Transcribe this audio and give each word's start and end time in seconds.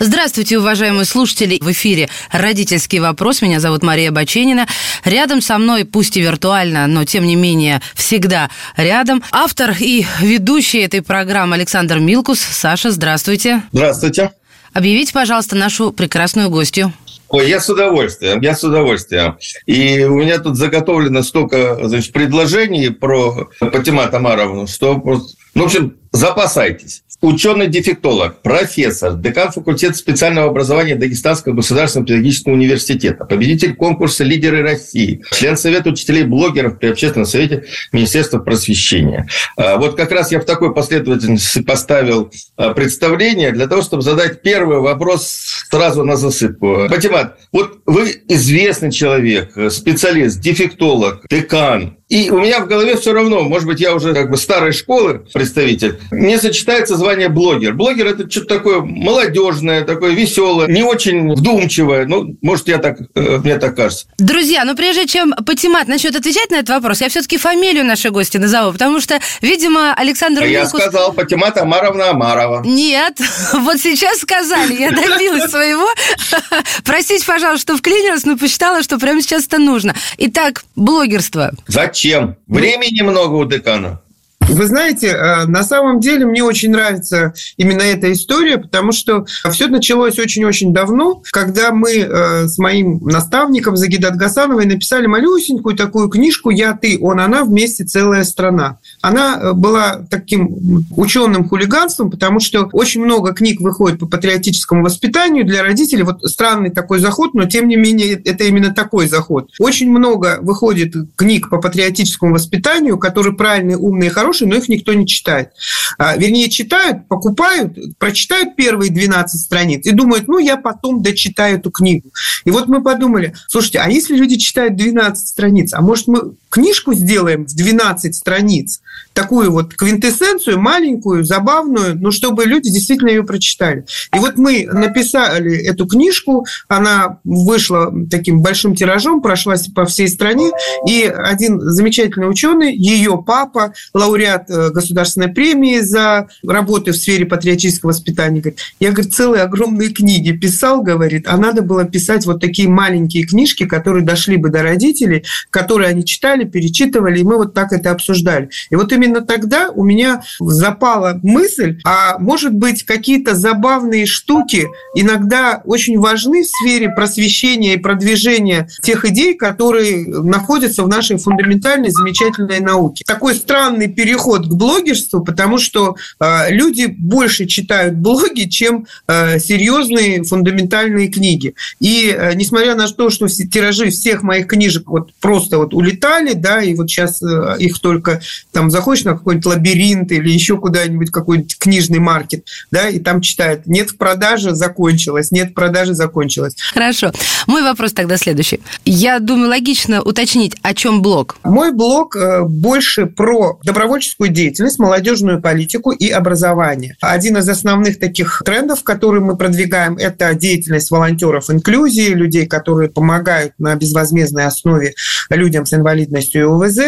Здравствуйте, 0.00 0.58
уважаемые 0.58 1.04
слушатели. 1.04 1.58
В 1.60 1.70
эфире 1.70 2.08
«Родительский 2.32 2.98
вопрос». 2.98 3.42
Меня 3.42 3.60
зовут 3.60 3.82
Мария 3.82 4.10
Баченина. 4.10 4.66
Рядом 5.04 5.40
со 5.40 5.56
мной, 5.56 5.84
пусть 5.84 6.16
и 6.16 6.20
виртуально, 6.20 6.86
но 6.88 7.04
тем 7.04 7.24
не 7.24 7.36
менее 7.36 7.80
всегда 7.94 8.50
рядом, 8.76 9.22
автор 9.30 9.74
и 9.78 10.04
ведущий 10.20 10.80
этой 10.80 11.00
программы 11.00 11.54
Александр 11.54 12.00
Милкус. 12.00 12.40
Саша, 12.40 12.90
здравствуйте. 12.90 13.62
Здравствуйте. 13.72 14.32
Объявите, 14.72 15.12
пожалуйста, 15.12 15.54
нашу 15.54 15.92
прекрасную 15.92 16.50
гостью. 16.50 16.92
Ой, 17.28 17.48
я 17.48 17.60
с 17.60 17.68
удовольствием, 17.70 18.40
я 18.40 18.54
с 18.54 18.64
удовольствием. 18.64 19.38
И 19.66 20.04
у 20.04 20.16
меня 20.16 20.38
тут 20.38 20.56
заготовлено 20.56 21.22
столько 21.22 21.78
значит, 21.88 22.12
предложений 22.12 22.90
про 22.90 23.48
Патима 23.60 24.08
Тамаровну, 24.08 24.66
что, 24.66 25.00
ну, 25.04 25.62
в 25.62 25.62
общем, 25.64 25.96
запасайтесь 26.10 27.03
ученый-дефектолог, 27.24 28.42
профессор, 28.42 29.14
декан 29.14 29.50
факультета 29.50 29.94
специального 29.94 30.48
образования 30.48 30.94
Дагестанского 30.94 31.54
государственного 31.54 32.06
педагогического 32.06 32.52
университета, 32.52 33.24
победитель 33.24 33.74
конкурса 33.74 34.24
«Лидеры 34.24 34.62
России», 34.62 35.22
член 35.32 35.56
Совета 35.56 35.90
учителей-блогеров 35.90 36.78
при 36.78 36.88
Общественном 36.88 37.26
совете 37.26 37.64
Министерства 37.92 38.38
просвещения. 38.38 39.26
А, 39.56 39.78
вот 39.78 39.96
как 39.96 40.12
раз 40.12 40.32
я 40.32 40.40
в 40.40 40.44
такой 40.44 40.74
последовательности 40.74 41.62
поставил 41.62 42.30
а, 42.56 42.74
представление 42.74 43.52
для 43.52 43.66
того, 43.66 43.82
чтобы 43.82 44.02
задать 44.02 44.42
первый 44.42 44.80
вопрос 44.80 45.64
сразу 45.70 46.04
на 46.04 46.16
засыпку. 46.16 46.86
Патимат, 46.90 47.38
вот 47.52 47.80
вы 47.86 48.22
известный 48.28 48.92
человек, 48.92 49.56
специалист, 49.70 50.40
дефектолог, 50.40 51.24
декан, 51.30 51.96
и 52.14 52.30
у 52.30 52.38
меня 52.38 52.60
в 52.60 52.68
голове 52.68 52.96
все 52.96 53.12
равно, 53.12 53.42
может 53.42 53.66
быть, 53.66 53.80
я 53.80 53.92
уже 53.92 54.14
как 54.14 54.30
бы 54.30 54.36
старой 54.36 54.70
школы 54.72 55.26
представитель, 55.32 55.98
не 56.12 56.38
сочетается 56.38 56.96
звание 56.96 57.28
блогер. 57.28 57.74
Блогер– 57.74 58.06
это 58.08 58.30
что-то 58.30 58.54
такое 58.54 58.82
молодежное, 58.82 59.82
такое 59.82 60.12
веселое, 60.12 60.68
не 60.68 60.84
очень 60.84 61.34
вдумчивое. 61.34 62.06
Ну, 62.06 62.36
может, 62.40 62.68
я 62.68 62.78
так, 62.78 62.98
э, 63.16 63.38
мне 63.38 63.58
так 63.58 63.74
кажется. 63.74 64.06
Друзья, 64.16 64.64
ну 64.64 64.76
прежде 64.76 65.08
чем 65.08 65.34
Патимат 65.44 65.88
начнет 65.88 66.14
отвечать 66.14 66.52
на 66.52 66.56
этот 66.56 66.68
вопрос, 66.68 67.00
я 67.00 67.08
все-таки 67.08 67.36
фамилию 67.36 67.84
нашей 67.84 68.12
гости 68.12 68.36
назову, 68.36 68.72
потому 68.72 69.00
что, 69.00 69.18
видимо, 69.40 69.92
Александр 69.92 70.44
а 70.44 70.46
Я 70.46 70.66
сказал 70.66 71.14
Патимат 71.14 71.58
Амаровна 71.58 72.10
Амарова. 72.10 72.62
Нет, 72.64 73.18
вот 73.54 73.78
сейчас 73.78 74.18
сказали, 74.20 74.74
я 74.74 74.92
добилась 74.92 75.50
своего. 75.50 75.88
Простите, 76.84 77.26
пожалуйста, 77.26 77.72
что 77.72 77.76
вклинилась, 77.76 78.24
но 78.24 78.36
посчитала, 78.36 78.84
что 78.84 79.00
прямо 79.00 79.20
сейчас 79.20 79.46
это 79.46 79.58
нужно. 79.58 79.96
Итак, 80.18 80.62
блогерство. 80.76 81.50
Зачем? 81.66 82.03
Зачем? 82.04 82.36
Времени 82.46 83.00
много 83.00 83.32
у 83.32 83.46
декана. 83.46 84.02
Вы 84.48 84.66
знаете, 84.66 85.08
э, 85.08 85.46
на 85.46 85.62
самом 85.62 86.00
деле 86.00 86.26
мне 86.26 86.44
очень 86.44 86.70
нравится 86.70 87.32
именно 87.56 87.80
эта 87.80 88.12
история, 88.12 88.58
потому 88.58 88.92
что 88.92 89.24
все 89.50 89.68
началось 89.68 90.18
очень-очень 90.18 90.74
давно, 90.74 91.22
когда 91.32 91.72
мы 91.72 91.92
э, 91.92 92.46
с 92.46 92.58
моим 92.58 92.98
наставником 93.04 93.76
Загидат 93.76 94.16
Гасановой 94.16 94.66
написали 94.66 95.06
малюсенькую 95.06 95.76
такую 95.76 96.08
книжку 96.08 96.50
«Я, 96.50 96.74
ты, 96.74 96.98
он, 97.00 97.20
она, 97.20 97.44
вместе 97.44 97.84
целая 97.84 98.24
страна». 98.24 98.78
Она 99.00 99.38
э, 99.40 99.52
была 99.54 100.02
таким 100.10 100.84
ученым 100.94 101.48
хулиганством, 101.48 102.10
потому 102.10 102.38
что 102.38 102.68
очень 102.72 103.02
много 103.02 103.32
книг 103.32 103.60
выходит 103.60 103.98
по 103.98 104.06
патриотическому 104.06 104.84
воспитанию 104.84 105.46
для 105.46 105.62
родителей. 105.62 106.02
Вот 106.02 106.22
странный 106.22 106.70
такой 106.70 106.98
заход, 106.98 107.32
но 107.32 107.46
тем 107.46 107.66
не 107.66 107.76
менее 107.76 108.12
это 108.12 108.44
именно 108.44 108.74
такой 108.74 109.08
заход. 109.08 109.50
Очень 109.58 109.90
много 109.90 110.38
выходит 110.42 110.94
книг 111.16 111.48
по 111.48 111.60
патриотическому 111.60 112.34
воспитанию, 112.34 112.98
которые 112.98 113.34
правильные, 113.34 113.78
умные, 113.78 114.10
хорошие, 114.10 114.33
хорошие, 114.34 114.48
но 114.48 114.56
их 114.56 114.68
никто 114.68 114.92
не 114.94 115.06
читает. 115.06 115.50
А, 115.98 116.16
вернее, 116.16 116.50
читают, 116.50 117.08
покупают, 117.08 117.76
прочитают 117.98 118.56
первые 118.56 118.90
12 118.90 119.40
страниц 119.40 119.86
и 119.86 119.92
думают, 119.92 120.28
ну, 120.28 120.38
я 120.38 120.56
потом 120.56 121.02
дочитаю 121.02 121.58
эту 121.58 121.70
книгу. 121.70 122.10
И 122.44 122.50
вот 122.50 122.68
мы 122.68 122.82
подумали, 122.82 123.34
слушайте, 123.48 123.78
а 123.78 123.88
если 123.88 124.16
люди 124.16 124.36
читают 124.36 124.76
12 124.76 125.28
страниц, 125.28 125.72
а 125.72 125.80
может 125.80 126.08
мы 126.08 126.34
книжку 126.48 126.94
сделаем 126.94 127.46
в 127.46 127.54
12 127.54 128.14
страниц, 128.14 128.80
такую 129.12 129.50
вот 129.50 129.74
квинтэссенцию, 129.74 130.60
маленькую, 130.60 131.24
забавную, 131.24 131.96
но 131.98 132.10
чтобы 132.10 132.44
люди 132.44 132.70
действительно 132.70 133.08
ее 133.08 133.24
прочитали. 133.24 133.84
И 134.14 134.18
вот 134.18 134.36
мы 134.36 134.66
написали 134.66 135.56
эту 135.56 135.86
книжку, 135.86 136.46
она 136.68 137.18
вышла 137.24 137.92
таким 138.10 138.40
большим 138.40 138.74
тиражом, 138.74 139.20
прошлась 139.22 139.68
по 139.68 139.84
всей 139.84 140.08
стране, 140.08 140.50
и 140.88 141.02
один 141.04 141.60
замечательный 141.60 142.28
ученый, 142.28 142.74
ее 142.74 143.22
папа, 143.24 143.72
лауреат 143.94 144.23
э, 144.24 144.70
государственной 144.70 145.28
премии 145.28 145.80
за 145.80 146.28
работы 146.46 146.92
в 146.92 146.96
сфере 146.96 147.26
патриотического 147.26 147.90
воспитания, 147.90 148.40
говорит, 148.40 148.60
я, 148.80 148.92
говорит, 148.92 149.14
целые 149.14 149.42
огромные 149.42 149.90
книги 149.90 150.32
писал, 150.32 150.82
говорит, 150.82 151.26
а 151.28 151.36
надо 151.36 151.62
было 151.62 151.84
писать 151.84 152.26
вот 152.26 152.40
такие 152.40 152.68
маленькие 152.68 153.24
книжки, 153.24 153.66
которые 153.66 154.04
дошли 154.04 154.36
бы 154.36 154.50
до 154.50 154.62
родителей, 154.62 155.24
которые 155.50 155.90
они 155.90 156.04
читали, 156.04 156.44
перечитывали, 156.44 157.20
и 157.20 157.24
мы 157.24 157.36
вот 157.36 157.54
так 157.54 157.72
это 157.72 157.90
обсуждали. 157.90 158.50
И 158.70 158.76
вот 158.76 158.92
именно 158.92 159.20
тогда 159.20 159.70
у 159.70 159.84
меня 159.84 160.22
запала 160.40 161.18
мысль, 161.22 161.80
а 161.84 162.18
может 162.18 162.54
быть 162.54 162.84
какие-то 162.84 163.34
забавные 163.34 164.06
штуки 164.06 164.66
иногда 164.94 165.62
очень 165.64 165.98
важны 165.98 166.42
в 166.42 166.46
сфере 166.46 166.90
просвещения 166.90 167.74
и 167.74 167.78
продвижения 167.78 168.68
тех 168.82 169.04
идей, 169.04 169.34
которые 169.34 170.06
находятся 170.06 170.82
в 170.82 170.88
нашей 170.88 171.18
фундаментальной 171.18 171.90
замечательной 171.90 172.60
науке. 172.60 173.04
Такой 173.06 173.34
странный 173.34 173.88
переход 174.14 174.46
к 174.46 174.52
блогерству, 174.52 175.24
потому 175.24 175.58
что 175.58 175.96
э, 176.20 176.50
люди 176.50 176.86
больше 176.86 177.46
читают 177.46 177.96
блоги, 177.96 178.44
чем 178.44 178.86
э, 179.08 179.40
серьезные 179.40 180.22
фундаментальные 180.22 181.08
книги. 181.08 181.54
И 181.80 182.14
э, 182.16 182.34
несмотря 182.34 182.76
на 182.76 182.86
то, 182.86 183.10
что 183.10 183.26
тиражи 183.26 183.90
всех 183.90 184.22
моих 184.22 184.46
книжек 184.46 184.84
вот 184.86 185.12
просто 185.20 185.58
вот 185.58 185.74
улетали, 185.74 186.34
да, 186.34 186.62
и 186.62 186.74
вот 186.74 186.88
сейчас 186.88 187.20
э, 187.22 187.56
их 187.58 187.80
только 187.80 188.20
там 188.52 188.70
заходишь 188.70 189.04
на 189.04 189.14
какой-нибудь 189.14 189.46
лабиринт 189.46 190.12
или 190.12 190.30
еще 190.30 190.58
куда-нибудь 190.58 191.10
какой-нибудь 191.10 191.58
книжный 191.58 191.98
маркет, 191.98 192.46
да, 192.70 192.88
и 192.88 193.00
там 193.00 193.20
читают, 193.20 193.66
нет 193.66 193.90
в 193.90 193.96
продаже, 193.96 194.54
закончилось, 194.54 195.32
нет 195.32 195.50
в 195.50 195.54
продаже, 195.54 195.94
закончилось. 195.94 196.54
Хорошо. 196.72 197.10
Мой 197.48 197.62
вопрос 197.62 197.92
тогда 197.92 198.16
следующий. 198.16 198.60
Я 198.84 199.18
думаю, 199.18 199.48
логично 199.48 200.02
уточнить, 200.02 200.54
о 200.62 200.72
чем 200.72 201.02
блог? 201.02 201.36
Мой 201.42 201.72
блог 201.72 202.14
э, 202.14 202.42
больше 202.44 203.06
про 203.06 203.58
добровольческую 204.04 204.30
деятельность, 204.30 204.78
молодежную 204.78 205.40
политику 205.40 205.90
и 205.90 206.08
образование. 206.10 206.96
Один 207.00 207.38
из 207.38 207.48
основных 207.48 207.98
таких 207.98 208.42
трендов, 208.44 208.82
которые 208.82 209.22
мы 209.22 209.36
продвигаем, 209.36 209.96
это 209.96 210.34
деятельность 210.34 210.90
волонтеров 210.90 211.50
инклюзии, 211.50 212.08
людей, 212.08 212.46
которые 212.46 212.90
помогают 212.90 213.54
на 213.58 213.74
безвозмездной 213.74 214.44
основе 214.44 214.94
людям 215.30 215.66
с 215.66 215.72
инвалидностью 215.72 216.40
и 216.40 216.44
ОВЗ. 216.44 216.78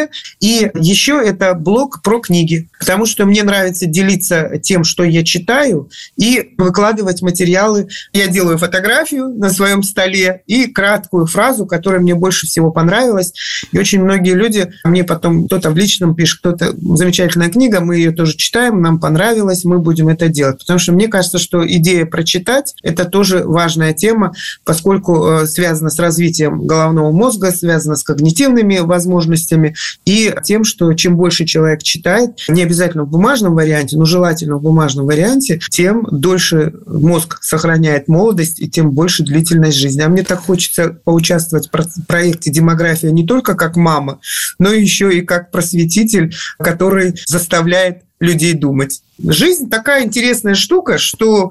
И 0.41 0.71
еще 0.75 1.23
это 1.25 1.55
блог 1.55 2.03
про 2.03 2.21
книги, 2.21 2.69
потому 2.79 3.07
что 3.07 3.25
мне 3.25 3.43
нравится 3.43 3.87
делиться 3.87 4.59
тем, 4.63 4.85
что 4.85 5.05
я 5.05 5.25
читаю, 5.25 5.89
и 6.17 6.55
выкладывать 6.59 7.23
материалы. 7.23 7.89
Я 8.13 8.29
делаю 8.29 8.59
фотографию 8.59 9.29
на 9.29 9.51
своем 9.51 9.83
столе 9.83 10.43
и 10.47 10.67
краткую 10.67 11.27
фразу, 11.27 11.67
которая 11.67 12.01
мне 12.01 12.15
больше 12.15 12.47
всего 12.47 12.71
понравилась. 12.71 13.33
И 13.73 13.79
очень 13.79 14.03
многие 14.03 14.35
люди 14.35 14.73
мне 14.85 15.05
потом 15.05 15.47
кто-то 15.47 15.71
в 15.71 15.77
личном 15.77 16.15
пишет, 16.15 16.41
кто-то 16.41 16.73
замечательная 17.07 17.51
книга, 17.51 17.81
мы 17.81 17.97
ее 17.97 18.11
тоже 18.11 18.37
читаем, 18.37 18.83
нам 18.83 18.99
понравилось, 18.99 19.65
мы 19.65 19.79
будем 19.79 20.09
это 20.09 20.29
делать. 20.29 20.59
Потому 20.59 20.81
что 20.81 20.93
мне 20.93 21.07
кажется, 21.07 21.39
что 21.39 21.65
идея 21.67 22.05
прочитать– 22.05 22.75
это 22.83 23.05
тоже 23.05 23.45
важная 23.45 23.93
тема, 23.93 24.33
поскольку 24.65 25.25
э, 25.25 25.47
связана 25.47 25.89
с 25.89 26.01
развитием 26.01 26.67
головного 26.67 27.13
мозга, 27.13 27.53
связана 27.53 27.95
с 27.95 28.03
когнитивными 28.03 28.79
возможностями 28.79 29.77
и 30.05 30.35
тем, 30.43 30.65
что 30.65 30.93
чем 30.95 31.17
больше 31.17 31.45
человек 31.45 31.85
читает, 31.85 32.31
не 32.49 32.65
обязательно 32.65 33.05
в 33.05 33.09
бумажном 33.09 33.55
варианте, 33.55 33.97
но 33.97 34.05
желательно 34.05 34.57
в 34.57 34.63
бумажном 34.63 35.07
варианте, 35.07 35.61
тем 35.71 36.09
дольше 36.11 36.73
мозг 36.87 37.39
сохраняет 37.41 38.09
молодость 38.09 38.61
и 38.61 38.69
тем 38.69 38.91
больше 38.91 39.23
длительность 39.23 39.77
жизни. 39.77 40.01
А 40.01 40.09
мне 40.09 40.25
так 40.25 40.41
хочется 40.41 40.97
поучаствовать 41.05 41.69
в 41.73 42.07
проекте 42.07 42.51
«Демография» 42.51 43.13
не 43.13 43.25
только 43.25 43.55
как 43.55 43.77
мама, 43.77 44.19
но 44.59 44.73
еще 44.73 45.17
и 45.17 45.21
как 45.21 45.53
просветитель, 45.53 46.35
который 46.59 46.96
заставляет 47.27 48.05
людей 48.21 48.55
думать. 48.55 49.03
Жизнь 49.19 49.71
такая 49.71 50.05
интересная 50.05 50.55
штука, 50.55 50.99
что 50.99 51.51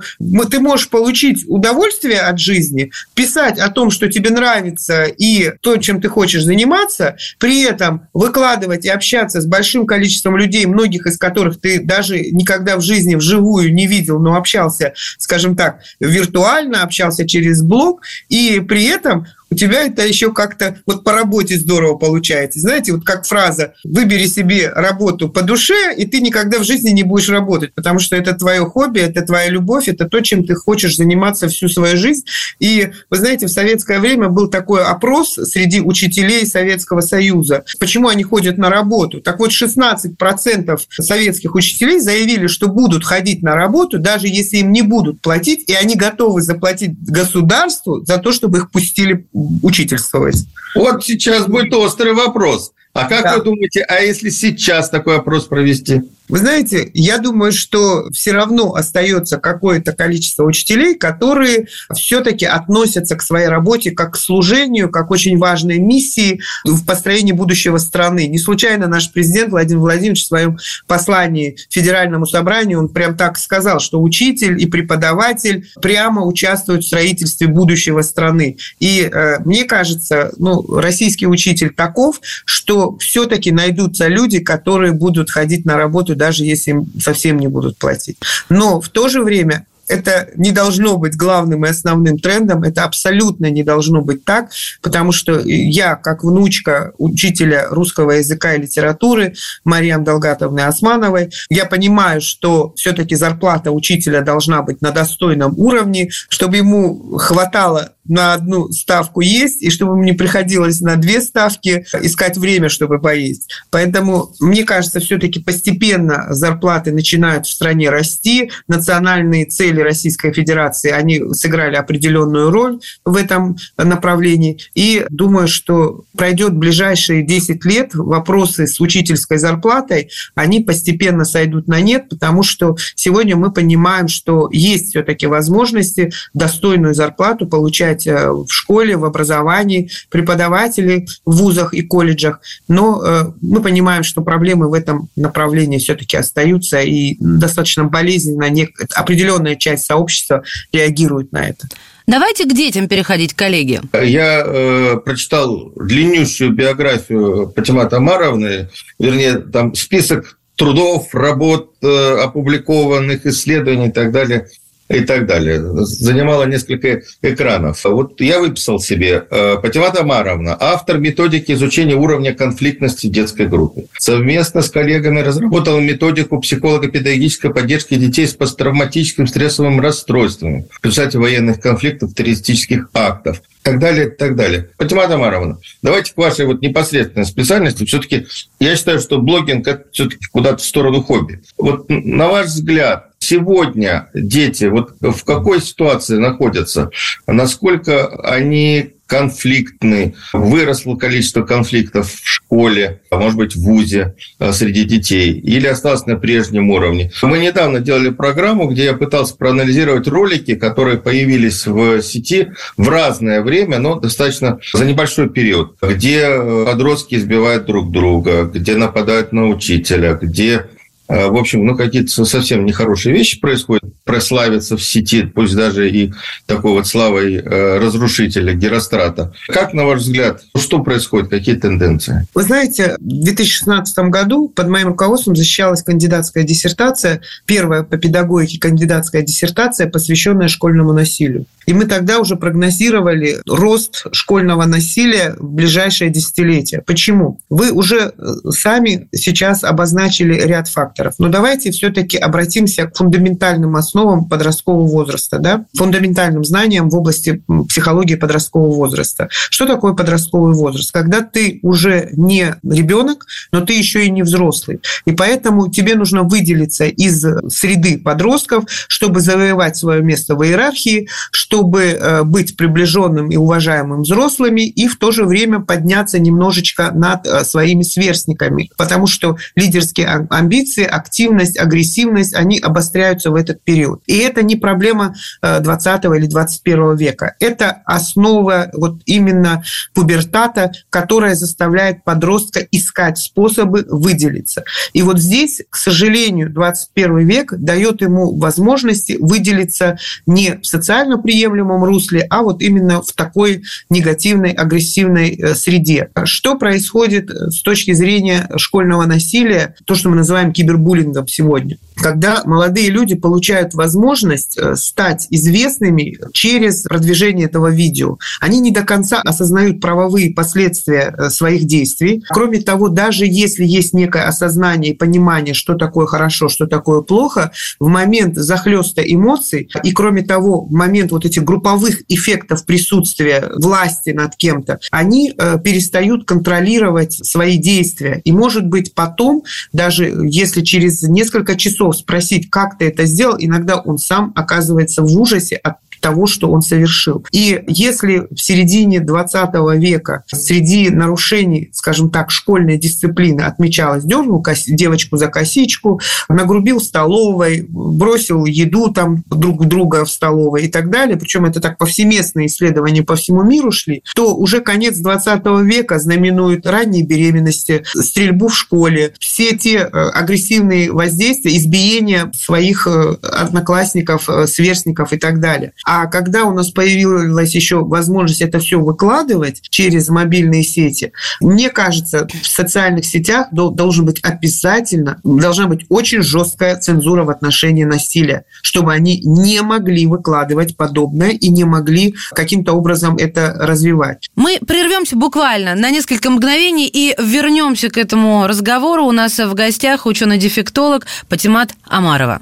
ты 0.51 0.59
можешь 0.59 0.89
получить 0.89 1.43
удовольствие 1.47 2.19
от 2.19 2.39
жизни, 2.39 2.91
писать 3.15 3.57
о 3.57 3.69
том, 3.69 3.89
что 3.89 4.07
тебе 4.07 4.29
нравится 4.29 5.05
и 5.05 5.51
то, 5.61 5.77
чем 5.77 5.99
ты 5.99 6.07
хочешь 6.07 6.43
заниматься, 6.43 7.17
при 7.39 7.63
этом 7.63 8.07
выкладывать 8.13 8.85
и 8.85 8.89
общаться 8.89 9.41
с 9.41 9.47
большим 9.47 9.87
количеством 9.87 10.37
людей, 10.37 10.65
многих 10.67 11.07
из 11.07 11.17
которых 11.17 11.59
ты 11.59 11.79
даже 11.79 12.19
никогда 12.19 12.77
в 12.77 12.81
жизни 12.81 13.15
вживую 13.15 13.73
не 13.73 13.87
видел, 13.87 14.19
но 14.19 14.35
общался, 14.35 14.93
скажем 15.17 15.55
так, 15.55 15.79
виртуально, 15.99 16.83
общался 16.83 17.27
через 17.27 17.63
блог, 17.63 18.03
и 18.29 18.59
при 18.59 18.85
этом 18.85 19.25
у 19.51 19.55
тебя 19.55 19.83
это 19.85 20.05
еще 20.05 20.33
как-то 20.33 20.79
вот 20.85 21.03
по 21.03 21.13
работе 21.13 21.57
здорово 21.57 21.95
получается. 21.95 22.59
Знаете, 22.59 22.93
вот 22.93 23.05
как 23.05 23.25
фраза 23.25 23.73
«выбери 23.83 24.25
себе 24.25 24.69
работу 24.69 25.29
по 25.29 25.43
душе, 25.43 25.93
и 25.95 26.05
ты 26.05 26.19
никогда 26.19 26.54
в 26.59 26.63
жизни 26.63 26.89
не 26.89 27.03
будешь 27.03 27.29
работать, 27.29 27.73
потому 27.73 27.99
что 27.99 28.15
это 28.15 28.33
твое 28.33 28.61
хобби, 28.61 28.99
это 28.99 29.21
твоя 29.21 29.49
любовь, 29.49 29.87
это 29.87 30.05
то, 30.05 30.21
чем 30.21 30.45
ты 30.45 30.55
хочешь 30.55 30.95
заниматься 30.95 31.47
всю 31.47 31.67
свою 31.67 31.97
жизнь». 31.97 32.23
И, 32.59 32.91
вы 33.09 33.17
знаете, 33.17 33.47
в 33.47 33.51
советское 33.51 33.99
время 33.99 34.29
был 34.29 34.47
такой 34.47 34.83
опрос 34.83 35.33
среди 35.33 35.81
учителей 35.81 36.45
Советского 36.45 37.01
Союза. 37.01 37.63
Почему 37.79 38.07
они 38.07 38.23
ходят 38.23 38.57
на 38.57 38.69
работу? 38.69 39.21
Так 39.21 39.39
вот, 39.39 39.51
16% 39.51 40.79
советских 40.89 41.55
учителей 41.55 41.99
заявили, 41.99 42.47
что 42.47 42.67
будут 42.67 43.03
ходить 43.05 43.41
на 43.41 43.55
работу, 43.55 43.99
даже 43.99 44.27
если 44.27 44.57
им 44.57 44.71
не 44.71 44.81
будут 44.81 45.21
платить, 45.21 45.69
и 45.69 45.73
они 45.73 45.95
готовы 45.95 46.41
заплатить 46.41 46.97
государству 46.99 48.03
за 48.05 48.17
то, 48.17 48.31
чтобы 48.31 48.59
их 48.59 48.71
пустили 48.71 49.27
учительствовать. 49.33 50.45
Вот 50.75 51.03
сейчас 51.03 51.47
будет 51.47 51.73
острый 51.73 52.13
вопрос. 52.13 52.71
А 52.95 53.09
как 53.09 53.23
да. 53.23 53.37
вы 53.37 53.43
думаете, 53.43 53.81
а 53.81 53.99
если 53.99 54.29
сейчас 54.29 54.89
такой 54.89 55.17
опрос 55.17 55.47
провести? 55.47 56.01
Вы 56.27 56.39
знаете, 56.39 56.89
я 56.93 57.19
думаю, 57.19 57.51
что 57.51 58.09
все 58.11 58.31
равно 58.31 58.73
остается 58.73 59.37
какое-то 59.37 59.93
количество 59.93 60.43
учителей, 60.43 60.95
которые 60.95 61.67
все-таки 61.93 62.45
относятся 62.45 63.15
к 63.15 63.21
своей 63.21 63.47
работе 63.47 63.91
как 63.91 64.13
к 64.13 64.17
служению, 64.17 64.89
как 64.89 65.11
очень 65.11 65.37
важной 65.37 65.77
миссии 65.77 66.41
в 66.63 66.83
построении 66.85 67.31
будущего 67.31 67.77
страны. 67.77 68.27
Не 68.27 68.39
случайно 68.39 68.87
наш 68.87 69.11
президент 69.11 69.51
Владимир 69.51 69.81
Владимирович 69.81 70.23
в 70.23 70.27
своем 70.27 70.57
послании 70.87 71.57
Федеральному 71.69 72.25
собранию, 72.25 72.79
он 72.79 72.89
прям 72.89 73.15
так 73.15 73.37
сказал, 73.37 73.79
что 73.79 74.01
учитель 74.01 74.59
и 74.59 74.65
преподаватель 74.65 75.69
прямо 75.79 76.25
участвуют 76.25 76.83
в 76.83 76.87
строительстве 76.87 77.47
будущего 77.47 78.01
страны. 78.01 78.57
И 78.79 79.01
э, 79.01 79.39
мне 79.45 79.65
кажется, 79.65 80.31
ну, 80.37 80.65
российский 80.79 81.27
учитель 81.27 81.71
таков, 81.71 82.19
что 82.45 82.84
все-таки 82.99 83.51
найдутся 83.51 84.07
люди, 84.07 84.39
которые 84.39 84.93
будут 84.93 85.29
ходить 85.29 85.65
на 85.65 85.77
работу 85.77 86.15
даже 86.15 86.45
если 86.45 86.71
им 86.71 86.85
совсем 86.99 87.39
не 87.39 87.47
будут 87.47 87.77
платить. 87.77 88.17
Но 88.49 88.81
в 88.81 88.89
то 88.89 89.09
же 89.09 89.21
время 89.21 89.65
это 89.87 90.29
не 90.35 90.51
должно 90.51 90.97
быть 90.97 91.15
главным 91.15 91.65
и 91.65 91.69
основным 91.69 92.17
трендом, 92.17 92.63
это 92.63 92.83
абсолютно 92.83 93.49
не 93.51 93.63
должно 93.63 94.01
быть 94.01 94.25
так, 94.25 94.49
потому 94.81 95.11
что 95.11 95.39
я, 95.39 95.95
как 95.95 96.23
внучка 96.23 96.93
учителя 96.97 97.67
русского 97.69 98.11
языка 98.11 98.55
и 98.55 98.61
литературы 98.61 99.35
Мариам 99.63 100.03
Долгатовны 100.03 100.61
Османовой, 100.61 101.31
я 101.49 101.65
понимаю, 101.65 102.21
что 102.21 102.73
все-таки 102.75 103.15
зарплата 103.15 103.71
учителя 103.71 104.21
должна 104.21 104.61
быть 104.61 104.81
на 104.81 104.91
достойном 104.91 105.53
уровне, 105.57 106.09
чтобы 106.29 106.57
ему 106.57 107.17
хватало 107.17 107.91
на 108.07 108.33
одну 108.33 108.71
ставку 108.71 109.21
есть, 109.21 109.61
и 109.61 109.69
чтобы 109.69 109.93
ему 109.93 110.03
не 110.03 110.13
приходилось 110.13 110.81
на 110.81 110.95
две 110.95 111.21
ставки 111.21 111.85
искать 112.01 112.37
время, 112.37 112.69
чтобы 112.69 112.99
поесть. 112.99 113.49
Поэтому, 113.71 114.33
мне 114.39 114.63
кажется, 114.63 114.99
все-таки 114.99 115.39
постепенно 115.39 116.27
зарплаты 116.29 116.91
начинают 116.91 117.47
в 117.47 117.51
стране 117.51 117.89
расти, 117.89 118.51
национальные 118.67 119.45
цели 119.45 119.81
Российской 119.81 120.31
Федерации, 120.33 120.91
они 120.91 121.21
сыграли 121.33 121.75
определенную 121.75 122.51
роль 122.51 122.79
в 123.03 123.15
этом 123.15 123.57
направлении. 123.77 124.59
И 124.73 125.05
думаю, 125.09 125.47
что 125.47 126.05
пройдет 126.15 126.53
ближайшие 126.55 127.23
10 127.23 127.65
лет, 127.65 127.91
вопросы 127.93 128.67
с 128.67 128.79
учительской 128.79 129.37
зарплатой, 129.37 130.09
они 130.35 130.61
постепенно 130.61 131.25
сойдут 131.25 131.67
на 131.67 131.81
нет, 131.81 132.09
потому 132.09 132.43
что 132.43 132.75
сегодня 132.95 133.35
мы 133.35 133.51
понимаем, 133.51 134.07
что 134.07 134.49
есть 134.51 134.89
все-таки 134.89 135.27
возможности 135.27 136.11
достойную 136.33 136.93
зарплату 136.93 137.47
получать 137.47 137.94
э, 138.07 138.29
в 138.31 138.47
школе, 138.49 138.97
в 138.97 139.05
образовании, 139.05 139.89
преподаватели 140.09 141.07
в 141.25 141.37
вузах 141.37 141.73
и 141.73 141.81
колледжах. 141.81 142.39
Но 142.67 143.03
э, 143.03 143.31
мы 143.41 143.61
понимаем, 143.61 144.03
что 144.03 144.21
проблемы 144.21 144.69
в 144.69 144.73
этом 144.73 145.09
направлении 145.15 145.77
все-таки 145.77 146.17
остаются 146.17 146.81
и 146.81 147.17
достаточно 147.19 147.85
болезненно 147.85 148.47
определенная 148.95 149.55
часть 149.55 149.85
сообщества 149.85 150.43
реагирует 150.71 151.31
на 151.31 151.49
это. 151.49 151.67
Давайте 152.07 152.45
к 152.45 152.53
детям 152.53 152.87
переходить, 152.87 153.33
коллеги. 153.33 153.81
Я 153.93 154.43
э, 154.45 154.97
прочитал 155.03 155.71
длиннющую 155.75 156.51
биографию 156.51 157.51
Патимата 157.55 157.97
Амаровны, 157.97 158.69
вернее, 158.99 159.39
там 159.39 159.73
список 159.73 160.37
трудов, 160.55 161.13
работ, 161.13 161.73
э, 161.81 162.17
опубликованных 162.21 163.25
исследований 163.25 163.87
и 163.87 163.91
так 163.91 164.11
далее– 164.11 164.47
и 164.89 165.01
так 165.01 165.25
далее. 165.25 165.61
Занимала 165.85 166.43
несколько 166.43 167.01
экранов. 167.21 167.83
Вот 167.85 168.21
я 168.21 168.39
выписал 168.39 168.79
себе 168.79 169.25
э, 169.29 169.57
Патимата 169.61 170.05
Маровна, 170.05 170.55
автор 170.59 170.97
методики 170.99 171.51
изучения 171.53 171.95
уровня 171.95 172.33
конфликтности 172.33 173.07
детской 173.07 173.47
группе. 173.47 173.85
Совместно 173.97 174.61
с 174.61 174.69
коллегами 174.69 175.21
разработала 175.21 175.79
методику 175.79 176.39
психолого-педагогической 176.39 177.53
поддержки 177.53 177.95
детей 177.95 178.27
с 178.27 178.33
посттравматическим 178.33 179.27
стрессовым 179.27 179.79
расстройством 179.81 180.65
в 180.69 180.85
результате 180.85 181.17
военных 181.17 181.59
конфликтов, 181.59 182.13
террористических 182.13 182.89
актов 182.93 183.41
так 183.65 183.79
далее, 183.79 184.11
так 184.11 184.35
далее. 184.35 184.69
Фатима 184.77 185.07
Тамаровна, 185.07 185.57
давайте 185.81 186.13
к 186.13 186.17
вашей 186.17 186.45
вот 186.45 186.61
непосредственной 186.61 187.25
специальности. 187.25 187.83
Все-таки 187.83 188.27
я 188.59 188.75
считаю, 188.75 188.99
что 188.99 189.17
блогинг– 189.17 189.67
это 189.67 189.85
все-таки 189.91 190.27
куда-то 190.31 190.57
в 190.57 190.65
сторону 190.65 191.01
хобби. 191.01 191.41
Вот 191.57 191.89
на 191.89 192.27
ваш 192.27 192.45
взгляд, 192.45 193.09
сегодня 193.25 194.09
дети 194.13 194.65
вот 194.65 194.95
в 195.01 195.23
какой 195.23 195.61
ситуации 195.61 196.17
находятся? 196.17 196.89
Насколько 197.27 198.07
они 198.23 198.95
конфликтны, 199.07 200.15
выросло 200.33 200.95
количество 200.95 201.43
конфликтов 201.43 202.11
в 202.11 202.27
школе, 202.27 203.01
а 203.11 203.17
может 203.17 203.37
быть 203.37 203.55
в 203.55 203.61
ВУЗе 203.61 204.15
а, 204.39 204.51
среди 204.51 204.83
детей, 204.83 205.33
или 205.33 205.67
осталось 205.67 206.05
на 206.05 206.15
прежнем 206.15 206.71
уровне. 206.71 207.11
Мы 207.21 207.37
недавно 207.39 207.79
делали 207.79 208.09
программу, 208.09 208.67
где 208.67 208.85
я 208.85 208.93
пытался 208.93 209.35
проанализировать 209.35 210.07
ролики, 210.07 210.55
которые 210.55 210.97
появились 210.97 211.67
в 211.67 212.01
сети 212.01 212.53
в 212.77 212.89
разное 212.89 213.41
время, 213.41 213.77
но 213.77 213.99
достаточно 213.99 214.59
за 214.73 214.85
небольшой 214.85 215.29
период, 215.29 215.77
где 215.81 216.65
подростки 216.65 217.15
избивают 217.15 217.65
друг 217.65 217.91
друга, 217.91 218.43
где 218.45 218.75
нападают 218.75 219.31
на 219.31 219.47
учителя, 219.49 220.13
где 220.13 220.65
в 221.07 221.37
общем, 221.37 221.65
ну, 221.65 221.75
какие-то 221.75 222.25
совсем 222.25 222.65
нехорошие 222.65 223.15
вещи 223.15 223.39
происходят, 223.39 223.83
прославятся 224.03 224.77
в 224.77 224.83
сети, 224.83 225.23
пусть 225.23 225.55
даже 225.55 225.89
и 225.89 226.11
такой 226.45 226.71
вот 226.71 226.87
славой 226.87 227.35
э, 227.35 227.77
разрушителя 227.79 228.53
Герострата. 228.53 229.33
Как, 229.47 229.73
на 229.73 229.85
ваш 229.85 230.01
взгляд, 230.01 230.41
что 230.57 230.79
происходит, 230.79 231.29
какие 231.29 231.55
тенденции? 231.55 232.27
Вы 232.33 232.43
знаете, 232.43 232.95
в 232.99 233.23
2016 233.23 233.97
году 234.09 234.49
под 234.49 234.67
моим 234.67 234.87
руководством 234.87 235.35
защищалась 235.35 235.83
кандидатская 235.83 236.43
диссертация, 236.43 237.21
первая 237.45 237.83
по 237.83 237.97
педагогике 237.97 238.59
кандидатская 238.59 239.21
диссертация, 239.21 239.87
посвященная 239.89 240.47
школьному 240.47 240.93
насилию. 240.93 241.45
И 241.65 241.73
мы 241.73 241.85
тогда 241.85 242.19
уже 242.19 242.35
прогнозировали 242.35 243.39
рост 243.47 244.05
школьного 244.11 244.65
насилия 244.65 245.35
в 245.37 245.49
ближайшее 245.49 246.09
десятилетие. 246.09 246.81
Почему? 246.81 247.39
Вы 247.49 247.71
уже 247.71 248.13
э, 248.17 248.33
сами 248.51 249.07
сейчас 249.11 249.63
обозначили 249.63 250.39
ряд 250.39 250.67
факторов. 250.95 251.13
Но 251.19 251.29
давайте 251.29 251.71
все-таки 251.71 252.17
обратимся 252.17 252.87
к 252.87 252.95
фундаментальным 252.95 253.75
основам 253.75 254.25
подросткового 254.25 254.87
возраста, 254.87 255.39
да? 255.39 255.65
фундаментальным 255.75 256.43
знаниям 256.43 256.89
в 256.89 256.95
области 256.95 257.43
психологии 257.69 258.15
подросткового 258.15 258.75
возраста. 258.75 259.27
Что 259.31 259.65
такое 259.65 259.93
подростковый 259.93 260.53
возраст? 260.53 260.91
Когда 260.91 261.21
ты 261.21 261.59
уже 261.61 262.09
не 262.13 262.55
ребенок, 262.63 263.25
но 263.51 263.61
ты 263.61 263.73
еще 263.73 264.05
и 264.05 264.09
не 264.09 264.23
взрослый. 264.23 264.79
И 265.05 265.11
поэтому 265.11 265.69
тебе 265.69 265.95
нужно 265.95 266.23
выделиться 266.23 266.85
из 266.85 267.25
среды 267.49 267.97
подростков, 267.97 268.65
чтобы 268.87 269.19
завоевать 269.19 269.75
свое 269.75 270.01
место 270.01 270.35
в 270.35 270.43
иерархии, 270.43 271.07
чтобы 271.31 271.55
чтобы 271.55 272.23
быть 272.25 272.57
приближенным 272.57 273.29
и 273.31 273.37
уважаемым 273.37 274.01
взрослыми, 274.01 274.67
и 274.67 274.87
в 274.87 274.97
то 274.97 275.11
же 275.11 275.25
время 275.25 275.59
подняться 275.59 276.19
немножечко 276.19 276.91
над 276.91 277.25
своими 277.47 277.83
сверстниками, 277.83 278.69
потому 278.77 279.07
что 279.07 279.37
лидерские 279.55 280.27
амбиции, 280.29 280.84
активность, 280.85 281.57
агрессивность, 281.57 282.33
они 282.33 282.59
обостряются 282.59 283.31
в 283.31 283.35
этот 283.35 283.63
период. 283.63 284.01
И 284.07 284.17
это 284.17 284.43
не 284.43 284.55
проблема 284.55 285.15
20 285.41 286.05
или 286.05 286.27
21 286.27 286.95
века. 286.95 287.35
Это 287.39 287.81
основа 287.85 288.69
вот 288.73 289.01
именно 289.05 289.63
пубертата, 289.93 290.71
которая 290.89 291.35
заставляет 291.35 292.03
подростка 292.03 292.65
искать 292.71 293.17
способы 293.17 293.85
выделиться. 293.89 294.63
И 294.93 295.01
вот 295.01 295.19
здесь, 295.19 295.61
к 295.69 295.75
сожалению, 295.77 296.51
21 296.51 297.19
век 297.19 297.53
дает 297.53 298.01
ему 298.01 298.37
возможности 298.37 299.17
выделиться 299.19 299.97
не 300.25 300.57
в 300.61 300.65
социально 300.65 301.17
приемлемом 301.17 301.83
русле, 301.83 302.25
а 302.29 302.43
вот 302.43 302.61
именно 302.61 303.01
в 303.01 303.11
такой 303.13 303.63
негативной, 303.89 304.51
агрессивной 304.51 305.35
э, 305.35 305.55
среде. 305.55 306.09
Что 306.25 306.57
происходит 306.57 307.29
с 307.29 307.61
точки 307.61 307.93
зрения 307.93 308.49
школьного 308.57 309.05
насилия, 309.05 309.75
то, 309.85 309.95
что 309.95 310.09
мы 310.09 310.15
называем 310.15 310.53
кибербуллингом 310.75 311.27
сегодня? 311.27 311.77
Когда 311.95 312.43
молодые 312.45 312.89
люди 312.89 313.15
получают 313.15 313.73
возможность 313.73 314.57
э, 314.57 314.75
стать 314.75 315.27
известными 315.29 316.17
через 316.33 316.83
продвижение 316.83 317.47
этого 317.47 317.71
видео, 317.71 318.17
они 318.41 318.59
не 318.59 318.71
до 318.71 318.83
конца 318.83 319.21
осознают 319.21 319.81
правовые 319.81 320.33
последствия 320.33 321.13
э, 321.17 321.29
своих 321.29 321.65
действий. 321.65 322.23
Кроме 322.29 322.61
того, 322.61 322.89
даже 322.89 323.25
если 323.25 323.63
есть 323.65 323.93
некое 323.93 324.27
осознание 324.27 324.93
и 324.93 324.97
понимание, 324.97 325.53
что 325.53 325.75
такое 325.75 326.05
хорошо, 326.05 326.49
что 326.49 326.67
такое 326.67 327.01
плохо, 327.01 327.51
в 327.79 327.87
момент 327.87 328.35
захлеста 328.35 329.01
эмоций 329.01 329.69
и, 329.83 329.91
кроме 329.91 330.23
того, 330.23 330.65
в 330.65 330.71
момент 330.71 331.11
вот 331.11 331.25
этих 331.25 331.43
групповых 331.43 332.03
эффектов 332.07 332.65
присутствия 332.65 333.49
власти 333.55 334.09
над 334.09 334.35
кем-то, 334.35 334.79
они 334.91 335.33
э, 335.37 335.57
перестают 335.63 336.25
контролировать 336.25 337.13
свои 337.13 337.57
действия. 337.57 338.21
И, 338.25 338.31
может 338.31 338.65
быть, 338.67 338.93
потом, 338.93 339.43
даже 339.71 340.05
если 340.23 340.61
через 340.61 341.03
несколько 341.03 341.55
часов 341.55 341.84
спросить, 341.93 342.49
как 342.49 342.77
ты 342.77 342.87
это 342.87 343.05
сделал, 343.05 343.35
иногда 343.37 343.79
он 343.79 343.97
сам 343.97 344.33
оказывается 344.35 345.01
в 345.01 345.19
ужасе 345.19 345.55
от 345.55 345.77
того, 346.05 346.27
что 346.27 346.51
он 346.51 346.61
совершил. 346.61 347.25
И 347.31 347.63
если 347.65 348.27
в 348.29 348.39
середине 348.39 348.99
20 348.99 349.49
века 349.79 350.23
среди 350.27 350.91
нарушений, 350.91 351.71
скажем 351.73 352.11
так, 352.11 352.29
школьной 352.29 352.77
дисциплины 352.77 353.41
отмечалось, 353.41 354.03
дернул 354.03 354.45
девочку 354.67 355.17
за 355.17 355.29
косичку, 355.29 355.99
нагрубил 356.29 356.77
в 356.77 356.83
столовой, 356.83 357.65
бросил 357.67 358.45
еду 358.45 358.91
там 358.91 359.23
друг 359.31 359.65
друга 359.65 360.05
в 360.05 360.11
столовой 360.11 360.65
и 360.65 360.67
так 360.67 360.91
далее, 360.91 361.17
причем 361.17 361.45
это 361.45 361.59
так 361.59 361.79
повсеместные 361.79 362.45
исследования 362.45 363.01
по 363.01 363.15
всему 363.15 363.41
миру 363.41 363.71
шли, 363.71 364.03
то 364.13 364.35
уже 364.35 364.61
конец 364.61 364.97
20 364.97 365.41
века 365.63 365.97
знаменует 365.97 366.67
ранние 366.67 367.03
беременности, 367.03 367.83
стрельбу 367.95 368.49
в 368.49 368.55
школе, 368.55 369.15
все 369.19 369.57
те 369.57 369.77
э, 369.77 369.87
агрессивные 369.89 370.91
воздействия, 370.91 371.57
избиения 371.57 372.31
своих 372.35 372.85
э, 372.85 373.15
одноклассников, 373.23 374.29
э, 374.29 374.45
сверстников 374.45 375.13
и 375.13 375.17
так 375.17 375.39
далее. 375.39 375.73
А 375.83 375.94
когда 376.05 376.45
у 376.45 376.53
нас 376.53 376.71
появилась 376.71 377.55
еще 377.55 377.83
возможность 377.83 378.41
это 378.41 378.59
все 378.59 378.79
выкладывать 378.79 379.61
через 379.69 380.09
мобильные 380.09 380.63
сети, 380.63 381.11
мне 381.39 381.69
кажется, 381.69 382.27
в 382.41 382.47
социальных 382.47 383.05
сетях 383.05 383.47
должен 383.51 384.05
быть 384.05 384.23
обязательно, 384.23 385.19
должна 385.23 385.67
быть 385.67 385.85
очень 385.89 386.21
жесткая 386.21 386.77
цензура 386.77 387.23
в 387.23 387.29
отношении 387.29 387.83
насилия, 387.83 388.45
чтобы 388.61 388.93
они 388.93 389.21
не 389.21 389.61
могли 389.61 390.05
выкладывать 390.07 390.75
подобное 390.75 391.29
и 391.29 391.49
не 391.49 391.63
могли 391.63 392.15
каким-то 392.31 392.73
образом 392.73 393.15
это 393.17 393.55
развивать. 393.59 394.29
Мы 394.35 394.59
прервемся 394.65 395.15
буквально 395.15 395.75
на 395.75 395.89
несколько 395.91 396.29
мгновений 396.29 396.89
и 396.91 397.15
вернемся 397.17 397.89
к 397.89 397.97
этому 397.97 398.47
разговору. 398.47 399.05
У 399.05 399.11
нас 399.11 399.39
в 399.39 399.53
гостях 399.53 400.05
ученый-дефектолог 400.05 401.05
Патимат 401.29 401.73
Амарова. 401.87 402.41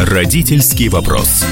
Родительский 0.00 0.88
вопрос. 0.88 1.44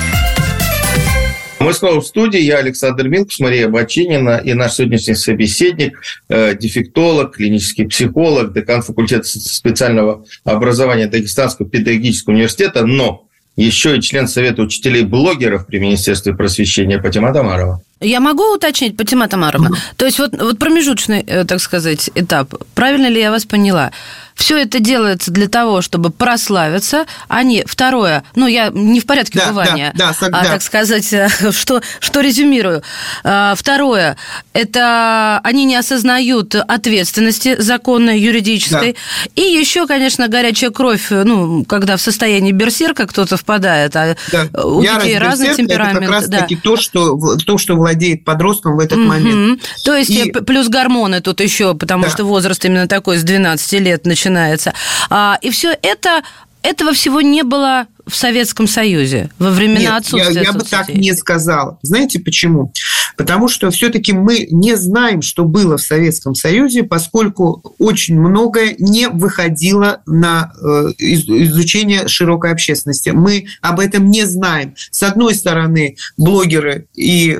Мы 1.60 1.74
снова 1.74 2.00
в 2.00 2.06
студии. 2.06 2.40
Я 2.40 2.56
Александр 2.56 3.06
Милкус, 3.06 3.40
Мария 3.40 3.68
Бачинина 3.68 4.38
и 4.42 4.54
наш 4.54 4.72
сегодняшний 4.72 5.16
собеседник, 5.16 6.00
э, 6.30 6.56
дефектолог, 6.56 7.36
клинический 7.36 7.86
психолог, 7.86 8.54
декан 8.54 8.80
факультета 8.80 9.24
специального 9.24 10.24
образования 10.44 11.08
Дагестанского 11.08 11.68
педагогического 11.68 12.32
университета, 12.32 12.86
но 12.86 13.26
еще 13.56 13.98
и 13.98 14.00
член 14.00 14.26
Совета 14.26 14.62
учителей-блогеров 14.62 15.66
при 15.66 15.78
Министерстве 15.78 16.34
просвещения 16.34 16.98
Патима 16.98 17.34
Тамарова. 17.34 17.82
Я 18.00 18.20
могу 18.20 18.54
уточнить, 18.54 18.96
Патима 18.96 19.28
Тамарова? 19.28 19.70
То 19.96 20.06
есть 20.06 20.18
вот, 20.18 20.30
вот 20.40 20.58
промежуточный, 20.58 21.24
э, 21.26 21.44
так 21.44 21.60
сказать, 21.60 22.10
этап. 22.14 22.54
Правильно 22.74 23.08
ли 23.08 23.20
я 23.20 23.30
вас 23.30 23.44
поняла? 23.44 23.90
Все 24.38 24.56
это 24.56 24.78
делается 24.78 25.32
для 25.32 25.48
того, 25.48 25.82
чтобы 25.82 26.10
прославиться, 26.10 27.06
а 27.26 27.42
не 27.42 27.64
второе. 27.66 28.22
Ну, 28.36 28.46
я 28.46 28.70
не 28.72 29.00
в 29.00 29.06
порядке 29.06 29.40
да, 29.40 29.48
бывания, 29.48 29.92
да, 29.96 30.14
да, 30.20 30.28
а, 30.30 30.44
так 30.44 30.62
сказать, 30.62 31.12
что, 31.50 31.82
что 31.98 32.20
резюмирую. 32.20 32.84
А, 33.24 33.56
второе, 33.56 34.16
это 34.52 35.40
они 35.42 35.64
не 35.64 35.74
осознают 35.74 36.54
ответственности 36.54 37.60
законной, 37.60 38.20
юридической. 38.20 38.92
Да. 38.92 39.30
И 39.34 39.40
еще, 39.40 39.88
конечно, 39.88 40.28
горячая 40.28 40.70
кровь, 40.70 41.08
ну, 41.10 41.64
когда 41.64 41.96
в 41.96 42.00
состоянии 42.00 42.52
берсерка 42.52 43.08
кто-то 43.08 43.36
впадает, 43.36 43.96
а 43.96 44.16
да. 44.30 44.48
у 44.62 44.82
Ярость 44.82 45.04
детей 45.04 45.18
разный 45.18 45.54
темперамент. 45.56 45.96
Это 45.96 46.06
как 46.06 46.14
раз-таки 46.14 46.54
да. 46.54 46.60
то, 46.62 46.76
что, 46.76 47.36
то, 47.44 47.58
что 47.58 47.74
владеет 47.88 48.24
подростком 48.24 48.76
в 48.76 48.80
этот 48.80 48.98
угу. 48.98 49.06
момент. 49.06 49.62
То 49.84 49.96
есть 49.96 50.10
и... 50.10 50.30
плюс 50.30 50.68
гормоны 50.68 51.20
тут 51.20 51.40
еще, 51.40 51.74
потому 51.74 52.04
да. 52.04 52.10
что 52.10 52.24
возраст 52.24 52.62
именно 52.64 52.86
такой 52.86 53.16
с 53.16 53.22
12 53.22 53.80
лет 53.80 54.06
начинается. 54.06 54.74
А, 55.08 55.38
и 55.40 55.50
все 55.50 55.76
это 55.82 56.22
этого 56.62 56.92
всего 56.92 57.20
не 57.20 57.42
было 57.42 57.86
в 58.08 58.16
Советском 58.16 58.66
Союзе 58.66 59.30
во 59.38 59.50
времена 59.50 59.80
Нет, 59.80 59.92
отсутствия 59.98 60.34
я, 60.34 60.42
я 60.42 60.52
бы 60.52 60.64
так 60.64 60.88
не 60.88 61.14
сказала. 61.14 61.78
Знаете 61.82 62.18
почему? 62.18 62.72
Потому 63.16 63.48
что 63.48 63.70
все-таки 63.70 64.12
мы 64.12 64.46
не 64.50 64.76
знаем, 64.76 65.22
что 65.22 65.44
было 65.44 65.76
в 65.76 65.82
Советском 65.82 66.34
Союзе, 66.34 66.84
поскольку 66.84 67.74
очень 67.78 68.18
многое 68.18 68.76
не 68.78 69.08
выходило 69.08 70.02
на 70.06 70.52
э, 70.60 70.92
изучение 70.98 72.08
широкой 72.08 72.52
общественности. 72.52 73.10
Мы 73.10 73.46
об 73.60 73.80
этом 73.80 74.10
не 74.10 74.24
знаем. 74.24 74.74
С 74.90 75.02
одной 75.02 75.34
стороны, 75.34 75.96
блогеры 76.16 76.86
и 76.94 77.38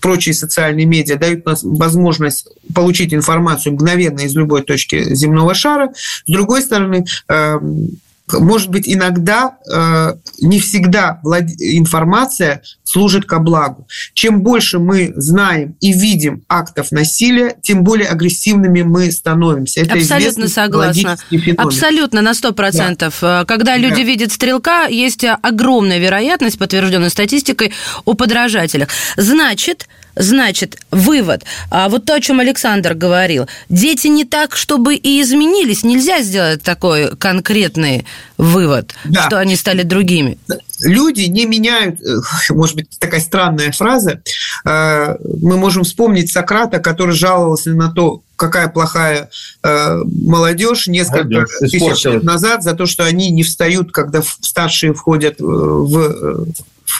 прочие 0.00 0.34
социальные 0.34 0.86
медиа 0.86 1.16
дают 1.16 1.46
нам 1.46 1.56
возможность 1.62 2.48
получить 2.74 3.14
информацию 3.14 3.74
мгновенно 3.74 4.20
из 4.20 4.34
любой 4.34 4.62
точки 4.62 5.14
земного 5.14 5.54
шара. 5.54 5.92
С 5.94 6.30
другой 6.30 6.62
стороны, 6.62 7.04
эм, 7.28 7.98
может 8.30 8.70
быть, 8.70 8.88
иногда 8.88 9.58
э, 9.70 10.14
не 10.40 10.60
всегда 10.60 11.20
информация 11.24 12.62
служит 12.84 13.26
ко 13.26 13.38
благу. 13.38 13.86
Чем 14.14 14.42
больше 14.42 14.78
мы 14.78 15.12
знаем 15.16 15.76
и 15.80 15.92
видим 15.92 16.42
актов 16.48 16.92
насилия, 16.92 17.56
тем 17.62 17.84
более 17.84 18.08
агрессивными 18.08 18.82
мы 18.82 19.10
становимся. 19.10 19.80
Это 19.80 19.94
Абсолютно 19.94 20.48
согласна. 20.48 21.16
Абсолютно, 21.56 22.22
на 22.22 22.32
100%. 22.32 23.12
Да. 23.20 23.42
Э, 23.42 23.44
когда 23.44 23.76
люди 23.76 23.96
да. 23.96 24.02
видят 24.02 24.32
стрелка, 24.32 24.86
есть 24.86 25.24
огромная 25.42 25.98
вероятность, 25.98 26.58
подтвержденная 26.58 27.10
статистикой, 27.10 27.72
о 28.04 28.14
подражателях. 28.14 28.88
Значит, 29.16 29.88
Значит, 30.14 30.78
вывод. 30.90 31.44
А 31.70 31.88
вот 31.88 32.04
то, 32.04 32.14
о 32.14 32.20
чем 32.20 32.40
Александр 32.40 32.94
говорил. 32.94 33.46
Дети 33.68 34.08
не 34.08 34.24
так, 34.24 34.56
чтобы 34.56 34.94
и 34.94 35.20
изменились. 35.22 35.84
Нельзя 35.84 36.22
сделать 36.22 36.62
такой 36.62 37.16
конкретный 37.16 38.04
вывод, 38.36 38.94
да. 39.04 39.26
что 39.26 39.38
они 39.38 39.56
стали 39.56 39.82
другими. 39.82 40.38
Люди 40.80 41.22
не 41.22 41.46
меняют, 41.46 42.00
э, 42.02 42.16
может 42.50 42.76
быть, 42.76 42.88
такая 42.98 43.20
странная 43.20 43.72
фраза. 43.72 44.20
Э, 44.64 45.16
мы 45.40 45.56
можем 45.56 45.84
вспомнить 45.84 46.30
Сократа, 46.32 46.78
который 46.80 47.14
жаловался 47.14 47.70
на 47.70 47.90
то, 47.90 48.22
какая 48.36 48.68
плохая 48.68 49.30
э, 49.62 49.98
молодежь 50.04 50.88
несколько 50.88 51.24
молодежь, 51.24 51.58
тысяч 51.60 52.04
лет 52.04 52.24
назад 52.24 52.64
за 52.64 52.74
то, 52.74 52.86
что 52.86 53.04
они 53.04 53.30
не 53.30 53.44
встают, 53.44 53.92
когда 53.92 54.22
старшие 54.40 54.92
входят 54.92 55.36
в 55.38 56.46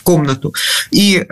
в 0.03 0.05
комнату. 0.05 0.53
И 0.91 1.25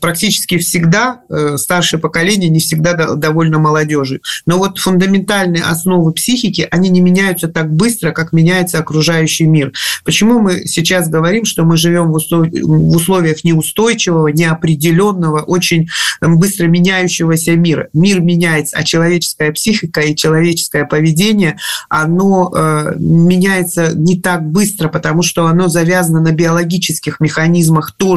практически 0.00 0.56
всегда 0.58 1.20
старшее 1.56 2.00
поколение 2.00 2.48
не 2.48 2.60
всегда 2.60 2.94
довольно 3.14 3.58
молодежи. 3.58 4.20
Но 4.46 4.56
вот 4.58 4.78
фундаментальные 4.78 5.62
основы 5.62 6.12
психики, 6.12 6.66
они 6.70 6.88
не 6.88 7.00
меняются 7.00 7.48
так 7.48 7.70
быстро, 7.70 8.12
как 8.12 8.32
меняется 8.32 8.78
окружающий 8.78 9.44
мир. 9.44 9.72
Почему 10.04 10.40
мы 10.40 10.66
сейчас 10.66 11.08
говорим, 11.08 11.44
что 11.44 11.64
мы 11.64 11.76
живем 11.76 12.12
в 12.12 12.96
условиях 12.96 13.44
неустойчивого, 13.44 14.28
неопределенного, 14.28 15.42
очень 15.42 15.88
быстро 16.20 16.66
меняющегося 16.66 17.52
мира? 17.52 17.88
Мир 17.92 18.20
меняется, 18.20 18.76
а 18.78 18.84
человеческая 18.84 19.52
психика 19.52 20.00
и 20.00 20.16
человеческое 20.16 20.86
поведение, 20.86 21.58
оно 21.88 22.52
э, 22.54 22.94
меняется 22.98 23.92
не 23.94 24.18
так 24.18 24.48
быстро, 24.48 24.88
потому 24.88 25.22
что 25.22 25.46
оно 25.46 25.68
завязано 25.68 26.20
на 26.20 26.32
биологических 26.32 27.20
механизмах 27.20 27.92
тоже. 27.92 28.13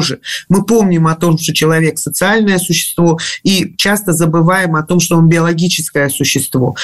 Мы 0.48 0.64
помним 0.64 1.06
о 1.06 1.14
том, 1.14 1.38
что 1.38 1.54
человек 1.54 1.98
социальное 1.98 2.58
существо, 2.58 3.18
и 3.42 3.74
часто 3.76 4.12
забываем 4.12 4.76
о 4.76 4.82
том, 4.82 5.00
что 5.00 5.16
он 5.16 5.28
биологическое 5.28 6.08
существо. 6.08 6.76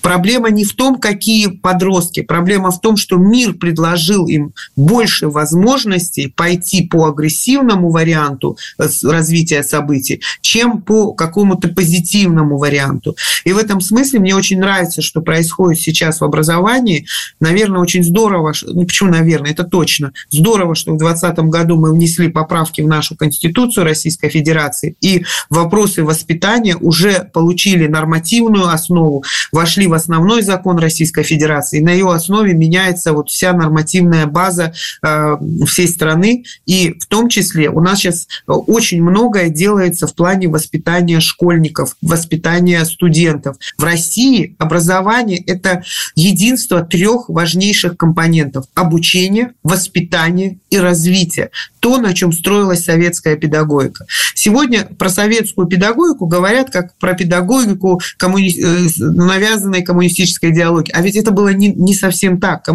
Проблема 0.00 0.50
не 0.50 0.64
в 0.64 0.74
том, 0.74 0.98
какие 0.98 1.48
подростки, 1.48 2.22
проблема 2.22 2.70
в 2.70 2.80
том, 2.80 2.96
что 2.96 3.16
мир 3.16 3.54
предложил 3.54 4.26
им 4.26 4.52
больше 4.76 5.28
возможностей 5.28 6.28
пойти 6.28 6.86
по 6.86 7.06
агрессивному 7.06 7.90
варианту 7.90 8.56
э, 8.78 8.88
развития 9.02 9.62
событий, 9.62 10.20
чем 10.40 10.82
по 10.82 11.12
какому-то 11.12 11.68
позитивному 11.68 12.58
варианту. 12.58 13.16
И 13.44 13.52
в 13.52 13.58
этом 13.58 13.80
смысле 13.80 14.20
мне 14.20 14.34
очень 14.34 14.58
нравится, 14.58 15.02
что 15.02 15.20
происходит 15.20 15.80
сейчас 15.80 16.20
в 16.20 16.24
образовании. 16.24 17.06
Наверное, 17.40 17.80
очень 17.80 18.04
здорово, 18.04 18.52
ну 18.66 18.84
почему, 18.84 19.10
наверное, 19.10 19.50
это 19.50 19.64
точно, 19.64 20.12
здорово, 20.30 20.74
что 20.74 20.92
в 20.92 20.98
2020 20.98 21.38
году 21.50 21.76
мы 21.76 21.92
внесли 21.92 22.28
поправки 22.52 22.82
в 22.82 22.86
нашу 22.86 23.16
Конституцию 23.16 23.84
Российской 23.84 24.28
Федерации, 24.28 24.94
и 25.00 25.24
вопросы 25.48 26.04
воспитания 26.04 26.76
уже 26.76 27.30
получили 27.32 27.86
нормативную 27.86 28.68
основу, 28.68 29.24
вошли 29.52 29.86
в 29.86 29.94
основной 29.94 30.42
закон 30.42 30.78
Российской 30.78 31.22
Федерации, 31.22 31.78
и 31.78 31.82
на 31.82 31.92
ее 31.92 32.12
основе 32.12 32.52
меняется 32.52 33.14
вот 33.14 33.30
вся 33.30 33.54
нормативная 33.54 34.26
база 34.26 34.74
э, 35.02 35.36
всей 35.66 35.88
страны, 35.88 36.44
и 36.66 36.94
в 37.00 37.06
том 37.06 37.30
числе 37.30 37.70
у 37.70 37.80
нас 37.80 38.00
сейчас 38.00 38.28
очень 38.46 39.02
многое 39.02 39.48
делается 39.48 40.06
в 40.06 40.14
плане 40.14 40.48
воспитания 40.48 41.20
школьников, 41.20 41.96
воспитания 42.02 42.84
студентов. 42.84 43.56
В 43.78 43.84
России 43.84 44.56
образование– 44.58 45.38
это 45.46 45.84
единство 46.16 46.82
трех 46.82 47.30
важнейших 47.30 47.96
компонентов– 47.96 48.66
обучение, 48.74 49.52
воспитание 49.62 50.58
и 50.68 50.76
развитие. 50.76 51.50
То, 51.80 51.96
на 51.96 52.12
чем 52.12 52.32
строилась 52.42 52.84
советская 52.84 53.36
педагогика. 53.36 54.04
Сегодня 54.34 54.84
про 54.98 55.08
советскую 55.08 55.68
педагогику 55.68 56.26
говорят 56.26 56.70
как 56.70 56.98
про 56.98 57.14
педагогику 57.14 58.00
коммуни... 58.16 58.52
Э, 58.60 58.88
навязанной 58.98 59.82
коммунистической 59.82 60.50
идеологии. 60.50 60.92
А 60.92 61.00
ведь 61.02 61.14
это 61.14 61.30
было 61.30 61.52
не, 61.52 61.68
не 61.68 61.94
совсем 61.94 62.40
так. 62.40 62.68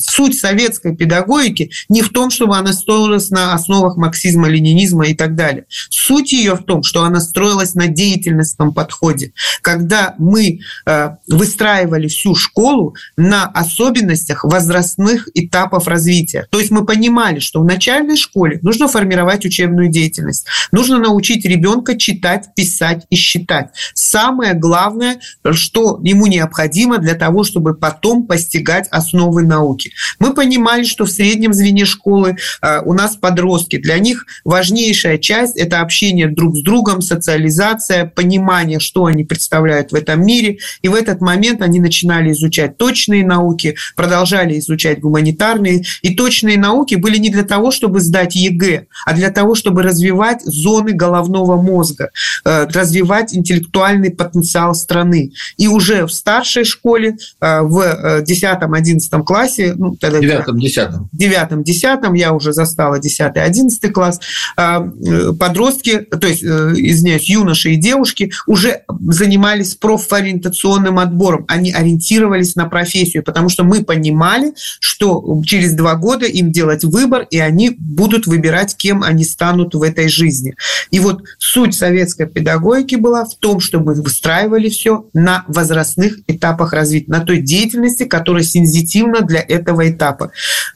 Суть 0.00 0.38
советской 0.38 0.94
педагогики 0.94 1.70
не 1.88 2.02
в 2.02 2.10
том, 2.10 2.30
чтобы 2.30 2.56
она 2.56 2.74
строилась 2.74 3.30
на 3.30 3.54
основах 3.54 3.96
марксизма, 3.96 4.48
ленинизма 4.48 5.06
и 5.06 5.14
так 5.14 5.34
далее. 5.34 5.64
Суть 5.88 6.32
ее 6.32 6.54
в 6.54 6.64
том, 6.64 6.82
что 6.82 7.02
она 7.04 7.20
строилась 7.20 7.74
на 7.74 7.88
деятельностном 7.88 8.74
подходе. 8.74 9.32
Когда 9.62 10.14
мы 10.18 10.60
э, 10.84 11.08
выстраивали 11.26 12.08
всю 12.08 12.34
школу 12.34 12.94
на 13.16 13.46
особенностях 13.46 14.44
возрастных 14.44 15.28
этапов 15.32 15.88
развития. 15.88 16.46
То 16.50 16.60
есть 16.60 16.70
мы 16.70 16.84
понимали, 16.84 17.38
что 17.38 17.60
в 17.60 17.64
начальной 17.64 18.18
школе 18.18 18.58
нужно 18.62 18.88
формировать 18.88 19.05
учебную 19.44 19.88
деятельность, 19.88 20.46
нужно 20.72 20.98
научить 20.98 21.44
ребенка 21.44 21.96
читать, 21.96 22.54
писать 22.54 23.06
и 23.10 23.16
считать. 23.16 23.70
Самое 23.94 24.54
главное, 24.54 25.20
что 25.52 26.00
ему 26.02 26.26
необходимо 26.26 26.98
для 26.98 27.14
того, 27.14 27.44
чтобы 27.44 27.74
потом 27.74 28.26
постигать 28.26 28.88
основы 28.90 29.42
науки. 29.42 29.92
Мы 30.18 30.34
понимали, 30.34 30.84
что 30.84 31.04
в 31.04 31.10
среднем 31.10 31.52
звене 31.52 31.84
школы 31.84 32.36
э, 32.62 32.80
у 32.84 32.92
нас 32.92 33.16
подростки. 33.16 33.76
Для 33.78 33.98
них 33.98 34.26
важнейшая 34.44 35.18
часть– 35.18 35.56
это 35.58 35.80
общение 35.80 36.28
друг 36.28 36.56
с 36.56 36.62
другом, 36.62 37.02
социализация, 37.02 38.06
понимание, 38.06 38.80
что 38.80 39.06
они 39.06 39.24
представляют 39.24 39.92
в 39.92 39.94
этом 39.94 40.24
мире. 40.24 40.58
И 40.82 40.88
в 40.88 40.94
этот 40.94 41.20
момент 41.20 41.62
они 41.62 41.80
начинали 41.80 42.32
изучать 42.32 42.76
точные 42.76 43.24
науки, 43.24 43.76
продолжали 43.96 44.58
изучать 44.58 45.00
гуманитарные. 45.00 45.84
И 46.02 46.14
точные 46.14 46.58
науки 46.58 46.94
были 46.94 47.18
не 47.18 47.30
для 47.30 47.44
того, 47.44 47.70
чтобы 47.70 48.00
сдать 48.00 48.36
ЕГЭ, 48.36 48.86
а 49.04 49.12
для 49.14 49.30
того, 49.30 49.54
чтобы 49.54 49.82
развивать 49.82 50.42
зоны 50.44 50.92
головного 50.92 51.60
мозга, 51.60 52.10
э, 52.44 52.66
развивать 52.72 53.34
интеллектуальный 53.34 54.10
потенциал 54.10 54.74
страны. 54.74 55.32
И 55.56 55.68
уже 55.68 56.06
в 56.06 56.12
старшей 56.12 56.64
школе, 56.64 57.16
э, 57.40 57.60
в 57.62 58.22
10-11 58.22 59.24
классе, 59.24 59.74
ну, 59.76 59.96
тогда 59.96 60.20
9-10. 60.20 61.08
9-10 61.12 62.16
я 62.16 62.32
уже 62.32 62.52
застала 62.52 62.98
10-11 62.98 63.90
класс, 63.90 64.20
э, 64.56 65.32
подростки, 65.38 65.98
то 65.98 66.26
есть, 66.26 66.42
извиняюсь, 66.42 67.28
юноши 67.28 67.72
и 67.72 67.76
девушки 67.76 68.32
уже 68.46 68.82
занимались 69.08 69.74
профориентационным 69.74 70.98
отбором. 70.98 71.44
Они 71.48 71.72
ориентировались 71.72 72.56
на 72.56 72.66
профессию, 72.66 73.22
потому 73.22 73.48
что 73.48 73.64
мы 73.64 73.84
понимали, 73.84 74.52
что 74.80 75.42
через 75.44 75.72
два 75.72 75.94
года 75.94 76.26
им 76.26 76.52
делать 76.52 76.84
выбор, 76.84 77.26
и 77.30 77.38
они 77.38 77.70
будут 77.78 78.26
выбирать, 78.26 78.75
кем 78.76 79.02
они 79.02 79.24
станут 79.24 79.74
в 79.74 79.82
этой 79.82 80.08
жизни. 80.08 80.54
И 80.90 81.00
вот 81.00 81.22
суть 81.38 81.74
советской 81.74 82.26
педагогики 82.26 82.96
была 82.96 83.24
в 83.24 83.34
том, 83.36 83.60
что 83.60 83.80
мы 83.80 83.94
выстраивали 83.94 84.68
все 84.68 85.06
на 85.12 85.44
возрастных 85.48 86.18
этапах 86.26 86.72
развития, 86.72 87.10
на 87.10 87.20
той 87.20 87.38
деятельности, 87.38 88.04
которая 88.04 88.44
сензитивна 88.44 89.22
для 89.22 89.40
этого 89.40 89.88
этапа. 89.90 90.30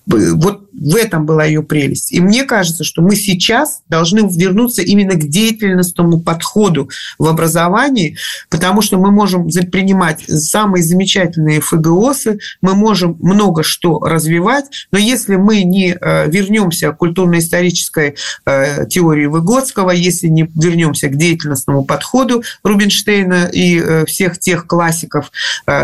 Вот 0.07 0.70
в 0.73 0.97
этом 0.97 1.27
была 1.27 1.45
ее 1.45 1.63
прелесть. 1.63 2.13
И 2.13 2.21
мне 2.21 2.45
кажется, 2.45 2.85
что 2.85 3.03
мы 3.03 3.17
сейчас 3.17 3.83
должны 3.89 4.21
вернуться 4.21 4.83
именно 4.83 5.15
к 5.15 5.29
деятельностному 5.29 6.21
подходу 6.21 6.91
в 7.19 7.27
образовании, 7.27 8.17
потому 8.49 8.83
что 8.83 8.99
мы 8.99 9.11
можем 9.11 9.49
принимать 9.71 10.25
самые 10.29 10.83
замечательные 10.83 11.61
ФГОСы, 11.61 12.39
мы 12.61 12.75
можем 12.75 13.17
много 13.21 13.63
что 13.63 13.99
развивать, 14.01 14.87
но 14.93 14.99
если 14.99 15.37
мы 15.37 15.63
не 15.63 15.97
э, 15.99 16.31
вернемся 16.31 16.93
к 16.93 16.99
культурно-исторической 16.99 18.17
э, 18.47 18.87
теории 18.87 19.27
Выгодского, 19.27 19.91
если 19.91 20.29
не 20.29 20.51
вернемся 20.55 21.09
к 21.09 21.17
деятельностному 21.17 21.85
подходу 21.85 22.43
Рубинштейна 22.63 23.49
и 23.53 23.81
э, 23.81 24.05
всех 24.07 24.39
тех 24.39 24.67
классиков 24.67 25.31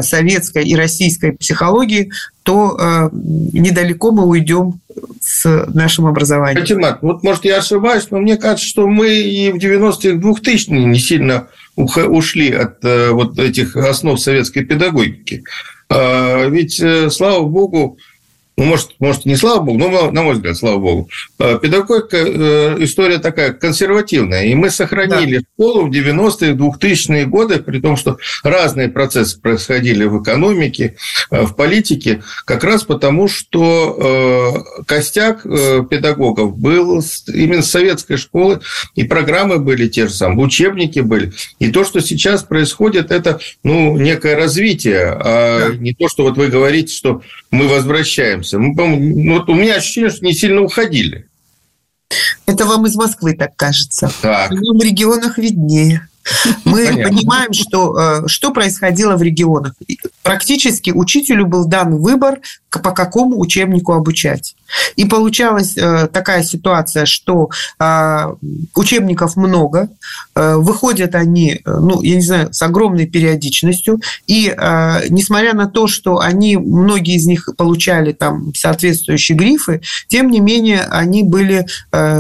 советской 0.00 0.64
и 0.64 0.74
российской 0.76 1.32
психологии, 1.32 2.10
то 2.46 2.76
э, 2.78 3.08
недалеко 3.12 4.12
мы 4.12 4.24
уйдем 4.24 4.80
с 5.20 5.66
нашим 5.74 6.06
образованием. 6.06 6.60
Фатимат, 6.60 7.02
вот 7.02 7.24
может 7.24 7.44
я 7.44 7.58
ошибаюсь, 7.58 8.06
но 8.12 8.20
мне 8.20 8.36
кажется, 8.36 8.64
что 8.64 8.86
мы 8.86 9.08
и 9.08 9.50
в 9.50 9.56
90-х 9.56 10.16
2000-е 10.16 10.84
не 10.84 11.00
сильно 11.00 11.48
ушли 11.74 12.52
от 12.52 12.84
э, 12.84 13.10
вот 13.10 13.36
этих 13.40 13.74
основ 13.74 14.20
советской 14.20 14.64
педагогики. 14.64 15.42
Э, 15.90 16.48
ведь, 16.48 16.78
э, 16.80 17.10
слава 17.10 17.44
богу, 17.44 17.98
ну, 18.58 18.64
может, 18.64 18.92
может, 19.00 19.26
не 19.26 19.36
слава 19.36 19.60
богу, 19.60 19.78
но, 19.78 20.10
на 20.10 20.22
мой 20.22 20.34
взгляд, 20.34 20.56
слава 20.56 20.78
богу, 20.78 21.10
э, 21.38 21.58
педагогика 21.60 22.16
э, 22.16 22.76
история 22.78 23.18
такая 23.18 23.52
консервативная. 23.52 24.44
И 24.44 24.54
мы 24.54 24.70
сохранили 24.70 25.38
да. 25.38 25.44
школу 25.54 25.86
в 25.86 25.90
90-е, 25.90 26.54
2000-е 26.54 27.26
годы, 27.26 27.58
при 27.58 27.80
том, 27.80 27.98
что 27.98 28.16
разные 28.42 28.88
процессы 28.88 29.38
происходили 29.38 30.04
в 30.04 30.22
экономике, 30.22 30.96
э, 31.30 31.42
в 31.42 31.54
политике, 31.54 32.22
как 32.46 32.64
раз 32.64 32.84
потому, 32.84 33.28
что 33.28 34.64
костяк 34.86 35.42
педагогов 35.42 36.56
был 36.56 37.02
именно 37.26 37.62
с 37.62 37.70
советской 37.70 38.16
школы, 38.16 38.60
и 38.94 39.04
программы 39.04 39.58
были 39.58 39.86
те 39.88 40.06
же 40.06 40.14
самые, 40.14 40.46
учебники 40.46 41.00
были. 41.00 41.32
И 41.58 41.70
то, 41.70 41.84
что 41.84 42.00
сейчас 42.00 42.42
происходит, 42.42 43.10
это 43.10 43.38
ну, 43.62 43.98
некое 43.98 44.34
развитие, 44.34 45.08
а 45.08 45.68
да. 45.68 45.76
не 45.76 45.92
то, 45.92 46.08
что 46.08 46.22
вот 46.22 46.38
вы 46.38 46.48
говорите, 46.48 46.94
что 46.94 47.20
мы 47.50 47.68
возвращаемся. 47.68 48.45
Мы, 48.52 48.74
ну, 48.74 49.38
вот 49.38 49.48
у 49.48 49.54
меня 49.54 49.76
ощущение, 49.76 50.10
что 50.10 50.24
не 50.24 50.32
сильно 50.32 50.60
уходили. 50.62 51.28
Это 52.46 52.64
вам 52.64 52.86
из 52.86 52.94
Москвы 52.94 53.34
так 53.34 53.56
кажется. 53.56 54.10
Так. 54.22 54.50
В 54.50 54.82
регионах 54.82 55.38
виднее. 55.38 56.08
Мы 56.64 56.86
Понятно. 56.86 57.08
понимаем, 57.08 57.52
что, 57.52 57.98
э, 57.98 58.28
что 58.28 58.52
происходило 58.52 59.16
в 59.16 59.22
регионах. 59.22 59.74
практически 60.22 60.90
учителю 60.90 61.46
был 61.46 61.66
дан 61.66 61.96
выбор, 61.96 62.40
по 62.70 62.90
какому 62.90 63.38
учебнику 63.38 63.92
обучать. 63.92 64.56
И 64.96 65.04
получалась 65.04 65.76
э, 65.76 66.08
такая 66.12 66.42
ситуация, 66.42 67.06
что 67.06 67.50
э, 67.78 68.34
учебников 68.74 69.36
много, 69.36 69.88
э, 70.34 70.56
выходят 70.56 71.14
они, 71.14 71.60
э, 71.64 71.76
ну, 71.78 72.02
я 72.02 72.16
не 72.16 72.22
знаю, 72.22 72.52
с 72.52 72.62
огромной 72.62 73.06
периодичностью, 73.06 74.00
и 74.26 74.54
э, 74.56 75.08
несмотря 75.08 75.54
на 75.54 75.66
то, 75.66 75.86
что 75.86 76.18
они, 76.18 76.56
многие 76.56 77.16
из 77.16 77.26
них 77.26 77.48
получали 77.56 78.12
там 78.12 78.54
соответствующие 78.54 79.36
грифы, 79.36 79.80
тем 80.08 80.30
не 80.30 80.40
менее 80.40 80.82
они 80.82 81.22
были, 81.22 81.66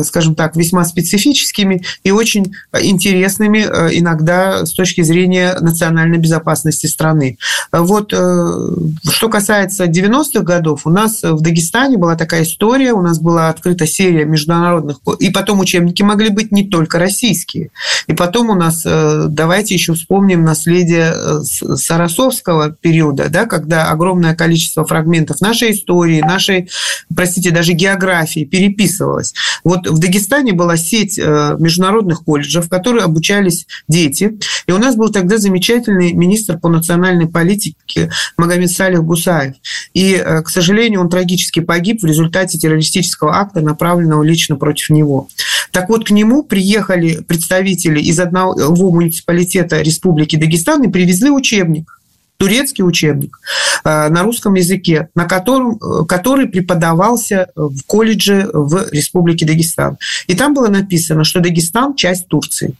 скажем 0.04 0.34
так, 0.34 0.56
весьма 0.56 0.84
специфическими 0.84 1.82
и 2.02 2.10
очень 2.10 2.54
интересными 2.80 3.60
иногда 3.98 4.64
с 4.64 4.72
точки 4.72 5.02
зрения 5.02 5.56
национальной 5.60 6.18
безопасности 6.18 6.86
страны. 6.86 7.38
Вот 7.72 8.10
что 8.10 9.28
касается 9.28 9.84
90-х 9.84 10.40
годов, 10.40 10.82
у 10.84 10.90
нас 10.90 11.22
в 11.22 11.40
Дагестане 11.40 11.96
была 11.96 12.16
такая 12.16 12.35
история, 12.42 12.92
у 12.92 13.02
нас 13.02 13.18
была 13.20 13.48
открыта 13.48 13.86
серия 13.86 14.24
международных, 14.24 14.98
и 15.18 15.30
потом 15.30 15.60
учебники 15.60 16.02
могли 16.02 16.28
быть 16.28 16.52
не 16.52 16.68
только 16.68 16.98
российские. 16.98 17.70
И 18.06 18.14
потом 18.14 18.50
у 18.50 18.54
нас, 18.54 18.82
э, 18.84 19.26
давайте 19.28 19.74
еще 19.74 19.94
вспомним 19.94 20.44
наследие 20.44 21.12
э, 21.14 21.42
Сарасовского 21.42 22.70
периода, 22.70 23.28
да, 23.28 23.46
когда 23.46 23.90
огромное 23.90 24.34
количество 24.34 24.84
фрагментов 24.84 25.40
нашей 25.40 25.72
истории, 25.72 26.20
нашей, 26.20 26.68
простите, 27.14 27.50
даже 27.50 27.72
географии 27.72 28.44
переписывалось. 28.44 29.34
Вот 29.64 29.88
в 29.88 29.98
Дагестане 29.98 30.52
была 30.52 30.76
сеть 30.76 31.18
э, 31.18 31.56
международных 31.58 32.24
колледжей, 32.24 32.62
в 32.62 32.68
которых 32.68 33.04
обучались 33.04 33.66
дети. 33.88 34.38
И 34.66 34.72
у 34.72 34.78
нас 34.78 34.96
был 34.96 35.10
тогда 35.10 35.38
замечательный 35.38 36.12
министр 36.12 36.58
по 36.58 36.68
национальной 36.68 37.28
политике 37.28 38.10
Магомед 38.36 38.70
Салих 38.70 39.02
Гусаев. 39.02 39.54
И, 39.94 40.22
к 40.44 40.48
сожалению, 40.48 41.00
он 41.00 41.08
трагически 41.08 41.60
погиб 41.60 42.02
в 42.02 42.06
результате 42.06 42.25
результате 42.26 42.58
террористического 42.58 43.36
акта, 43.36 43.60
направленного 43.60 44.22
лично 44.22 44.56
против 44.56 44.90
него. 44.90 45.28
Так 45.70 45.88
вот, 45.88 46.06
к 46.06 46.10
нему 46.10 46.42
приехали 46.42 47.20
представители 47.26 48.00
из 48.00 48.18
одного 48.18 48.90
муниципалитета 48.90 49.80
Республики 49.82 50.36
Дагестан 50.36 50.82
и 50.82 50.88
привезли 50.88 51.30
учебник 51.30 51.96
турецкий 52.38 52.84
учебник 52.84 53.38
э, 53.84 54.08
на 54.08 54.22
русском 54.22 54.54
языке, 54.54 55.08
на 55.14 55.24
котором, 55.24 55.78
э, 55.78 56.04
который 56.06 56.46
преподавался 56.46 57.48
в 57.56 57.82
колледже 57.86 58.50
в 58.52 58.90
Республике 58.92 59.46
Дагестан. 59.46 59.96
И 60.26 60.34
там 60.34 60.52
было 60.54 60.68
написано, 60.68 61.24
что 61.24 61.40
Дагестан– 61.40 61.94
часть 61.96 62.28
Турции. 62.28 62.74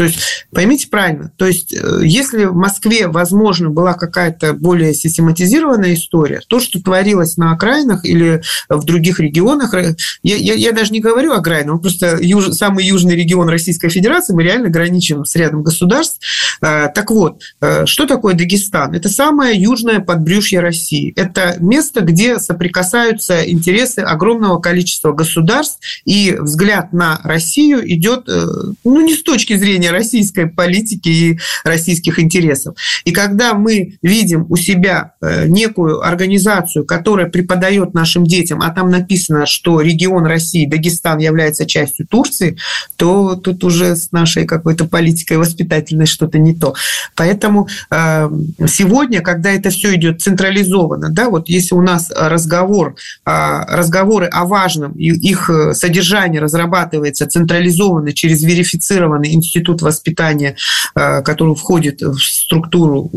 То 0.00 0.04
есть, 0.04 0.46
поймите 0.50 0.88
правильно, 0.88 1.30
то 1.36 1.46
есть, 1.46 1.74
э, 1.74 2.00
если 2.04 2.46
в 2.46 2.54
Москве, 2.54 3.08
возможно, 3.08 3.68
была 3.68 3.92
какая-то 3.92 4.54
более 4.54 4.94
систематизированная 4.94 5.92
история, 5.92 6.40
то, 6.48 6.58
что 6.58 6.80
творилось 6.80 7.36
на 7.36 7.52
окраинах 7.52 8.06
или 8.06 8.40
в 8.70 8.82
других 8.86 9.20
регионах, 9.20 9.74
э, 9.74 9.96
я, 10.22 10.36
я, 10.36 10.54
я 10.54 10.72
даже 10.72 10.92
не 10.92 11.00
говорю 11.00 11.32
о 11.32 11.36
окраинах, 11.40 11.82
просто 11.82 12.16
юж, 12.18 12.52
самый 12.52 12.86
южный 12.86 13.14
регион 13.14 13.50
Российской 13.50 13.90
Федерации, 13.90 14.32
мы 14.32 14.42
реально 14.42 14.70
граничим 14.70 15.26
с 15.26 15.36
рядом 15.36 15.62
государств. 15.62 16.18
Э, 16.62 16.88
так 16.94 17.10
вот, 17.10 17.42
что 17.84 18.06
такое 18.06 18.32
Дагестан? 18.32 18.94
Это 18.94 19.10
самое 19.10 19.60
южное 19.60 20.00
подбрюшье 20.00 20.60
России. 20.60 21.12
Это 21.14 21.56
место, 21.60 22.00
где 22.00 22.38
соприкасаются 22.38 23.42
интересы 23.46 23.98
огромного 23.98 24.60
количества 24.60 25.12
государств, 25.12 25.80
и 26.06 26.38
взгляд 26.40 26.94
на 26.94 27.20
Россию 27.22 27.82
идет, 27.92 28.28
ну, 28.28 29.00
не 29.02 29.14
с 29.14 29.22
точки 29.22 29.56
зрения 29.56 29.89
российской 29.90 30.46
политики 30.46 31.08
и 31.08 31.38
российских 31.64 32.18
интересов. 32.18 32.74
И 33.04 33.12
когда 33.12 33.54
мы 33.54 33.98
видим 34.02 34.46
у 34.48 34.56
себя 34.56 35.12
э, 35.20 35.46
некую 35.46 36.06
организацию, 36.06 36.84
которая 36.84 37.28
преподает 37.28 37.94
нашим 37.94 38.24
детям, 38.24 38.60
а 38.62 38.70
там 38.70 38.90
написано, 38.90 39.46
что 39.46 39.80
регион 39.80 40.26
России, 40.26 40.66
Дагестан 40.66 41.18
является 41.18 41.66
частью 41.66 42.06
Турции, 42.06 42.56
то 42.96 43.36
тут 43.36 43.64
уже 43.64 43.96
с 43.96 44.12
нашей 44.12 44.46
какой-то 44.46 44.86
политикой 44.86 45.38
воспитательной 45.38 46.06
что-то 46.06 46.38
не 46.38 46.54
то. 46.54 46.74
Поэтому 47.16 47.68
э, 47.90 48.30
сегодня, 48.66 49.20
когда 49.20 49.50
это 49.50 49.70
все 49.70 49.94
идет 49.94 50.20
централизованно, 50.20 51.08
да, 51.10 51.30
вот 51.30 51.48
если 51.48 51.74
у 51.74 51.82
нас 51.82 52.10
разговор, 52.14 52.96
а, 53.24 53.64
разговоры 53.76 54.26
о 54.26 54.44
важном, 54.44 54.92
их 54.92 55.50
содержание 55.72 56.40
разрабатывается 56.40 57.26
централизованно 57.26 58.12
через 58.12 58.42
верифицированный 58.42 59.32
институт 59.32 59.69
воспитания, 59.82 60.56
э, 60.94 61.22
который 61.22 61.54
входит 61.54 62.02
в 62.02 62.18
структуру 62.18 63.10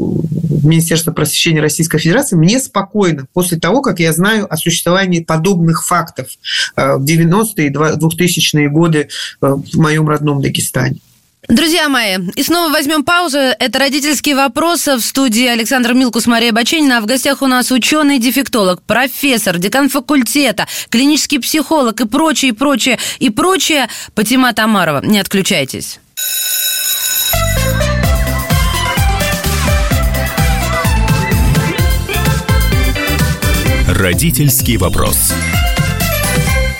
Министерства 0.64 1.12
просвещения 1.12 1.62
Российской 1.62 2.00
Федерации, 2.00 2.36
мне 2.36 2.60
спокойно 2.60 3.28
после 3.34 3.60
того, 3.60 3.82
как 3.82 4.00
я 4.00 4.14
знаю 4.14 4.52
о 4.52 4.58
существовании 4.58 5.22
подобных 5.22 5.86
фактов 5.86 6.28
э, 6.76 6.96
в 6.96 7.04
90-е 7.04 7.68
и 7.68 7.70
2000-е 7.70 8.70
годы 8.70 9.10
э, 9.42 9.48
в 9.48 9.78
моем 9.78 10.08
родном 10.08 10.42
Дагестане. 10.42 11.00
Друзья 11.50 11.90
мои, 11.90 12.18
и 12.36 12.44
снова 12.44 12.72
возьмем 12.72 13.04
паузу. 13.04 13.38
Это 13.38 13.78
родительские 13.78 14.36
вопросы 14.36 14.96
в 14.96 15.02
студии 15.02 15.46
Александр 15.46 15.94
Милкус, 15.94 16.26
Мария 16.26 16.54
Баченина. 16.54 17.00
А 17.00 17.02
в 17.02 17.06
гостях 17.06 17.42
у 17.42 17.48
нас 17.48 17.70
ученый-дефектолог, 17.70 18.82
профессор, 18.82 19.58
декан 19.58 19.90
факультета, 19.90 20.68
клинический 20.90 21.42
психолог 21.42 22.00
и 22.00 22.08
прочее, 22.08 22.50
и 22.50 22.54
прочее, 22.54 22.98
и 23.20 23.30
прочее. 23.30 23.90
Патима 24.16 24.54
Тамарова. 24.54 25.02
Не 25.04 25.20
отключайтесь. 25.20 26.00
Родительский 33.88 34.78
вопрос. 34.78 35.34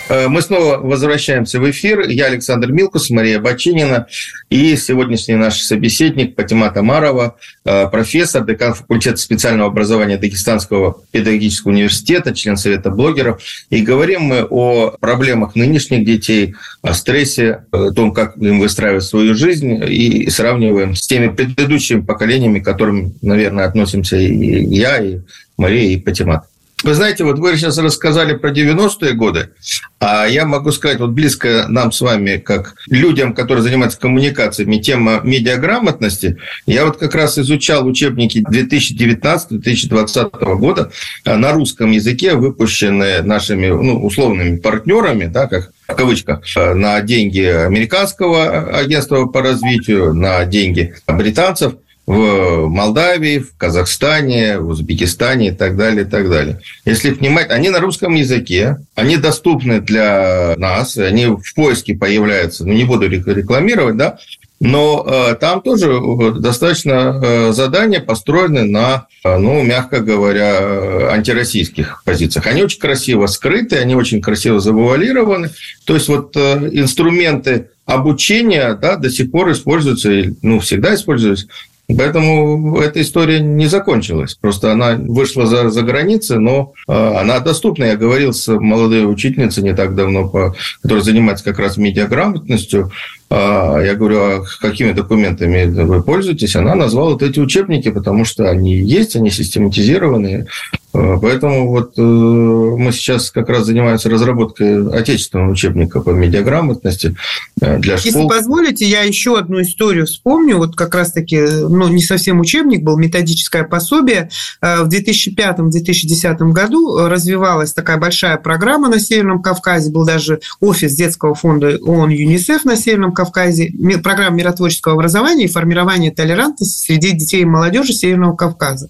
Э, 0.10 0.28
мы 0.28 0.42
снова 0.42 0.78
возвращаемся 0.78 1.60
в 1.60 1.70
эфир. 1.70 2.02
Я 2.08 2.26
Александр 2.26 2.72
Милкус, 2.72 3.10
Мария 3.10 3.40
Бачинина 3.40 4.08
и 4.50 4.76
сегодняшний 4.76 5.36
наш 5.36 5.62
собеседник 5.62 6.36
Патима 6.36 6.70
Тамарова, 6.72 7.38
э, 7.64 7.88
профессор, 7.88 8.46
декан 8.46 8.74
факультета 8.74 9.18
специального 9.18 9.70
образования 9.70 10.18
Дагестанского 10.18 11.02
педагогического 11.12 11.72
университета, 11.72 12.34
член 12.34 12.58
Совета 12.58 12.90
блогеров. 12.90 13.42
И 13.70 13.82
говорим 13.82 14.24
мы 14.24 14.44
о 14.44 14.92
проблемах 15.00 15.56
нынешних 15.56 16.06
детей, 16.06 16.56
о 16.82 16.94
стрессе, 16.94 17.64
о 17.72 17.92
том, 17.92 18.14
как 18.14 18.36
им 18.38 18.60
выстраивать 18.60 19.04
свою 19.04 19.36
жизнь, 19.36 19.82
и 19.88 20.30
сравниваем 20.30 20.96
с 20.96 21.08
теми 21.08 21.30
предыдущими 21.30 22.02
поколениями, 22.02 22.60
к 22.60 22.66
которым, 22.66 23.16
наверное, 23.22 23.66
относимся 23.66 24.18
и 24.18 24.66
я, 24.76 24.98
и 24.98 25.20
Мария, 25.58 25.92
и 25.92 25.98
Патимат. 25.98 26.46
Вы 26.84 26.94
знаете, 26.96 27.24
вот 27.24 27.40
вы 27.40 27.56
сейчас 27.56 27.78
рассказали 27.78 28.36
про 28.36 28.52
90-е 28.52 29.14
годы, 29.14 29.52
а 30.00 30.26
я 30.26 30.46
могу 30.46 30.72
сказать, 30.72 31.00
вот 31.00 31.12
близко 31.12 31.68
нам 31.70 31.94
с 31.94 32.02
вами, 32.02 32.38
как 32.38 32.76
людям, 32.88 33.34
которые 33.34 33.64
занимаются 33.64 34.00
коммуникациями, 34.00 34.78
тема 34.78 35.22
медиаграмотности, 35.24 36.38
я 36.66 36.86
вот 36.86 36.98
как 36.98 37.16
раз 37.16 37.38
изучал 37.38 37.88
учебники 37.88 38.40
2019-2020 38.40 40.56
года 40.56 40.92
на 41.26 41.54
русском 41.54 41.92
языке, 41.92 42.36
выпущенные 42.36 43.22
нашими 43.22 43.68
ну, 43.68 44.06
условными 44.06 44.58
партнерами, 44.58 45.26
да, 45.26 45.48
как 45.48 45.72
в 45.88 45.96
кавычках, 45.96 46.42
на 46.56 47.00
деньги 47.02 47.42
американского 47.42 48.78
агентства 48.78 49.26
по 49.26 49.42
развитию, 49.42 50.14
на 50.14 50.46
деньги 50.46 50.94
британцев 51.08 51.74
в 52.06 52.68
Молдавии, 52.68 53.40
в 53.40 53.56
Казахстане, 53.58 54.60
в 54.60 54.70
Узбекистане 54.70 55.50
и 55.50 55.52
так 55.52 55.78
далее, 55.78 56.06
и 56.06 56.10
так 56.10 56.30
далее. 56.30 56.60
Если 56.86 57.12
внимать, 57.12 57.50
они 57.50 57.70
на 57.70 57.80
русском 57.80 58.14
языке, 58.14 58.78
они 58.96 59.18
доступны 59.18 59.80
для 59.80 60.54
нас, 60.58 60.98
они 60.98 61.28
в 61.28 61.54
поиске 61.56 61.96
появляются, 61.96 62.66
ну, 62.66 62.74
не 62.74 62.84
буду 62.84 63.08
рекламировать, 63.08 63.96
да, 63.96 64.18
но 64.60 65.06
э, 65.06 65.36
там 65.36 65.62
тоже 65.62 65.92
э, 65.92 66.40
достаточно 66.40 67.20
э, 67.22 67.52
задания 67.52 68.00
построены 68.00 68.64
на, 68.64 69.08
э, 69.26 69.38
ну, 69.38 69.62
мягко 69.62 70.00
говоря, 70.00 71.10
антироссийских 71.12 72.02
позициях. 72.06 72.48
Они 72.48 72.64
очень 72.64 72.80
красиво 72.80 73.28
скрыты, 73.28 73.76
они 73.78 73.96
очень 73.96 74.22
красиво 74.22 74.62
завуалированы. 74.62 75.50
То 75.84 75.96
есть 75.96 76.08
вот 76.08 76.38
э, 76.38 76.70
инструменты 76.72 77.72
обучения 77.86 78.74
да, 78.76 78.96
до 78.96 79.10
сих 79.10 79.32
пор 79.32 79.52
используются, 79.52 80.10
ну, 80.42 80.60
всегда 80.62 80.96
используются 80.96 81.48
Поэтому 81.88 82.80
эта 82.80 83.02
история 83.02 83.42
не 83.42 83.68
закончилась. 83.68 84.36
Просто 84.36 84.72
она 84.72 84.96
вышла 84.96 85.46
за, 85.46 85.70
за 85.70 85.82
границы, 85.82 86.40
но 86.40 86.74
э, 86.88 86.94
она 86.94 87.40
доступна. 87.40 87.84
Я 87.86 87.98
говорил 87.98 88.34
с 88.34 88.48
молодой 88.48 89.12
учительницей 89.12 89.64
не 89.64 89.76
так 89.76 89.94
давно, 89.94 90.30
по, 90.30 90.56
которая 90.82 91.04
занимается 91.04 91.44
как 91.44 91.60
раз 91.60 91.76
медиаграмотностью. 91.76 92.92
Э, 93.30 93.82
я 93.86 93.96
говорю, 93.96 94.20
а 94.20 94.44
какими 94.62 94.94
документами 94.94 95.66
вы 95.66 96.02
пользуетесь? 96.02 96.56
Она 96.56 96.74
назвала 96.74 97.12
вот 97.12 97.22
эти 97.22 97.40
учебники, 97.40 97.92
потому 97.92 98.24
что 98.24 98.50
они 98.50 98.76
есть, 98.76 99.18
они 99.18 99.30
систематизированные. 99.30 100.48
Э, 100.94 101.18
поэтому 101.20 101.70
вот 101.70 101.94
э, 101.98 102.02
мы 102.02 102.92
сейчас 102.92 103.32
как 103.32 103.50
раз 103.50 103.66
занимаемся 103.66 104.10
разработкой 104.10 104.90
отечественного 104.92 105.52
учебника 105.52 106.02
по 106.02 106.12
медиаграмотности 106.12 107.16
э, 107.62 107.80
для 107.80 107.98
школ. 107.98 108.12
Если 108.12 108.28
позволите, 108.28 108.86
я 108.86 109.02
еще 109.02 109.38
одну 109.38 109.62
историю 109.62 110.06
вспомню. 110.06 110.58
Вот 110.58 110.76
как 110.76 110.94
раз-таки, 110.94 111.40
ну, 111.40 111.88
не 111.88 112.02
совсем 112.02 112.40
учебник 112.40 112.84
был, 112.84 112.98
методическое 112.98 113.64
пособие. 113.64 114.30
В 114.62 114.88
2005-2010 114.88 116.38
году 116.52 117.08
развивалась 117.08 117.74
такая 117.74 117.98
большая 117.98 118.38
программа 118.38 118.90
на 118.90 119.00
Северном 119.00 119.42
Кавказе. 119.42 119.92
Был 119.92 120.06
даже 120.06 120.42
офис 120.60 120.94
детского 120.94 121.34
фонда 121.34 121.78
ООН 121.82 122.10
ЮНИСЕФ 122.10 122.66
на 122.66 122.76
Северном 122.76 123.14
Кавказе. 123.14 123.72
Программа 124.04 124.38
миротворческого 124.38 124.96
образования 124.96 125.46
и 125.46 125.52
формирования 125.52 126.12
толерантности 126.12 126.86
среди 126.86 127.12
детей 127.12 127.42
и 127.42 127.46
молодежи 127.46 127.94
Северного 127.94 128.36
Кавказа. 128.36 128.90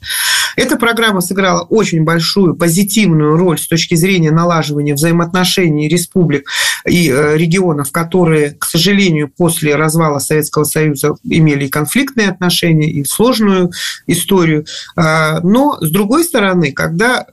Эта 0.56 0.76
программа 0.76 1.22
сыграла 1.22 1.62
очень 1.62 1.93
большую 2.02 2.56
позитивную 2.56 3.38
роль 3.38 3.60
с 3.60 3.68
точки 3.68 3.96
зрения 3.96 4.32
налаживания 4.32 4.94
взаимоотношений 4.94 5.88
республик 5.88 6.50
и 6.88 7.10
э, 7.10 7.38
регионов, 7.38 7.92
которые, 7.92 8.52
к 8.52 8.66
сожалению, 8.66 9.30
после 9.30 9.76
развала 9.76 10.20
Советского 10.20 10.64
Союза 10.64 11.16
имели 11.24 11.66
и 11.66 11.70
конфликтные 11.70 12.30
отношения, 12.30 12.90
и 12.90 13.04
сложную 13.06 13.72
историю. 14.08 14.66
А, 14.96 15.40
но, 15.42 15.78
с 15.82 15.90
другой 15.90 16.24
стороны, 16.24 16.72
когда 16.72 17.26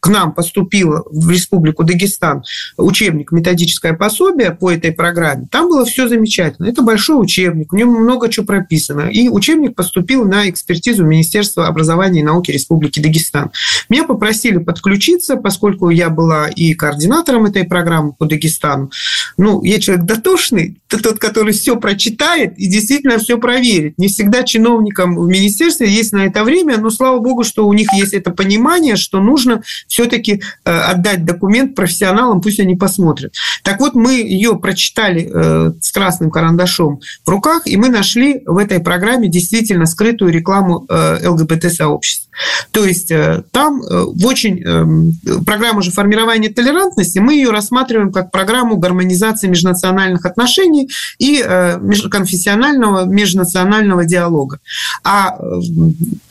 к 0.00 0.08
нам 0.08 0.32
поступил 0.32 1.04
в 1.10 1.30
Республику 1.30 1.84
Дагестан 1.84 2.42
учебник 2.76 3.32
«Методическое 3.32 3.92
пособие» 3.92 4.50
по 4.50 4.70
этой 4.70 4.92
программе, 4.92 5.46
там 5.50 5.68
было 5.68 5.84
все 5.84 6.08
замечательно. 6.08 6.66
Это 6.66 6.82
большой 6.82 7.22
учебник, 7.22 7.72
в 7.72 7.76
нем 7.76 7.90
много 7.90 8.28
чего 8.28 8.46
прописано. 8.46 9.10
И 9.10 9.28
учебник 9.28 9.74
поступил 9.74 10.24
на 10.24 10.48
экспертизу 10.48 11.04
Министерства 11.04 11.66
образования 11.66 12.20
и 12.20 12.24
науки 12.24 12.50
Республики 12.50 13.00
Дагестан. 13.00 13.50
Меня 13.88 14.04
попросили 14.04 14.58
подключиться, 14.58 15.36
поскольку 15.36 15.90
я 15.90 16.08
была 16.08 16.48
и 16.48 16.74
координатором 16.74 17.46
этой 17.46 17.64
программы 17.64 18.12
по 18.12 18.26
Дагестану. 18.26 18.90
Ну, 19.36 19.62
я 19.62 19.78
человек 19.78 20.04
дотошный, 20.04 20.80
тот, 20.88 21.18
который 21.18 21.52
все 21.52 21.76
прочитает 21.76 22.58
и 22.58 22.66
действительно 22.68 23.18
все 23.18 23.38
проверит. 23.38 23.98
Не 23.98 24.08
всегда 24.08 24.42
чиновникам 24.42 25.16
в 25.16 25.28
министерстве 25.28 25.88
есть 25.88 26.12
на 26.12 26.26
это 26.26 26.44
время, 26.44 26.78
но 26.78 26.90
слава 26.90 27.20
богу, 27.20 27.44
что 27.44 27.66
у 27.66 27.72
них 27.72 27.92
есть 27.92 28.14
это 28.14 28.30
понимание, 28.30 28.96
что 28.96 29.20
нужно 29.20 29.62
все-таки 29.90 30.40
э, 30.64 30.70
отдать 30.70 31.24
документ 31.24 31.74
профессионалам, 31.74 32.40
пусть 32.40 32.60
они 32.60 32.76
посмотрят. 32.76 33.34
Так 33.64 33.80
вот, 33.80 33.94
мы 33.94 34.14
ее 34.14 34.56
прочитали 34.56 35.28
э, 35.30 35.72
с 35.80 35.90
красным 35.90 36.30
карандашом 36.30 37.00
в 37.26 37.28
руках, 37.28 37.66
и 37.66 37.76
мы 37.76 37.88
нашли 37.88 38.42
в 38.46 38.56
этой 38.56 38.78
программе 38.78 39.28
действительно 39.28 39.86
скрытую 39.86 40.32
рекламу 40.32 40.86
э, 40.88 41.28
ЛГБТ-сообщества. 41.28 42.30
То 42.70 42.84
есть 42.84 43.12
там 43.50 43.80
в 43.82 44.26
очень... 44.26 44.62
Эм, 44.62 45.12
программа 45.44 45.82
же 45.82 45.90
формирования 45.90 46.48
толерантности, 46.48 47.18
мы 47.18 47.34
ее 47.34 47.50
рассматриваем 47.50 48.12
как 48.12 48.30
программу 48.30 48.76
гармонизации 48.76 49.48
межнациональных 49.48 50.24
отношений 50.24 50.88
и 51.18 51.42
межконфессионального, 51.80 53.04
межнационального 53.04 54.04
диалога. 54.04 54.60
А 55.02 55.36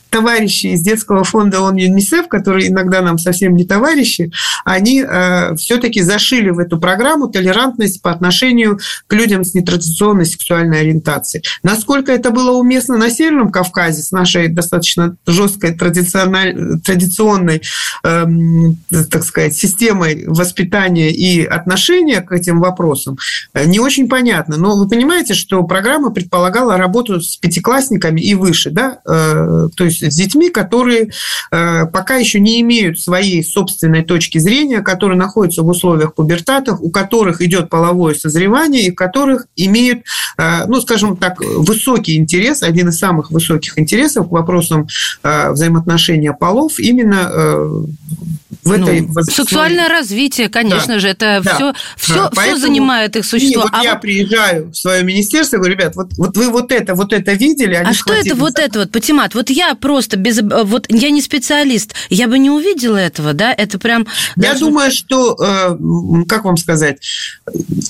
товарищи 0.10 0.68
из 0.68 0.82
детского 0.82 1.24
фонда 1.24 1.62
ООН 1.62 1.76
ЮНИСЕФ, 1.76 2.28
которые 2.28 2.70
иногда 2.70 3.02
нам 3.02 3.18
совсем 3.18 3.56
не 3.56 3.66
товарищи, 3.66 4.32
они 4.66 5.04
э, 5.08 5.56
все-таки 5.56 6.02
зашили 6.02 6.50
в 6.50 6.60
эту 6.60 6.80
программу 6.80 7.28
толерантность 7.28 8.02
по 8.02 8.12
отношению 8.12 8.80
к 9.08 9.14
людям 9.14 9.44
с 9.44 9.54
нетрадиционной 9.54 10.26
сексуальной 10.26 10.82
ориентацией. 10.82 11.44
Насколько 11.64 12.12
это 12.12 12.32
было 12.32 12.52
уместно 12.52 12.98
на 12.98 13.10
Северном 13.10 13.52
Кавказе 13.52 14.02
с 14.02 14.12
нашей 14.12 14.48
достаточно 14.48 15.16
жесткой 15.26 15.76
традиционной, 15.76 17.62
э, 18.04 18.26
так 19.12 19.24
сказать, 19.24 19.56
системой 19.56 20.26
воспитания 20.28 21.12
и 21.12 21.46
отношения 21.46 22.22
к 22.22 22.32
этим 22.32 22.60
вопросам, 22.60 23.18
э, 23.54 23.66
не 23.66 23.80
очень 23.80 24.08
понятно. 24.10 24.58
Но 24.58 24.76
вы 24.78 24.88
понимаете, 24.88 25.34
что 25.34 25.64
программа 25.64 26.12
предполагала 26.12 26.78
работу 26.78 27.22
с 27.22 27.38
пятиклассниками 27.38 28.22
и 28.22 28.36
выше, 28.36 28.72
да, 28.72 29.00
э, 29.06 29.68
то 29.76 29.86
есть 29.86 29.99
с 30.02 30.16
детьми, 30.16 30.50
которые 30.50 31.12
э, 31.52 31.86
пока 31.88 32.16
еще 32.16 32.40
не 32.40 32.62
имеют 32.62 33.00
своей 33.00 33.44
собственной 33.44 34.04
точки 34.04 34.38
зрения, 34.38 34.82
которые 34.82 35.18
находятся 35.18 35.64
в 35.64 35.68
условиях 35.68 36.14
пубертатов, 36.14 36.80
у 36.82 36.90
которых 36.90 37.42
идет 37.42 37.70
половое 37.70 38.14
созревание 38.16 38.88
и 38.88 38.92
которых 38.92 39.48
имеют, 39.56 40.04
э, 40.38 40.66
ну, 40.68 40.82
скажем 40.82 41.18
так, 41.18 41.40
высокий 41.42 42.18
интерес, 42.18 42.64
один 42.64 42.90
из 42.90 43.00
самых 43.00 43.32
высоких 43.32 43.78
интересов 43.80 44.30
к 44.30 44.32
вопросам 44.32 44.88
э, 45.24 45.52
взаимоотношения 45.52 46.34
полов 46.34 46.80
именно 46.80 47.30
в 48.64 48.72
этой 48.72 49.02
ну, 49.02 49.24
сексуальное 49.24 49.88
развитие, 49.88 50.50
конечно 50.50 50.96
да, 50.96 51.00
же, 51.00 51.08
это 51.08 51.42
да, 51.44 51.56
все, 51.56 51.74
все, 51.98 52.30
да. 52.30 52.42
все 52.42 52.58
занимает 52.58 53.16
их 53.16 53.26
существо. 53.26 53.64
вот 53.64 53.72
а 53.74 53.84
я 53.84 53.94
вот... 53.94 54.02
приезжаю 54.02 54.72
в 54.72 54.76
свое 54.76 55.04
министерство 55.04 55.58
и 55.58 55.60
говорю, 55.60 55.76
ребят, 55.76 55.96
вот, 55.96 56.14
вот 56.18 56.36
вы 56.36 56.50
вот 56.50 56.72
это, 56.72 56.96
вот 56.96 57.14
это 57.14 57.34
видели, 57.34 57.76
а 57.76 57.94
что 57.94 58.14
это 58.14 58.36
вот 58.36 58.60
это 58.60 58.80
вот, 58.80 58.92
Патимат? 58.92 59.36
Вот 59.36 59.50
я 59.50 59.76
просто 59.90 60.18
без... 60.18 60.40
Вот 60.42 60.86
я 60.90 61.10
не 61.10 61.20
специалист, 61.20 61.96
я 62.12 62.28
бы 62.28 62.38
не 62.38 62.52
увидела 62.52 62.98
этого, 62.98 63.34
да? 63.34 63.52
Это 63.52 63.80
прям... 63.80 64.06
Я 64.36 64.52
даже... 64.52 64.66
думаю, 64.66 64.92
что, 64.92 65.36
э, 65.36 66.26
как 66.28 66.46
вам 66.46 66.58
сказать, 66.58 67.00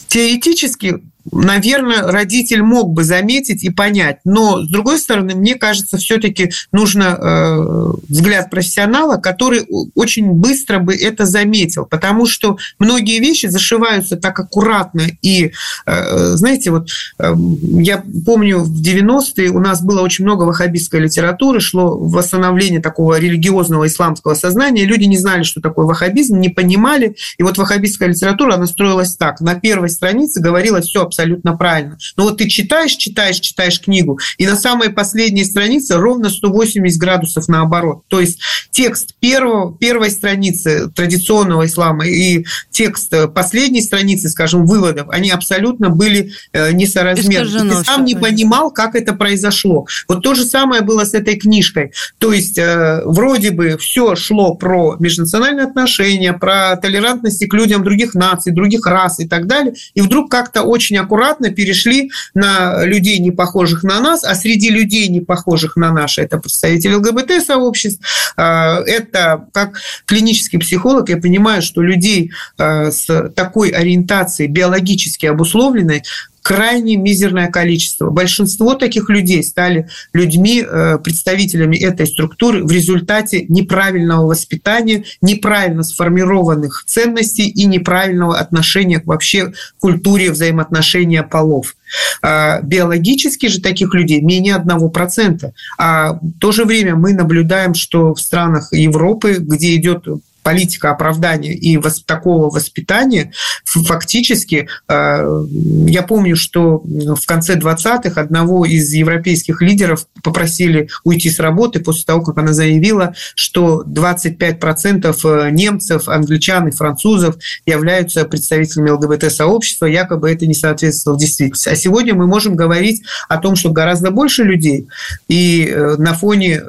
теоретически 0.08 1.04
наверное, 1.32 2.04
родитель 2.04 2.64
мог 2.64 2.92
бы 2.92 3.04
заметить 3.04 3.64
и 3.64 3.70
понять. 3.70 4.20
Но, 4.26 4.64
с 4.64 4.70
другой 4.70 5.00
стороны, 5.00 5.36
мне 5.36 5.56
кажется, 5.56 5.98
все-таки 5.98 6.52
нужно 6.72 7.18
э, 7.20 7.92
взгляд 8.08 8.50
профессионала, 8.50 9.18
который 9.18 9.66
очень 9.96 10.32
быстро 10.32 10.80
бы 10.80 10.96
это 10.96 11.26
заметил, 11.26 11.86
потому 11.86 12.26
что 12.26 12.58
многие 12.80 13.20
вещи 13.20 13.48
зашиваются 13.48 14.18
так 14.18 14.40
аккуратно. 14.40 15.04
И, 15.22 15.52
э, 15.86 16.36
знаете, 16.36 16.72
вот 16.72 16.90
э, 17.20 17.34
я 17.62 18.04
помню, 18.26 18.60
в 18.60 18.82
90-е 18.82 19.50
у 19.50 19.60
нас 19.60 19.82
было 19.82 20.02
очень 20.02 20.26
много 20.26 20.44
ваххабистской 20.44 21.02
литературы, 21.02 21.60
шло 21.60 21.98
восстановление 21.98 22.82
такого 22.82 23.20
религиозного 23.20 23.88
исламского 23.88 24.34
сознания. 24.34 24.86
Люди 24.86 25.06
не 25.06 25.18
знали, 25.18 25.44
что 25.44 25.62
такое 25.62 25.86
ваххабизм, 25.86 26.40
не 26.40 26.50
понимали. 26.50 27.16
И 27.38 27.44
вот 27.44 27.58
ваххабистская 27.58 28.10
литература, 28.10 28.56
она 28.56 28.66
строилась 28.66 29.16
так. 29.16 29.42
На 29.42 29.56
первой 29.56 29.90
странице 29.90 30.42
говорилось 30.42 30.86
все 30.86 31.04
абсолютно 31.04 31.19
правильно. 31.58 31.98
Но 32.18 32.24
вот 32.24 32.38
ты 32.38 32.48
читаешь, 32.48 32.94
читаешь, 32.94 33.40
читаешь 33.40 33.80
книгу, 33.80 34.20
и 34.38 34.46
на 34.46 34.56
самой 34.56 34.90
последней 34.90 35.44
странице 35.44 35.98
ровно 35.98 36.30
180 36.30 37.00
градусов 37.00 37.48
наоборот. 37.48 38.04
То 38.08 38.20
есть 38.20 38.40
текст 38.72 39.16
первого, 39.20 39.78
первой 39.78 40.12
страницы 40.12 40.90
традиционного 40.90 41.66
ислама 41.66 42.08
и 42.08 42.46
текст 42.72 43.14
э, 43.14 43.28
последней 43.28 43.82
страницы, 43.82 44.30
скажем, 44.30 44.66
выводов, 44.66 45.08
они 45.10 45.32
абсолютно 45.32 45.90
были 45.90 46.32
э, 46.54 46.72
несоразмерны. 46.72 47.70
Ты 47.70 47.84
сам 47.84 48.06
не 48.06 48.16
понимал, 48.16 48.72
как 48.72 48.96
это 48.96 49.14
произошло. 49.14 49.86
Вот 50.08 50.24
то 50.24 50.34
же 50.34 50.46
самое 50.46 50.82
было 50.82 51.06
с 51.06 51.14
этой 51.14 51.36
книжкой. 51.36 51.94
То 52.18 52.34
есть 52.34 52.58
э, 52.58 53.02
вроде 53.06 53.52
бы 53.52 53.78
все 53.78 54.16
шло 54.16 54.56
про 54.56 54.96
межнациональные 55.00 55.66
отношения, 55.66 56.34
про 56.34 56.76
толерантность 56.78 57.48
к 57.48 57.54
людям 57.54 57.84
других 57.84 58.14
наций, 58.14 58.54
других 58.54 58.86
рас 58.86 59.20
и 59.20 59.28
так 59.28 59.48
далее, 59.48 59.74
и 59.94 60.02
вдруг 60.02 60.30
как-то 60.32 60.64
очень 60.64 60.98
аккуратно 61.10 61.50
перешли 61.50 62.12
на 62.36 62.86
людей, 62.86 63.18
не 63.20 63.32
похожих 63.32 63.84
на 63.84 64.00
нас, 64.00 64.24
а 64.24 64.36
среди 64.36 64.70
людей, 64.70 65.08
не 65.08 65.22
похожих 65.22 65.76
на 65.76 65.92
наши, 65.92 66.22
это 66.22 66.38
представители 66.38 66.94
ЛГБТ-сообществ, 66.94 68.06
а, 68.38 68.82
это 68.86 69.48
как 69.52 69.80
клинический 70.06 70.60
психолог, 70.60 71.10
я 71.10 71.18
понимаю, 71.18 71.64
что 71.64 71.82
людей 71.82 72.32
а, 72.58 72.92
с 72.92 73.30
такой 73.36 73.70
ориентацией 73.70 74.52
биологически 74.52 75.26
обусловленной 75.26 76.04
крайне 76.42 76.96
мизерное 76.98 77.50
количество. 77.50 78.10
Большинство 78.10 78.74
таких 78.76 79.10
людей 79.10 79.44
стали 79.44 79.90
людьми, 80.14 80.64
э, 80.66 80.98
представителями 81.04 81.78
этой 81.78 82.08
структуры 82.08 82.64
в 82.64 82.72
результате 82.72 83.46
неправильного 83.48 84.28
воспитания, 84.28 85.04
неправильно 85.22 85.84
сформированных 85.84 86.84
ценностей 86.88 87.48
и 87.50 87.66
неправильного 87.66 88.38
отношения 88.38 89.00
к 89.00 89.06
вообще 89.06 89.54
культуре 89.80 90.32
взаимоотношения 90.32 91.24
полов. 91.24 91.76
А 92.22 92.62
биологически 92.62 93.48
же 93.48 93.62
таких 93.62 93.94
людей 93.94 94.22
менее 94.22 94.56
1%. 94.56 95.52
А 95.78 96.14
в 96.14 96.40
то 96.40 96.52
же 96.52 96.66
время 96.66 96.96
мы 96.96 97.14
наблюдаем, 97.14 97.74
что 97.74 98.14
в 98.14 98.20
странах 98.20 98.72
Европы, 98.72 99.38
где 99.40 99.76
идет 99.76 100.06
политика 100.44 100.92
оправдания 100.92 101.54
и 101.54 101.78
вос, 101.78 102.04
такого 102.04 102.50
воспитания 102.50 103.32
фактически, 103.66 104.68
э, 104.88 105.46
я 105.88 106.04
помню, 106.04 106.36
что 106.36 106.82
в 106.84 107.26
конце 107.26 107.56
20-х 107.56 108.20
одного 108.20 108.66
из 108.66 108.92
европейских 108.94 109.62
лидеров 109.62 110.08
попросили 110.24 110.90
уйти 111.04 111.30
с 111.30 111.40
работы 111.40 111.80
после 111.80 112.06
того, 112.06 112.22
как 112.22 112.38
она 112.38 112.54
заявила, 112.54 113.14
что 113.36 113.84
25% 113.84 115.16
э, 115.24 115.52
немцев, 115.52 116.08
англичан 116.08 116.68
и 116.68 116.72
французов 116.72 117.36
являются 117.66 118.26
представителями 118.26 118.90
ЛГБТ-сообщества, 118.92 119.86
якобы 119.86 120.32
это 120.32 120.48
не 120.48 120.54
соответствовало 120.54 121.20
действительности. 121.20 121.70
А 121.70 121.76
сегодня 121.76 122.16
мы 122.16 122.28
можем 122.28 122.56
говорить 122.56 123.04
о 123.28 123.38
том, 123.38 123.56
что 123.56 123.72
гораздо 123.72 124.12
больше 124.12 124.44
людей, 124.44 124.88
и 125.28 125.68
э, 125.68 125.96
на 125.98 126.14
фоне 126.14 126.62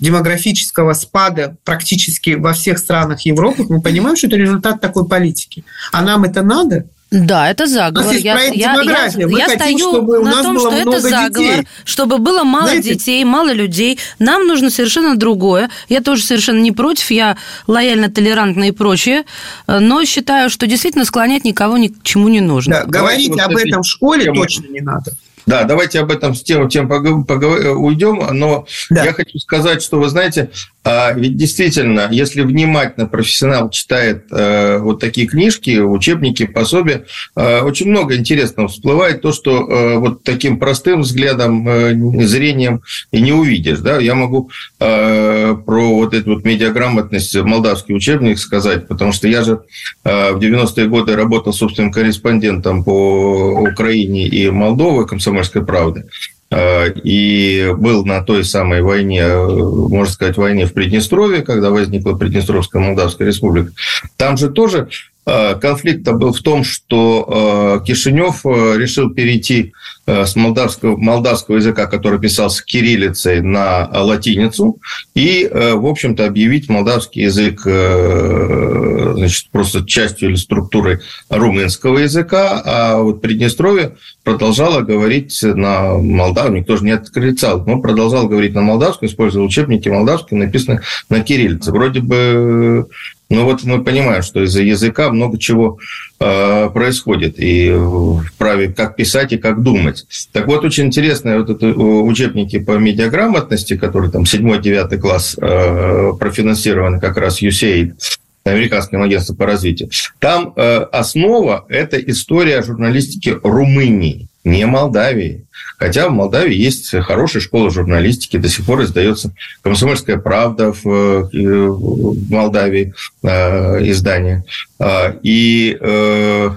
демографического 0.00 0.92
спада 0.92 1.56
практически 1.64 2.30
во 2.30 2.52
всех 2.52 2.78
странах 2.78 2.99
Европы, 3.26 3.66
мы 3.68 3.80
понимаем, 3.80 4.16
что 4.16 4.26
это 4.26 4.36
результат 4.36 4.80
такой 4.80 5.06
политики. 5.08 5.64
А 5.92 6.02
нам 6.02 6.24
это 6.24 6.42
надо? 6.42 6.86
Да, 7.10 7.50
это 7.50 7.66
заговор. 7.66 8.14
Я, 8.14 8.38
я, 8.40 8.80
я, 8.82 9.10
я 9.16 9.44
хотим, 9.46 9.78
стою 9.78 10.22
на 10.22 10.42
том, 10.42 10.60
что 10.60 10.70
это 10.70 11.00
заговор, 11.00 11.30
детей. 11.30 11.68
чтобы 11.84 12.18
было 12.18 12.44
мало 12.44 12.68
Знаете? 12.68 12.94
детей, 12.94 13.24
мало 13.24 13.52
людей. 13.52 13.98
Нам 14.20 14.46
нужно 14.46 14.70
совершенно 14.70 15.16
другое. 15.16 15.70
Я 15.88 16.02
тоже 16.02 16.22
совершенно 16.22 16.60
не 16.60 16.70
против, 16.70 17.10
я 17.10 17.36
лояльно, 17.66 18.10
толерантна 18.10 18.64
и 18.64 18.70
прочее, 18.70 19.24
но 19.66 20.04
считаю, 20.04 20.50
что 20.50 20.68
действительно 20.68 21.04
склонять 21.04 21.44
никого 21.44 21.78
ни 21.78 21.88
к 21.88 22.00
чему 22.04 22.28
не 22.28 22.40
нужно. 22.40 22.82
Да, 22.82 22.84
говорить 22.86 23.36
об 23.40 23.56
этом 23.56 23.82
в 23.82 23.86
школе 23.86 24.32
точно 24.32 24.68
не 24.68 24.80
надо. 24.80 25.12
Да, 25.46 25.64
давайте 25.64 25.98
об 25.98 26.12
этом 26.12 26.34
с 26.34 26.42
тем, 26.42 26.68
тем 26.68 26.88
уйдем, 26.88 28.22
но 28.38 28.66
да. 28.88 29.04
я 29.04 29.12
хочу 29.12 29.38
сказать, 29.38 29.82
что, 29.82 29.98
вы 29.98 30.08
знаете, 30.08 30.50
а 30.82 31.12
ведь 31.12 31.36
действительно, 31.36 32.08
если 32.10 32.40
внимательно 32.40 33.06
профессионал 33.06 33.68
читает 33.68 34.24
э, 34.30 34.78
вот 34.78 34.98
такие 34.98 35.26
книжки, 35.26 35.78
учебники, 35.78 36.46
пособия, 36.46 37.04
э, 37.36 37.60
очень 37.60 37.90
много 37.90 38.16
интересного 38.16 38.68
всплывает 38.68 39.20
то, 39.20 39.32
что 39.32 39.68
э, 39.68 39.98
вот 39.98 40.24
таким 40.24 40.58
простым 40.58 41.02
взглядом, 41.02 41.68
э, 41.68 42.24
зрением 42.24 42.82
и 43.12 43.20
не 43.20 43.32
увидишь. 43.32 43.80
Да? 43.80 43.98
Я 43.98 44.14
могу 44.14 44.50
э, 44.78 45.54
про 45.66 45.94
вот 45.94 46.14
эту 46.14 46.34
вот 46.34 46.44
медиаграмотность 46.46 47.36
молдавский 47.36 47.94
учебник 47.94 48.38
сказать, 48.38 48.88
потому 48.88 49.12
что 49.12 49.28
я 49.28 49.42
же 49.42 49.60
э, 50.04 50.32
в 50.32 50.38
90-е 50.38 50.86
годы 50.86 51.14
работал 51.14 51.52
собственным 51.52 51.92
корреспондентом 51.92 52.84
по 52.84 53.68
Украине 53.70 54.26
и 54.26 54.48
Молдове, 54.48 55.06
комсомольской 55.06 55.64
правды. 55.64 56.06
Э, 56.50 56.90
и 56.92 57.72
был 57.76 58.04
на 58.04 58.22
той 58.22 58.44
самой 58.44 58.82
войне, 58.82 59.20
э, 59.20 59.46
можно 59.46 60.12
сказать, 60.12 60.36
войне 60.36 60.66
в 60.66 60.72
Приднестровье, 60.72 61.42
когда 61.42 61.70
возникла 61.70 62.14
Приднестровская 62.14 62.82
Молдавская 62.82 63.28
республика. 63.28 63.72
Там 64.16 64.36
же 64.36 64.48
тоже 64.50 64.88
э, 65.30 65.54
конфликт 65.60 66.08
был 66.10 66.32
в 66.32 66.40
том, 66.40 66.64
что 66.64 67.82
Кишинев 67.86 68.44
решил 68.44 69.10
перейти 69.10 69.72
с 70.06 70.34
молдавского, 70.34 70.96
молдавского 70.96 71.56
языка, 71.56 71.86
который 71.86 72.18
писался 72.18 72.64
кириллицей, 72.64 73.40
на 73.42 73.88
латиницу, 73.92 74.78
и, 75.14 75.48
в 75.52 75.86
общем-то, 75.86 76.26
объявить 76.26 76.68
молдавский 76.68 77.22
язык 77.24 77.60
значит, 77.62 79.50
просто 79.50 79.84
частью 79.86 80.30
или 80.30 80.36
структурой 80.36 81.00
румынского 81.28 81.98
языка, 81.98 82.62
а 82.64 82.96
вот 82.98 83.20
Приднестровье 83.20 83.96
продолжала 84.24 84.80
говорить 84.80 85.38
на 85.42 85.94
молдавском, 85.94 86.56
никто 86.56 86.76
же 86.76 86.84
не 86.84 86.92
отрицал, 86.92 87.64
но 87.64 87.80
продолжал 87.80 88.26
говорить 88.26 88.54
на 88.54 88.62
молдавском, 88.62 89.06
использовал 89.06 89.46
учебники 89.46 89.88
молдавские, 89.88 90.40
написанные 90.40 90.80
на 91.08 91.20
кириллице. 91.20 91.70
Вроде 91.70 92.00
бы 92.00 92.88
ну 93.30 93.44
вот 93.44 93.62
мы 93.62 93.82
понимаем, 93.84 94.22
что 94.22 94.42
из-за 94.42 94.62
языка 94.62 95.08
много 95.10 95.38
чего 95.38 95.78
э, 96.18 96.68
происходит 96.74 97.36
и 97.38 97.70
в 97.70 98.24
праве 98.36 98.72
как 98.72 98.96
писать 98.96 99.32
и 99.32 99.38
как 99.38 99.62
думать. 99.62 100.04
Так 100.32 100.48
вот, 100.48 100.64
очень 100.64 100.86
интересные 100.86 101.38
вот 101.38 101.48
это 101.48 101.68
учебники 101.68 102.58
по 102.58 102.72
медиаграмотности, 102.72 103.76
которые 103.76 104.10
там 104.10 104.24
7-9 104.24 104.98
класс 104.98 105.36
э, 105.40 106.12
профинансированы 106.18 106.98
как 106.98 107.16
раз 107.16 107.40
USAID, 107.40 107.94
Американским 108.44 109.02
агентством 109.02 109.36
по 109.36 109.46
развитию. 109.46 109.90
Там 110.18 110.52
э, 110.56 110.78
основа– 110.92 111.66
это 111.68 111.98
история 111.98 112.62
журналистики 112.62 113.36
Румынии, 113.42 114.28
не 114.44 114.66
Молдавии. 114.66 115.44
Хотя 115.78 116.08
в 116.08 116.12
Молдавии 116.12 116.54
есть 116.54 116.90
хорошая 117.02 117.42
школа 117.42 117.70
журналистики, 117.70 118.36
до 118.36 118.48
сих 118.48 118.64
пор 118.66 118.82
издается 118.82 119.32
«Комсомольская 119.62 120.18
правда» 120.18 120.72
в, 120.72 120.86
э, 120.86 121.68
в 121.68 122.30
Молдавии, 122.30 122.94
э, 123.22 123.90
издание. 123.90 124.44
Э, 124.78 125.14
и 125.22 125.76
э, 125.80 126.50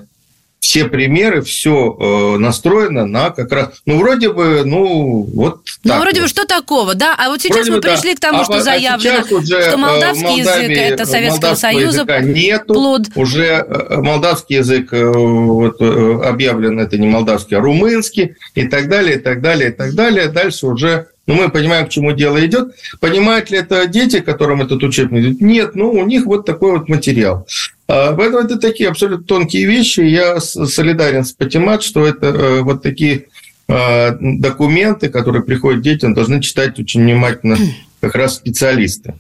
все 0.63 0.85
примеры, 0.85 1.41
все 1.41 1.97
э, 1.99 2.37
настроено 2.37 3.05
на 3.05 3.31
как 3.31 3.51
раз, 3.51 3.69
ну, 3.85 3.97
вроде 3.97 4.31
бы, 4.31 4.63
ну, 4.63 5.27
вот 5.33 5.59
Ну, 5.83 5.99
вроде 5.99 6.21
вот. 6.21 6.23
бы, 6.23 6.27
что 6.29 6.45
такого, 6.45 6.95
да? 6.95 7.13
А 7.19 7.27
вот 7.27 7.41
сейчас 7.41 7.57
вроде 7.57 7.71
мы 7.71 7.81
пришли 7.81 8.11
да. 8.11 8.15
к 8.15 8.19
тому, 8.21 8.39
а, 8.39 8.43
что 8.45 8.55
а 8.55 8.61
заявлено, 8.61 9.25
уже 9.29 9.61
что 9.61 9.77
молдавский 9.77 10.37
язык– 10.37 10.69
это 10.69 11.05
Советского 11.05 11.55
Союза 11.55 12.05
нету, 12.21 12.73
плод. 12.73 13.01
Уже 13.15 13.43
э, 13.43 13.97
молдавский 13.97 14.57
язык 14.57 14.93
э, 14.93 15.05
вот, 15.05 15.81
объявлен, 15.81 16.79
это 16.79 16.97
не 16.97 17.07
молдавский, 17.07 17.57
а 17.57 17.59
румынский, 17.59 18.35
и 18.55 18.65
так 18.65 18.87
далее, 18.87 19.17
и 19.17 19.19
так 19.19 19.41
далее, 19.41 19.69
и 19.69 19.73
так 19.73 19.93
далее. 19.95 20.29
Дальше 20.29 20.67
уже 20.67 21.07
ну, 21.25 21.35
мы 21.35 21.49
понимаем, 21.49 21.87
к 21.87 21.89
чему 21.89 22.11
дело 22.11 22.45
идет. 22.45 22.73
Понимают 22.99 23.49
ли 23.49 23.57
это 23.57 23.85
дети, 23.87 24.19
которым 24.19 24.61
этот 24.61 24.83
учебник 24.83 25.25
идет? 25.25 25.41
Нет, 25.41 25.75
ну, 25.75 25.91
у 25.91 26.05
них 26.05 26.25
вот 26.25 26.45
такой 26.45 26.77
вот 26.77 26.89
материал. 26.89 27.47
А, 27.87 28.13
поэтому 28.13 28.43
это 28.43 28.57
такие 28.57 28.89
абсолютно 28.89 29.25
тонкие 29.25 29.65
вещи. 29.65 30.01
Я 30.01 30.39
солидарен 30.39 31.23
с 31.25 31.33
Патимат, 31.33 31.83
что 31.83 32.05
это 32.05 32.27
э, 32.27 32.61
вот 32.61 32.81
такие 32.81 33.25
а, 33.67 34.17
документы, 34.19 35.09
которые 35.09 35.43
приходят 35.43 35.81
детям, 35.81 36.13
должны 36.13 36.41
читать 36.41 36.79
очень 36.79 37.01
внимательно 37.01 37.57
как 38.01 38.15
раз 38.15 38.35
специалисты. 38.35 39.15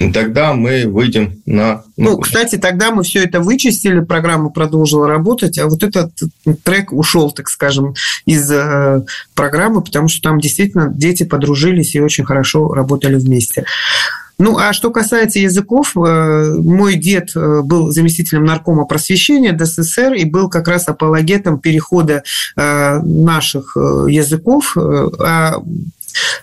И 0.00 0.10
тогда 0.10 0.52
мы 0.52 0.86
выйдем 0.86 1.40
на... 1.46 1.84
Ну, 1.96 2.18
кстати, 2.18 2.56
тогда 2.56 2.90
мы 2.90 3.04
все 3.04 3.22
это 3.22 3.40
вычистили, 3.40 4.00
программа 4.00 4.50
продолжила 4.50 5.06
работать, 5.06 5.58
а 5.58 5.66
вот 5.66 5.84
этот 5.84 6.12
трек 6.64 6.92
ушел, 6.92 7.30
так 7.30 7.48
скажем, 7.48 7.94
из 8.26 8.50
э, 8.50 9.04
программы, 9.34 9.82
потому 9.82 10.08
что 10.08 10.22
там 10.22 10.40
действительно 10.40 10.88
дети 10.92 11.22
подружились 11.22 11.94
и 11.94 12.00
очень 12.00 12.24
хорошо 12.24 12.74
работали 12.74 13.14
вместе. 13.14 13.64
Ну, 14.38 14.58
а 14.58 14.72
что 14.72 14.90
касается 14.90 15.38
языков, 15.38 15.96
э, 15.96 16.54
мой 16.58 16.96
дед 16.96 17.30
э, 17.36 17.62
был 17.62 17.90
заместителем 17.90 18.44
наркома 18.44 18.84
просвещения 18.84 19.52
ДССР 19.52 20.14
и 20.14 20.24
был 20.24 20.48
как 20.48 20.68
раз 20.68 20.88
апологетом 20.88 21.58
перехода 21.58 22.22
наших 22.56 23.76
языков, 23.76 24.76
а 24.76 25.62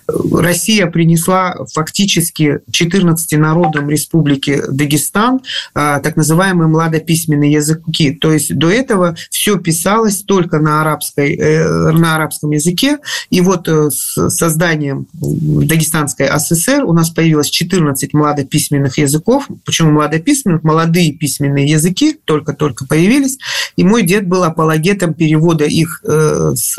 Россия 0.08 0.88
принесла 0.88 1.56
фактически 1.74 2.60
14 2.72 3.38
народам 3.38 3.90
Республики 3.90 4.62
Дагестан 4.70 5.42
а, 5.74 6.00
так 6.00 6.16
называемые 6.16 6.68
младописьменные 6.68 7.52
языки. 7.52 8.14
То 8.14 8.32
есть 8.32 8.56
до 8.56 8.70
этого 8.70 9.16
все 9.30 9.58
писалось 9.58 10.24
только 10.24 10.60
на, 10.60 10.82
арабской, 10.82 11.36
э, 11.36 11.92
на 11.92 12.16
арабском 12.16 12.52
языке. 12.52 12.98
И 13.30 13.42
вот 13.42 13.68
э, 13.68 13.90
с 13.90 14.30
созданием 14.30 15.08
Дагестанской 15.14 16.28
ССР 16.40 16.84
у 16.84 16.94
нас 16.94 17.10
появилось 17.10 17.50
14 17.50 18.14
младописьменных 18.14 18.98
языков. 18.98 19.48
Почему 19.66 19.92
младописьменных? 19.92 20.64
Молодые 20.64 21.14
письменные 21.14 21.68
языки 21.68 22.18
только-только 22.26 22.86
появились. 22.86 23.38
И 23.76 23.84
мой 23.84 24.04
дед 24.04 24.28
был 24.28 24.44
апологетом 24.44 25.14
перевода 25.14 25.66
их 25.66 26.02
э, 26.04 26.54
с, 26.56 26.78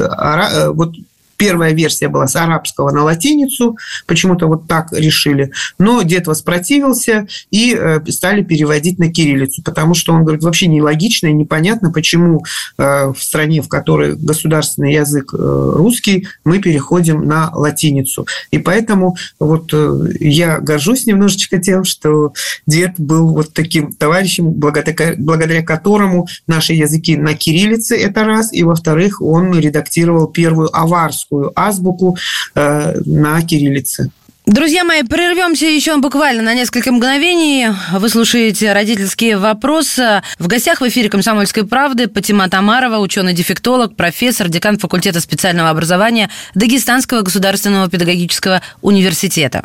вот 0.74 0.94
Первая 1.42 1.72
версия 1.72 2.06
была 2.06 2.28
с 2.28 2.36
арабского 2.36 2.92
на 2.92 3.02
латиницу, 3.02 3.76
почему-то 4.06 4.46
вот 4.46 4.68
так 4.68 4.92
решили. 4.92 5.50
Но 5.76 6.02
дед 6.02 6.28
воспротивился 6.28 7.26
и 7.50 7.76
э, 7.76 7.98
стали 8.10 8.44
переводить 8.44 9.00
на 9.00 9.12
кириллицу, 9.12 9.60
потому 9.64 9.94
что 9.94 10.12
он 10.12 10.22
говорит, 10.22 10.44
вообще 10.44 10.68
нелогично 10.68 11.26
и 11.26 11.32
непонятно, 11.32 11.90
почему 11.90 12.44
э, 12.78 13.12
в 13.12 13.20
стране, 13.20 13.60
в 13.60 13.68
которой 13.68 14.14
государственный 14.14 14.94
язык 14.94 15.34
э, 15.34 15.36
русский, 15.74 16.28
мы 16.44 16.60
переходим 16.60 17.24
на 17.24 17.50
латиницу. 17.52 18.24
И 18.52 18.58
поэтому 18.58 19.16
вот 19.40 19.74
я 20.20 20.60
горжусь 20.60 21.06
немножечко 21.06 21.58
тем, 21.58 21.82
что 21.82 22.34
дед 22.68 22.92
был 22.98 23.34
вот 23.34 23.52
таким 23.52 23.92
товарищем, 23.92 24.48
благодаря, 24.52 25.62
которому 25.64 26.28
наши 26.46 26.74
языки 26.74 27.16
на 27.16 27.34
кириллице, 27.34 27.96
это 27.96 28.22
раз, 28.22 28.52
и 28.52 28.62
во-вторых, 28.62 29.20
он 29.20 29.58
редактировал 29.58 30.28
первую 30.28 30.70
аварскую 30.72 31.31
греческую 31.32 31.52
азбуку 31.56 32.16
э, 32.54 32.94
на 33.04 33.42
кириллице. 33.42 34.10
Друзья 34.44 34.82
мои, 34.82 35.04
прервемся 35.04 35.66
еще 35.66 35.96
буквально 35.98 36.42
на 36.42 36.54
несколько 36.54 36.90
мгновений. 36.90 37.68
Вы 37.92 38.08
слушаете 38.08 38.72
«Родительские 38.72 39.38
вопросы». 39.38 40.20
В 40.40 40.48
гостях 40.48 40.80
в 40.80 40.88
эфире 40.88 41.08
«Комсомольской 41.08 41.64
правды» 41.64 42.08
Патима 42.08 42.48
Тамарова, 42.48 42.98
ученый-дефектолог, 42.98 43.94
профессор, 43.94 44.48
декан 44.48 44.78
факультета 44.78 45.20
специального 45.20 45.70
образования 45.70 46.28
Дагестанского 46.56 47.22
государственного 47.22 47.88
педагогического 47.88 48.62
университета. 48.80 49.64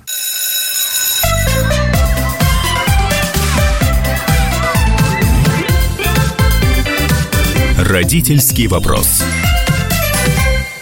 «Родительский 7.79 8.67
вопрос» 8.67 9.23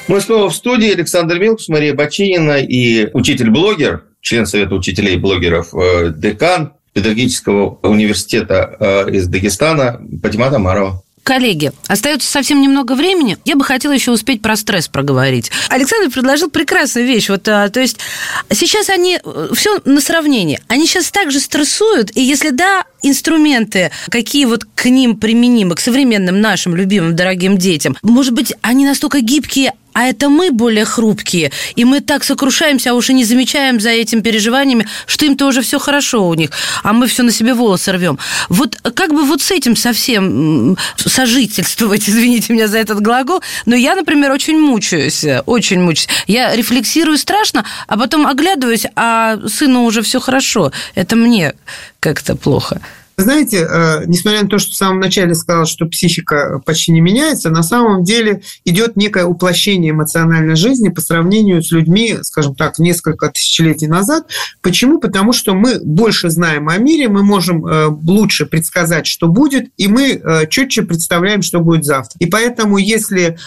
Мы 0.08 0.22
снова 0.22 0.50
в 0.50 0.56
студии. 0.56 0.94
Александр 0.94 1.40
Милкус, 1.40 1.68
Мария 1.68 1.94
Бочинина 1.94 2.60
и 2.60 3.10
учитель-блогер, 3.14 4.04
член 4.22 4.46
Совета 4.46 4.76
учителей 4.76 5.16
и 5.16 5.18
блогеров, 5.18 5.74
э, 5.74 6.14
декан 6.16 6.74
педагогического 6.94 7.80
университета 7.82 8.78
э, 8.80 9.12
из 9.12 9.28
Дагестана 9.28 10.00
Патима 10.22 10.52
Тамарова. 10.52 11.02
Коллеги, 11.26 11.72
остается 11.88 12.30
совсем 12.30 12.62
немного 12.62 12.94
времени. 12.94 13.40
Я 13.46 13.56
бы 13.56 13.64
хотела 13.64 13.94
еще 13.94 14.12
успеть 14.12 14.44
про 14.44 14.56
стресс 14.56 14.88
проговорить. 14.88 15.52
Александр 15.70 16.12
предложил 16.12 16.52
прекрасную 16.52 17.08
вещь. 17.08 17.30
Вот, 17.30 17.48
а, 17.48 17.68
то 17.70 17.80
есть 17.80 17.98
сейчас 18.52 18.90
они 18.90 19.20
э, 19.24 19.48
все 19.56 19.80
на 19.86 20.02
сравнении. 20.02 20.60
Они 20.68 20.86
сейчас 20.86 21.10
также 21.10 21.40
стрессуют, 21.40 22.16
и 22.16 22.22
если 22.22 22.52
да, 22.52 22.86
инструменты, 23.08 23.92
какие 24.10 24.46
вот 24.46 24.66
к 24.76 24.86
ним 24.86 25.18
применимы, 25.18 25.76
к 25.76 25.80
современным 25.80 26.42
нашим 26.42 26.76
любимым 26.76 27.16
дорогим 27.16 27.58
детям, 27.58 27.96
может 28.02 28.34
быть, 28.34 28.54
они 28.62 28.86
настолько 28.86 29.22
гибкие, 29.22 29.74
а 29.96 30.04
это 30.08 30.28
мы 30.28 30.52
более 30.52 30.84
хрупкие, 30.84 31.54
и 31.78 31.86
мы 31.86 32.02
так 32.02 32.26
сокрушаемся, 32.26 32.92
а 32.92 32.94
уж 32.96 33.10
и 33.10 33.14
не 33.14 33.24
замечаем 33.24 33.80
за 33.80 33.92
этим 33.92 34.22
переживаниями, 34.22 34.86
что 35.08 35.26
им 35.26 35.38
тоже 35.38 35.62
все 35.62 35.80
хорошо 35.80 36.28
у 36.28 36.34
них, 36.34 36.50
а 36.84 36.92
мы 36.92 37.08
все 37.08 37.24
на 37.24 37.32
себе 37.32 37.54
волосы 37.54 37.94
рвем. 37.94 38.20
Вот 38.50 38.76
как 38.94 39.14
бы 39.14 39.24
вот 39.24 39.42
с 39.42 39.52
этим 39.52 39.78
совсем 39.78 40.78
сожительствовать, 40.98 42.04
извините 42.10 42.52
меня 42.52 42.68
за 42.68 42.78
этот 42.78 43.00
глагол, 43.00 43.42
но 43.66 43.74
я, 43.78 43.96
например, 43.96 44.34
очень 44.34 44.60
мучаюсь, 44.60 45.24
очень 45.46 45.80
мучаюсь. 45.80 46.10
Я 46.28 46.54
рефлексирую 46.54 47.18
страшно, 47.18 47.64
а 47.88 47.98
потом 47.98 48.28
оглядываюсь, 48.28 48.86
а 48.98 49.38
сыну 49.48 49.86
уже 49.86 50.02
все 50.02 50.20
хорошо. 50.20 50.74
Это 50.96 51.16
мне 51.16 51.54
как-то 52.06 52.36
плохо. 52.36 52.82
Знаете, 53.18 53.66
э, 53.70 54.04
несмотря 54.08 54.44
на 54.44 54.50
то, 54.50 54.58
что 54.58 54.72
в 54.72 54.76
самом 54.76 55.00
начале 55.00 55.36
сказал, 55.36 55.66
что 55.66 55.86
психика 55.86 56.62
почти 56.66 56.92
не 56.92 57.00
меняется, 57.00 57.50
на 57.50 57.64
самом 57.64 58.04
деле 58.04 58.42
идет 58.66 58.98
некое 58.98 59.26
уплощение 59.26 59.92
эмоциональной 59.92 60.56
жизни 60.56 60.90
по 60.90 61.00
сравнению 61.00 61.64
с 61.64 61.72
людьми, 61.72 62.18
скажем 62.24 62.56
так, 62.56 62.78
несколько 62.78 63.30
тысячелетий 63.30 63.88
назад. 63.88 64.28
Почему? 64.62 65.00
Потому 65.00 65.32
что 65.32 65.54
мы 65.54 65.80
больше 65.80 66.30
знаем 66.30 66.68
о 66.68 66.78
мире, 66.78 67.08
мы 67.08 67.24
можем 67.24 67.66
э, 67.66 67.88
лучше 67.88 68.46
предсказать, 68.46 69.08
что 69.08 69.28
будет, 69.28 69.70
и 69.78 69.88
мы 69.88 70.12
э, 70.12 70.48
четче 70.48 70.82
представляем, 70.82 71.42
что 71.42 71.62
будет 71.62 71.86
завтра. 71.86 72.18
И 72.20 72.26
поэтому, 72.26 72.78
если 72.78 73.38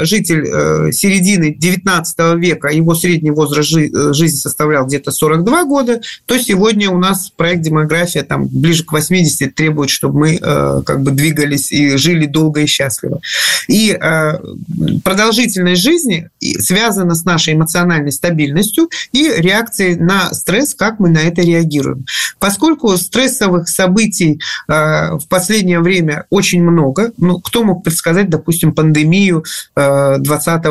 житель 0.00 0.92
середины 0.92 1.54
19 1.54 2.18
века, 2.38 2.68
его 2.68 2.94
средний 2.94 3.30
возраст 3.30 3.68
жизни 3.68 4.36
составлял 4.36 4.86
где-то 4.86 5.10
42 5.10 5.64
года, 5.64 6.00
то 6.26 6.38
сегодня 6.38 6.90
у 6.90 6.98
нас 6.98 7.30
проект 7.30 7.62
«Демография» 7.62 8.22
там 8.22 8.48
ближе 8.48 8.84
к 8.84 8.92
80 8.92 9.11
80 9.12 9.54
требует, 9.54 9.90
чтобы 9.90 10.18
мы 10.20 10.38
э, 10.40 10.82
как 10.84 11.02
бы 11.02 11.10
двигались 11.10 11.70
и 11.70 11.96
жили 11.96 12.26
долго 12.26 12.62
и 12.62 12.66
счастливо. 12.66 13.20
И 13.68 13.90
э, 13.90 14.32
продолжительность 15.04 15.82
жизни 15.82 16.30
связана 16.58 17.14
с 17.14 17.24
нашей 17.24 17.54
эмоциональной 17.54 18.12
стабильностью 18.12 18.88
и 19.12 19.30
реакцией 19.36 19.96
на 19.96 20.32
стресс, 20.32 20.74
как 20.74 20.98
мы 20.98 21.10
на 21.10 21.18
это 21.18 21.42
реагируем. 21.42 22.04
Поскольку 22.38 22.96
стрессовых 22.96 23.68
событий 23.68 24.40
э, 24.68 24.72
в 25.16 25.26
последнее 25.28 25.80
время 25.80 26.24
очень 26.30 26.62
много, 26.62 27.12
ну, 27.18 27.38
кто 27.40 27.62
мог 27.64 27.84
предсказать, 27.84 28.30
допустим, 28.30 28.74
пандемию 28.74 29.44
2020 29.76 30.64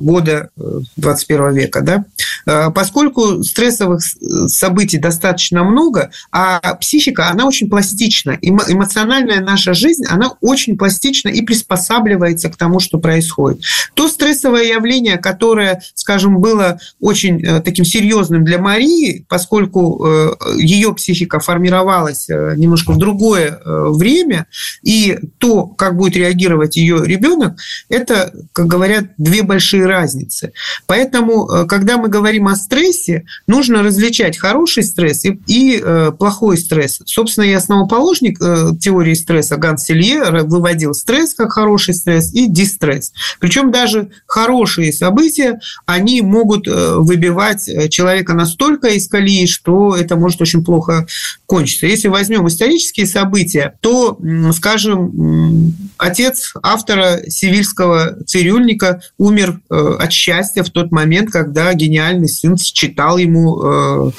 года 0.00 0.48
21 0.96 1.54
века, 1.54 1.80
да? 1.82 2.70
Поскольку 2.70 3.42
стрессовых 3.44 4.00
событий 4.46 4.98
достаточно 4.98 5.62
много, 5.64 6.10
а 6.30 6.74
психика, 6.74 7.28
она 7.28 7.46
очень 7.46 7.68
пластична. 7.82 8.38
Эмоциональная 8.40 9.40
наша 9.40 9.74
жизнь, 9.74 10.04
она 10.08 10.34
очень 10.40 10.78
пластична 10.78 11.30
и 11.30 11.42
приспосабливается 11.42 12.48
к 12.48 12.56
тому, 12.56 12.78
что 12.78 12.98
происходит. 12.98 13.62
То 13.94 14.06
стрессовое 14.06 14.64
явление, 14.64 15.16
которое, 15.16 15.82
скажем, 15.94 16.40
было 16.40 16.78
очень 17.00 17.44
э, 17.44 17.60
таким 17.60 17.84
серьезным 17.84 18.44
для 18.44 18.58
Марии, 18.58 19.26
поскольку 19.28 20.06
э, 20.06 20.34
ее 20.58 20.94
психика 20.94 21.40
формировалась 21.40 22.30
э, 22.30 22.54
немножко 22.56 22.92
в 22.92 22.98
другое 22.98 23.60
время, 23.64 24.46
и 24.84 25.18
то, 25.38 25.66
как 25.66 25.96
будет 25.96 26.16
реагировать 26.16 26.76
ее 26.76 27.04
ребенок, 27.04 27.56
это, 27.88 28.32
как 28.52 28.66
говорят, 28.66 29.06
две 29.18 29.42
большие 29.42 29.86
разницы. 29.86 30.52
Поэтому, 30.86 31.66
когда 31.66 31.96
мы 31.96 32.08
говорим 32.08 32.46
о 32.46 32.54
стрессе, 32.54 33.24
нужно 33.48 33.82
различать 33.82 34.38
хороший 34.38 34.84
стресс 34.84 35.24
и, 35.24 35.82
плохой 36.18 36.58
стресс. 36.58 37.00
Собственно, 37.04 37.44
я 37.44 37.60
основоположник 37.72 38.38
э, 38.40 38.72
теории 38.80 39.14
стресса 39.14 39.56
Ганс 39.56 39.84
Селье 39.84 40.22
выводил 40.42 40.94
стресс 40.94 41.34
как 41.34 41.52
хороший 41.52 41.94
стресс 41.94 42.32
и 42.32 42.46
дистресс. 42.46 43.12
Причем 43.40 43.70
даже 43.70 44.10
хорошие 44.26 44.92
события, 44.92 45.58
они 45.86 46.20
могут 46.20 46.68
э, 46.68 46.96
выбивать 46.96 47.68
э, 47.68 47.88
человека 47.88 48.34
настолько 48.34 48.88
из 48.88 49.08
колеи, 49.08 49.46
что 49.46 49.96
это 49.96 50.16
может 50.16 50.40
очень 50.42 50.64
плохо 50.64 51.06
кончиться. 51.46 51.86
Если 51.86 52.08
возьмем 52.08 52.46
исторические 52.46 53.06
события, 53.06 53.74
то, 53.80 54.18
скажем, 54.54 55.74
отец 55.96 56.52
автора 56.62 57.20
сивильского 57.28 58.22
цирюльника 58.24 59.02
умер 59.18 59.60
от 59.68 60.12
счастья 60.12 60.62
в 60.62 60.70
тот 60.70 60.92
момент, 60.92 61.30
когда 61.30 61.72
гениальный 61.74 62.28
сын 62.28 62.56
читал 62.56 63.18
ему 63.18 64.12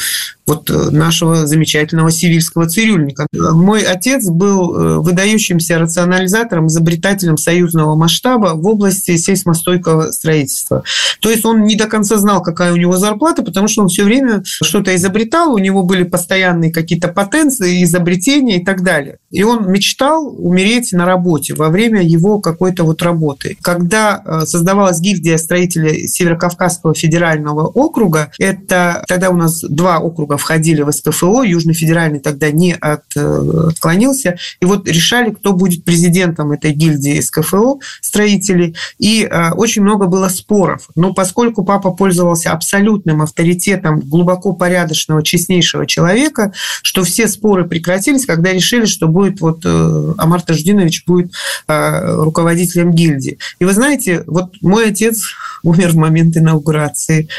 вот 0.45 0.69
э, 0.69 0.89
нашего 0.91 1.47
замечательного 1.47 2.11
сивильского 2.11 2.67
цирюльника. 2.67 3.27
Мой 3.31 3.83
отец 3.83 4.27
был 4.27 4.75
э, 4.75 4.97
выдающимся 4.99 5.79
рационализатором, 5.79 6.67
изобретателем 6.67 7.37
союзного 7.37 7.95
масштаба 7.95 8.53
в 8.55 8.65
области 8.67 9.15
сейсмостойкого 9.15 10.11
строительства. 10.11 10.83
То 11.21 11.29
есть 11.29 11.45
он 11.45 11.63
не 11.63 11.75
до 11.75 11.85
конца 11.85 12.17
знал, 12.17 12.41
какая 12.41 12.73
у 12.73 12.75
него 12.75 12.97
зарплата, 12.97 13.43
потому 13.43 13.67
что 13.67 13.83
он 13.83 13.87
все 13.87 14.03
время 14.03 14.43
что-то 14.43 14.93
изобретал, 14.95 15.53
у 15.53 15.57
него 15.57 15.83
были 15.83 16.03
постоянные 16.03 16.71
какие-то 16.71 17.07
потенции, 17.07 17.83
изобретения 17.83 18.57
и 18.57 18.65
так 18.65 18.83
далее. 18.83 19.19
И 19.31 19.43
он 19.43 19.71
мечтал 19.71 20.27
умереть 20.27 20.91
на 20.91 21.05
работе 21.05 21.53
во 21.53 21.69
время 21.69 22.01
его 22.01 22.39
какой-то 22.39 22.83
вот 22.83 23.01
работы. 23.01 23.57
Когда 23.61 24.21
э, 24.25 24.45
создавалась 24.45 24.99
гильдия 24.99 25.37
строителей 25.37 26.07
Северокавказского 26.07 26.93
федерального 26.93 27.67
округа, 27.67 28.31
это 28.39 29.05
тогда 29.07 29.29
у 29.29 29.37
нас 29.37 29.61
два 29.61 29.99
округа 29.99 30.32
округа 30.32 30.32
входили 30.37 30.81
в 30.81 30.91
СКФО, 30.91 31.43
Южный 31.43 31.73
федеральный 31.73 32.19
тогда 32.19 32.51
не 32.51 32.73
от, 32.73 33.03
э, 33.15 33.67
отклонился, 33.69 34.37
и 34.59 34.65
вот 34.65 34.87
решали, 34.87 35.31
кто 35.31 35.53
будет 35.53 35.83
президентом 35.83 36.51
этой 36.51 36.71
гильдии 36.71 37.19
СКФО 37.19 37.79
строителей, 38.01 38.75
и 38.99 39.27
э, 39.29 39.51
очень 39.51 39.81
много 39.81 40.07
было 40.07 40.29
споров. 40.29 40.89
Но 40.95 41.13
поскольку 41.13 41.63
папа 41.63 41.91
пользовался 41.91 42.51
абсолютным 42.51 43.21
авторитетом 43.21 43.99
глубоко 43.99 44.53
порядочного, 44.53 45.23
честнейшего 45.23 45.85
человека, 45.85 46.53
что 46.81 47.03
все 47.03 47.27
споры 47.27 47.65
прекратились, 47.65 48.25
когда 48.25 48.51
решили, 48.51 48.85
что 48.85 49.07
будет 49.07 49.41
вот 49.41 49.61
э, 49.65 50.13
Амар 50.17 50.41
Таждинович 50.41 51.05
будет 51.05 51.33
руководителем 51.67 52.91
гильдии. 52.91 53.37
И 53.59 53.65
вы 53.65 53.73
знаете, 53.73 54.23
вот 54.27 54.55
мой 54.61 54.89
отец 54.89 55.23
умер 55.63 55.91
в 55.91 55.95
момент 55.95 56.37
инаугурации. 56.37 57.29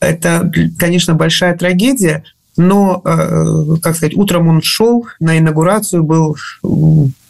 Это, 0.00 0.50
конечно, 0.78 1.14
большая 1.14 1.56
трагедия, 1.56 2.24
но, 2.58 3.00
э, 3.04 3.76
как 3.82 3.96
сказать, 3.96 4.16
утром 4.16 4.48
он 4.48 4.62
шел 4.62 5.06
на 5.20 5.38
инаугурацию, 5.38 6.02
был 6.02 6.36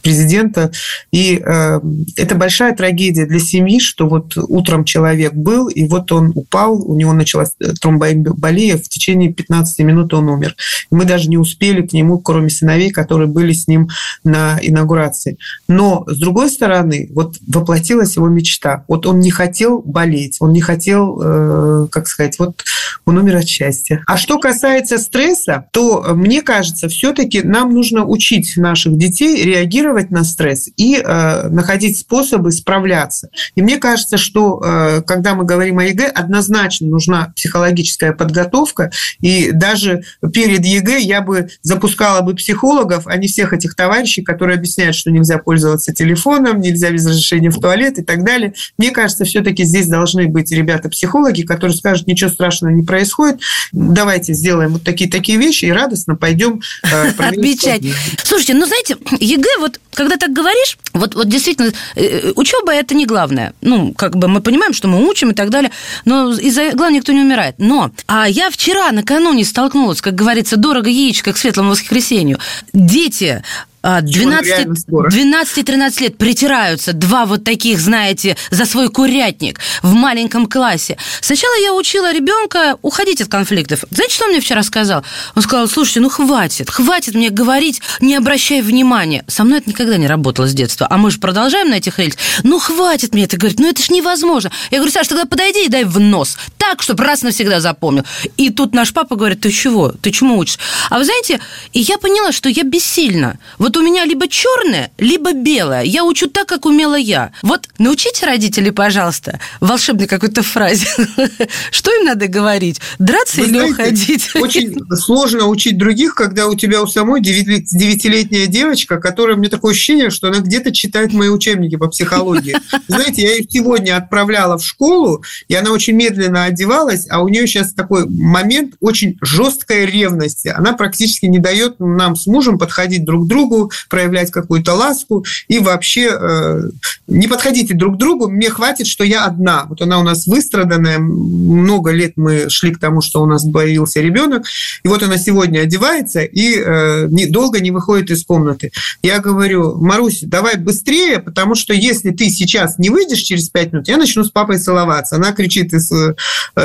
президента. 0.03 0.71
И 1.13 1.43
э, 1.45 1.81
это 2.17 2.35
большая 2.35 2.75
трагедия 2.75 3.27
для 3.27 3.41
семьи, 3.41 3.81
что 3.81 4.09
вот 4.09 4.37
утром 4.37 4.85
человек 4.85 5.35
был, 5.35 5.69
и 5.69 5.87
вот 5.87 6.13
он 6.13 6.33
упал, 6.35 6.81
у 6.81 6.95
него 6.95 7.13
началась 7.13 7.55
тромбоэмболия, 7.81 8.77
в 8.77 8.89
течение 8.89 9.33
15 9.33 9.81
минут 9.81 10.15
он 10.15 10.29
умер. 10.29 10.57
Мы 10.91 11.05
даже 11.05 11.29
не 11.29 11.39
успели 11.39 11.87
к 11.87 11.93
нему, 11.93 12.19
кроме 12.19 12.51
сыновей, 12.51 12.91
которые 12.91 13.29
были 13.29 13.53
с 13.53 13.69
ним 13.69 13.89
на 14.25 14.59
инаугурации. 14.63 15.39
Но, 15.69 16.05
с 16.07 16.19
другой 16.19 16.51
стороны, 16.51 17.09
вот 17.13 17.37
воплотилась 17.47 18.17
его 18.17 18.29
мечта. 18.29 18.85
Вот 18.89 19.07
он 19.07 19.21
не 19.21 19.31
хотел 19.31 19.83
болеть, 19.83 20.37
он 20.41 20.53
не 20.53 20.61
хотел, 20.61 21.21
э, 21.23 21.89
как 21.91 22.09
сказать, 22.09 22.39
вот 22.39 22.63
он 23.05 23.19
умер 23.19 23.37
от 23.37 23.49
счастья. 23.49 24.03
А 24.07 24.17
что 24.17 24.39
касается 24.39 24.99
стресса, 24.99 25.67
то, 25.73 26.05
мне 26.15 26.43
кажется, 26.43 26.89
все-таки 26.89 27.43
нам 27.43 27.73
нужно 27.73 28.05
учить 28.05 28.57
наших 28.57 28.97
детей 28.97 29.43
реагировать 29.45 29.88
реагировать 29.89 30.11
на 30.11 30.25
стресс 30.25 30.69
и 30.77 30.97
э, 30.97 31.49
находить 31.49 31.99
способы 31.99 32.53
справляться. 32.53 33.31
И 33.55 33.63
мне 33.63 33.79
кажется, 33.79 34.17
что 34.17 34.61
э, 34.65 35.03
когда 35.07 35.35
мы 35.35 35.45
говорим 35.45 35.79
о 35.79 35.85
ЕГЭ, 35.85 36.07
однозначно 36.07 36.89
нужна 36.89 37.33
психологическая 37.37 38.13
подготовка. 38.13 38.91
И 39.21 39.51
даже 39.53 40.03
перед 40.33 40.65
ЕГЭ 40.65 41.01
я 41.01 41.21
бы 41.21 41.49
запускала 41.63 42.23
бы 42.23 42.35
психологов, 42.35 43.07
а 43.07 43.17
не 43.17 43.29
всех 43.29 43.53
этих 43.53 43.75
товарищей, 43.75 44.23
которые 44.23 44.57
объясняют, 44.57 44.95
что 44.95 45.11
нельзя 45.11 45.39
пользоваться 45.39 45.93
телефоном, 45.93 46.61
нельзя 46.61 46.91
без 46.91 47.07
разрешения 47.07 47.51
в 47.51 47.61
туалет 47.61 47.99
и 47.99 48.03
так 48.03 48.25
далее. 48.25 48.55
Мне 48.77 48.91
кажется, 48.91 49.25
все-таки 49.25 49.65
здесь 49.65 49.89
должны 49.89 50.29
быть 50.29 50.51
ребята-психологи, 50.53 51.43
которые 51.43 51.77
скажут, 51.77 52.07
ничего 52.07 52.31
страшного 52.31 52.73
не 52.73 52.83
происходит, 52.83 53.41
давайте 53.73 54.35
сделаем 54.35 54.73
вот 54.73 54.85
такие-такие 54.85 55.39
вещи 55.39 55.67
и 55.67 55.73
радостно 55.73 56.17
пойдем 56.17 56.61
э, 56.85 57.09
Отмечать. 57.19 57.83
Слушайте, 58.23 58.55
ну 58.55 58.67
знаете, 58.67 58.97
ЕГЭ 59.21 59.59
вот 59.61 59.78
когда 59.93 60.17
так 60.17 60.33
говоришь, 60.33 60.79
вот, 60.93 61.15
вот 61.15 61.29
действительно, 61.29 61.73
э, 61.97 62.33
учеба 62.37 62.73
это 62.73 62.95
не 62.95 63.05
главное. 63.05 63.53
Ну, 63.61 63.93
как 63.95 64.17
бы 64.17 64.29
мы 64.29 64.41
понимаем, 64.41 64.73
что 64.73 64.87
мы 64.87 65.09
учим 65.09 65.31
и 65.31 65.35
так 65.35 65.51
далее, 65.51 65.73
но 66.05 66.33
из-за 66.33 66.71
главного 66.71 66.91
никто 66.91 67.13
не 67.13 67.21
умирает. 67.21 67.57
Но, 67.59 67.91
а 68.07 68.29
я 68.29 68.51
вчера 68.51 68.93
накануне 68.93 69.45
столкнулась, 69.45 70.01
как 70.01 70.15
говорится, 70.15 70.57
дорого 70.57 70.89
яичко 70.89 71.33
к 71.33 71.37
светлому 71.37 71.71
воскресенью. 71.71 72.39
Дети 72.73 73.43
12-13 73.83 76.03
лет 76.03 76.19
притираются 76.19 76.93
два 76.93 77.27
вот 77.27 77.45
таких, 77.45 77.79
знаете, 77.81 78.37
за 78.51 78.65
свой 78.65 78.89
курятник 78.89 79.61
в 79.83 79.95
маленьком 79.95 80.47
классе. 80.47 80.97
Сначала 81.21 81.55
я 81.63 81.75
учила 81.75 82.13
ребенка 82.13 82.77
уходить 82.83 83.21
от 83.21 83.29
конфликтов. 83.29 83.85
Знаете, 83.91 84.15
что 84.15 84.25
он 84.25 84.33
мне 84.33 84.41
вчера 84.41 84.63
сказал? 84.63 85.05
Он 85.35 85.43
сказал, 85.43 85.69
слушайте, 85.69 86.01
ну 86.01 86.09
хватит, 86.09 86.71
хватит 86.71 87.15
мне 87.15 87.29
говорить, 87.31 87.81
не 88.01 88.17
обращай 88.17 88.63
внимания. 88.63 89.25
Со 89.29 89.45
мной 89.45 89.59
это 89.59 89.71
никогда 89.71 89.97
не 89.97 90.07
работало 90.07 90.49
с 90.49 90.55
детства, 90.55 90.87
а 90.91 90.99
мы 90.99 91.11
же 91.11 91.19
продолжаем 91.19 91.71
на 91.71 91.75
этих 91.75 91.99
рельсах. 91.99 92.21
Ну 92.43 92.59
хватит 92.59 93.15
мне 93.15 93.25
это 93.25 93.37
говорить, 93.37 93.61
ну 93.61 93.69
это 93.69 93.83
ж 93.83 93.91
невозможно. 93.91 94.51
Я 94.71 94.79
говорю, 94.79 94.93
Саш, 94.93 95.09
тогда 95.09 95.25
подойди 95.25 95.67
и 95.67 95.69
дай 95.69 95.85
в 95.85 96.01
нос. 96.01 96.37
Так, 96.57 96.83
чтобы 96.83 97.05
раз 97.05 97.23
навсегда 97.23 97.61
запомнил. 97.61 98.05
И 98.37 98.51
тут 98.51 98.75
наш 98.75 98.93
папа 98.93 99.17
говорит, 99.17 99.41
ты 99.41 99.51
чего? 99.51 99.91
Ты 99.91 100.11
чему 100.11 100.39
учишься? 100.39 100.61
А 100.91 100.99
вы 100.99 101.05
знаете, 101.05 101.41
и 101.73 101.81
я 101.81 101.99
поняла, 101.99 102.33
что 102.33 102.49
я 102.49 102.65
бессильна. 102.65 103.39
Вот 103.59 103.68
у 103.77 103.83
меня 103.83 104.05
либо 104.05 104.29
черное, 104.29 104.91
либо 104.99 105.33
белое. 105.33 105.83
Я 105.83 106.05
учу 106.05 106.29
так, 106.29 106.49
как 106.49 106.67
умела 106.67 106.97
я. 106.97 107.33
Вот 107.43 107.69
научите 107.79 108.27
родителей, 108.27 108.71
пожалуйста, 108.71 109.41
волшебной 109.61 110.07
какой-то 110.07 110.43
фразе. 110.43 110.87
Что 111.71 111.91
им 111.95 112.05
надо 112.05 112.29
говорить? 112.29 112.81
Драться 112.99 113.43
или 113.43 113.71
уходить? 113.71 114.31
Очень 114.35 114.79
сложно 114.97 115.47
учить 115.47 115.79
других, 115.79 116.15
когда 116.15 116.47
у 116.47 116.55
тебя 116.55 116.83
у 116.83 116.87
самой 116.87 117.21
девятилетняя 117.21 118.47
девочка, 118.47 118.99
которая, 118.99 119.37
мне 119.37 119.49
такое 119.49 119.73
ощущение, 119.73 120.11
что 120.11 120.29
она 120.29 120.39
где-то 120.39 120.73
читает 120.73 121.13
мои 121.13 121.29
учебники 121.29 121.77
по 121.77 121.89
психологии. 121.89 122.57
Знаете, 122.87 123.23
я 123.23 123.37
ее 123.37 123.47
сегодня 123.49 123.97
отправляла 123.97 124.59
в 124.59 124.65
школу, 124.65 125.23
и 125.49 125.55
она 125.55 125.71
очень 125.71 125.95
медленно 125.95 126.45
одевалась, 126.45 127.07
а 127.11 127.23
у 127.23 127.29
нее 127.29 127.47
сейчас 127.47 127.73
такой 127.73 128.09
момент 128.09 128.75
очень 128.81 129.19
жесткой 129.21 129.87
ревности. 129.87 130.49
Она 130.49 130.73
практически 130.73 131.27
не 131.27 131.39
дает 131.39 131.81
нам 131.81 132.17
с 132.17 132.27
мужем 132.27 132.59
подходить 132.59 133.05
друг 133.05 133.25
к 133.25 133.29
другу, 133.29 133.58
проявлять 133.89 134.31
какую-то 134.31 134.75
ласку 134.75 135.25
и 135.49 135.59
вообще 135.59 136.11
э, 136.13 136.63
не 137.07 137.27
подходите 137.27 137.75
друг 137.75 137.97
к 137.97 137.99
другу, 137.99 138.29
мне 138.29 138.51
хватит, 138.51 138.87
что 138.87 139.05
я 139.05 139.25
одна. 139.25 139.67
Вот 139.69 139.81
она 139.81 139.99
у 139.99 140.03
нас 140.03 140.27
выстраданная, 140.27 140.99
много 140.99 141.91
лет 141.91 142.13
мы 142.17 142.49
шли 142.51 142.73
к 142.73 142.79
тому, 142.79 143.01
что 143.01 143.23
у 143.23 143.27
нас 143.27 143.45
появился 143.51 144.01
ребенок, 144.01 144.47
и 144.83 144.89
вот 144.89 145.03
она 145.03 145.19
сегодня 145.19 145.61
одевается 145.61 146.23
и 146.23 146.55
э, 146.57 147.07
не, 147.09 147.27
долго 147.27 147.61
не 147.61 147.71
выходит 147.71 148.11
из 148.11 148.25
комнаты. 148.25 148.73
Я 149.03 149.21
говорю, 149.21 149.77
Марусь, 149.77 150.21
давай 150.23 150.57
быстрее, 150.57 151.19
потому 151.19 151.55
что 151.55 151.73
если 151.75 152.11
ты 152.11 152.31
сейчас 152.31 152.79
не 152.79 152.91
выйдешь 152.91 153.21
через 153.21 153.49
пять 153.49 153.73
минут, 153.73 153.89
я 153.89 153.97
начну 153.97 154.25
с 154.25 154.31
папой 154.31 154.59
целоваться. 154.59 155.17
Она 155.17 155.33
кричит 155.33 155.73
из 155.73 155.91
э, 155.93 156.15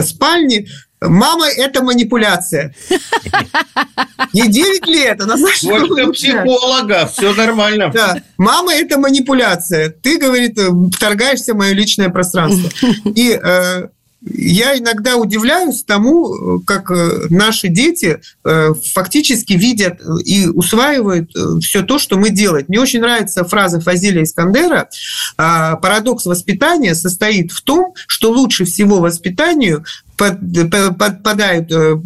спальни, 0.01 0.67
Мама– 1.08 1.47
это 1.58 1.84
манипуляция. 1.84 2.74
Не 4.34 4.47
9 4.47 4.88
лет, 4.88 5.22
она 5.22 5.38
знает, 5.38 5.58
что 5.58 5.68
Вот 5.68 6.14
психолога, 6.14 7.08
все 7.08 7.34
нормально. 7.34 7.91
Да. 7.93 8.22
Мама– 8.38 8.74
это 8.76 8.97
манипуляция. 8.97 9.89
Ты, 9.89 10.18
говорит, 10.18 10.58
вторгаешься 10.93 11.54
в 11.54 11.58
мое 11.58 11.74
личное 11.74 12.10
пространство. 12.10 12.70
И 13.16 13.39
э, 13.41 13.88
я 14.26 14.78
иногда 14.78 15.18
удивляюсь 15.18 15.84
тому, 15.84 16.62
как 16.66 16.89
э, 16.91 17.28
наши 17.30 17.68
дети 17.68 18.22
э, 18.45 18.74
фактически 18.93 19.54
видят 19.54 19.99
и 20.24 20.47
усваивают 20.47 21.36
э, 21.36 21.60
все 21.60 21.82
то, 21.82 21.99
что 21.99 22.18
мы 22.18 22.30
делаем. 22.30 22.66
Мне 22.70 22.80
очень 22.80 23.01
нравится 23.01 23.43
фраза 23.43 23.82
Фазилия 23.82 24.24
Искандера. 24.24 24.89
«А, 25.38 25.76
Парадокс 25.76 26.26
воспитания 26.26 26.95
состоит 26.95 27.51
в 27.51 27.62
том, 27.62 27.93
что 28.08 28.32
лучше 28.32 28.64
всего 28.64 28.99
воспитанию 28.99 29.84
подпадают 30.18 31.72
э, 31.72 31.97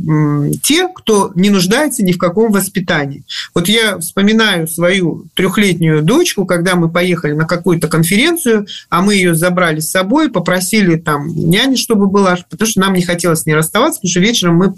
те, 0.64 0.88
кто 0.88 1.32
не 1.36 1.50
нуждается 1.50 2.04
ни 2.04 2.12
в 2.12 2.18
каком 2.18 2.52
воспитании. 2.52 3.24
Вот 3.54 3.68
я 3.68 3.98
вспоминаю 4.00 4.68
свою 4.68 5.26
трехлетнюю 5.34 6.02
дочку, 6.02 6.46
когда 6.46 6.76
мы 6.76 6.90
поехали 6.90 7.34
на 7.34 7.46
какую-то 7.46 7.88
конференцию, 7.88 8.68
а 8.90 9.02
мы 9.02 9.16
ее 9.16 9.36
забрали 9.36 9.80
с 9.80 9.92
собой, 9.92 10.30
попросили 10.30 10.96
там 10.96 11.28
няни, 11.28 11.76
чтобы 11.76 12.08
была, 12.08 12.38
потому 12.50 12.70
что 12.70 12.80
нам 12.80 12.94
не 12.94 13.02
хотелось 13.02 13.42
с 13.42 13.46
ней 13.46 13.54
расставаться, 13.54 14.00
потому 14.00 14.12
что 14.12 14.20
вечером 14.20 14.56
мы, 14.56 14.74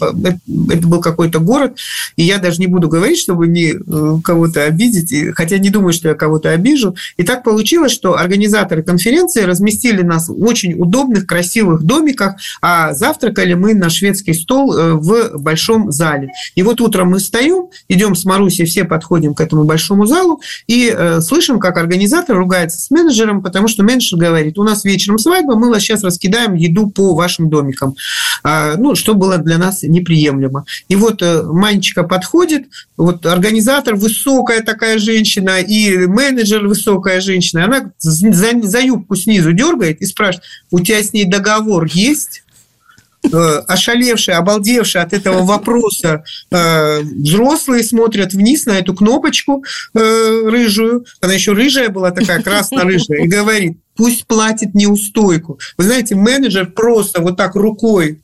это 0.72 0.86
был 0.86 1.00
какой-то 1.00 1.38
город, 1.38 1.78
и 2.16 2.22
я 2.22 2.38
даже 2.38 2.60
не 2.60 2.66
буду 2.66 2.88
говорить, 2.88 3.18
чтобы 3.18 3.46
не 3.46 3.72
э, 3.72 4.20
кого-то 4.22 4.64
обидеть, 4.64 5.34
хотя 5.34 5.58
не 5.58 5.70
думаю, 5.70 5.92
что 5.92 6.08
я 6.08 6.14
кого-то 6.14 6.50
обижу. 6.50 6.94
И 7.16 7.22
так 7.22 7.44
получилось, 7.44 7.92
что 7.92 8.18
организаторы 8.18 8.82
конференции 8.82 9.42
разместили 9.42 10.02
нас 10.02 10.28
в 10.28 10.42
очень 10.42 10.74
удобных, 10.74 11.26
красивых 11.26 11.82
домиках, 11.82 12.34
а 12.60 12.92
завтра 12.92 13.19
завтракали 13.20 13.54
мы 13.54 13.74
на 13.74 13.90
шведский 13.90 14.32
стол 14.32 14.76
э, 14.76 14.94
в 14.94 15.38
большом 15.38 15.92
зале. 15.92 16.30
И 16.54 16.62
вот 16.62 16.80
утром 16.80 17.10
мы 17.10 17.18
встаем, 17.18 17.68
идем 17.88 18.14
с 18.14 18.24
Марусей, 18.24 18.64
все 18.64 18.84
подходим 18.84 19.34
к 19.34 19.40
этому 19.40 19.64
большому 19.64 20.06
залу 20.06 20.40
и 20.66 20.92
э, 20.94 21.20
слышим, 21.20 21.60
как 21.60 21.76
организатор 21.76 22.36
ругается 22.36 22.80
с 22.80 22.90
менеджером, 22.90 23.42
потому 23.42 23.68
что 23.68 23.82
менеджер 23.82 24.18
говорит, 24.18 24.58
у 24.58 24.64
нас 24.64 24.84
вечером 24.84 25.18
свадьба, 25.18 25.54
мы 25.54 25.78
сейчас 25.80 26.02
раскидаем 26.02 26.54
еду 26.54 26.88
по 26.88 27.14
вашим 27.14 27.50
домикам. 27.50 27.94
А, 28.42 28.76
ну, 28.76 28.94
что 28.94 29.14
было 29.14 29.38
для 29.38 29.58
нас 29.58 29.82
неприемлемо. 29.82 30.64
И 30.88 30.96
вот 30.96 31.22
э, 31.22 31.42
Манечка 31.42 32.04
подходит, 32.04 32.68
вот 32.96 33.26
организатор 33.26 33.96
высокая 33.96 34.62
такая 34.62 34.98
женщина 34.98 35.60
и 35.60 36.06
менеджер 36.06 36.66
высокая 36.66 37.20
женщина, 37.20 37.64
она 37.66 37.92
за, 37.98 38.32
за 38.62 38.80
юбку 38.80 39.16
снизу 39.16 39.52
дергает 39.52 40.00
и 40.00 40.06
спрашивает, 40.06 40.44
у 40.70 40.80
тебя 40.80 41.02
с 41.02 41.12
ней 41.12 41.26
договор 41.26 41.86
есть? 41.92 42.42
Э, 43.22 43.62
ошалевшие, 43.68 44.36
обалдевшие 44.36 45.02
от 45.02 45.12
этого 45.12 45.42
вопроса 45.44 46.24
э, 46.50 47.00
взрослые 47.02 47.84
смотрят 47.84 48.32
вниз 48.32 48.64
на 48.64 48.78
эту 48.78 48.94
кнопочку 48.94 49.62
э, 49.92 50.42
рыжую, 50.46 51.04
она 51.20 51.34
еще 51.34 51.52
рыжая 51.52 51.90
была 51.90 52.12
такая, 52.12 52.42
красно-рыжая, 52.42 53.24
и 53.24 53.28
говорит, 53.28 53.78
пусть 53.94 54.26
платит 54.26 54.74
неустойку. 54.74 55.58
Вы 55.76 55.84
знаете, 55.84 56.14
менеджер 56.14 56.70
просто 56.70 57.20
вот 57.20 57.36
так 57.36 57.56
рукой 57.56 58.22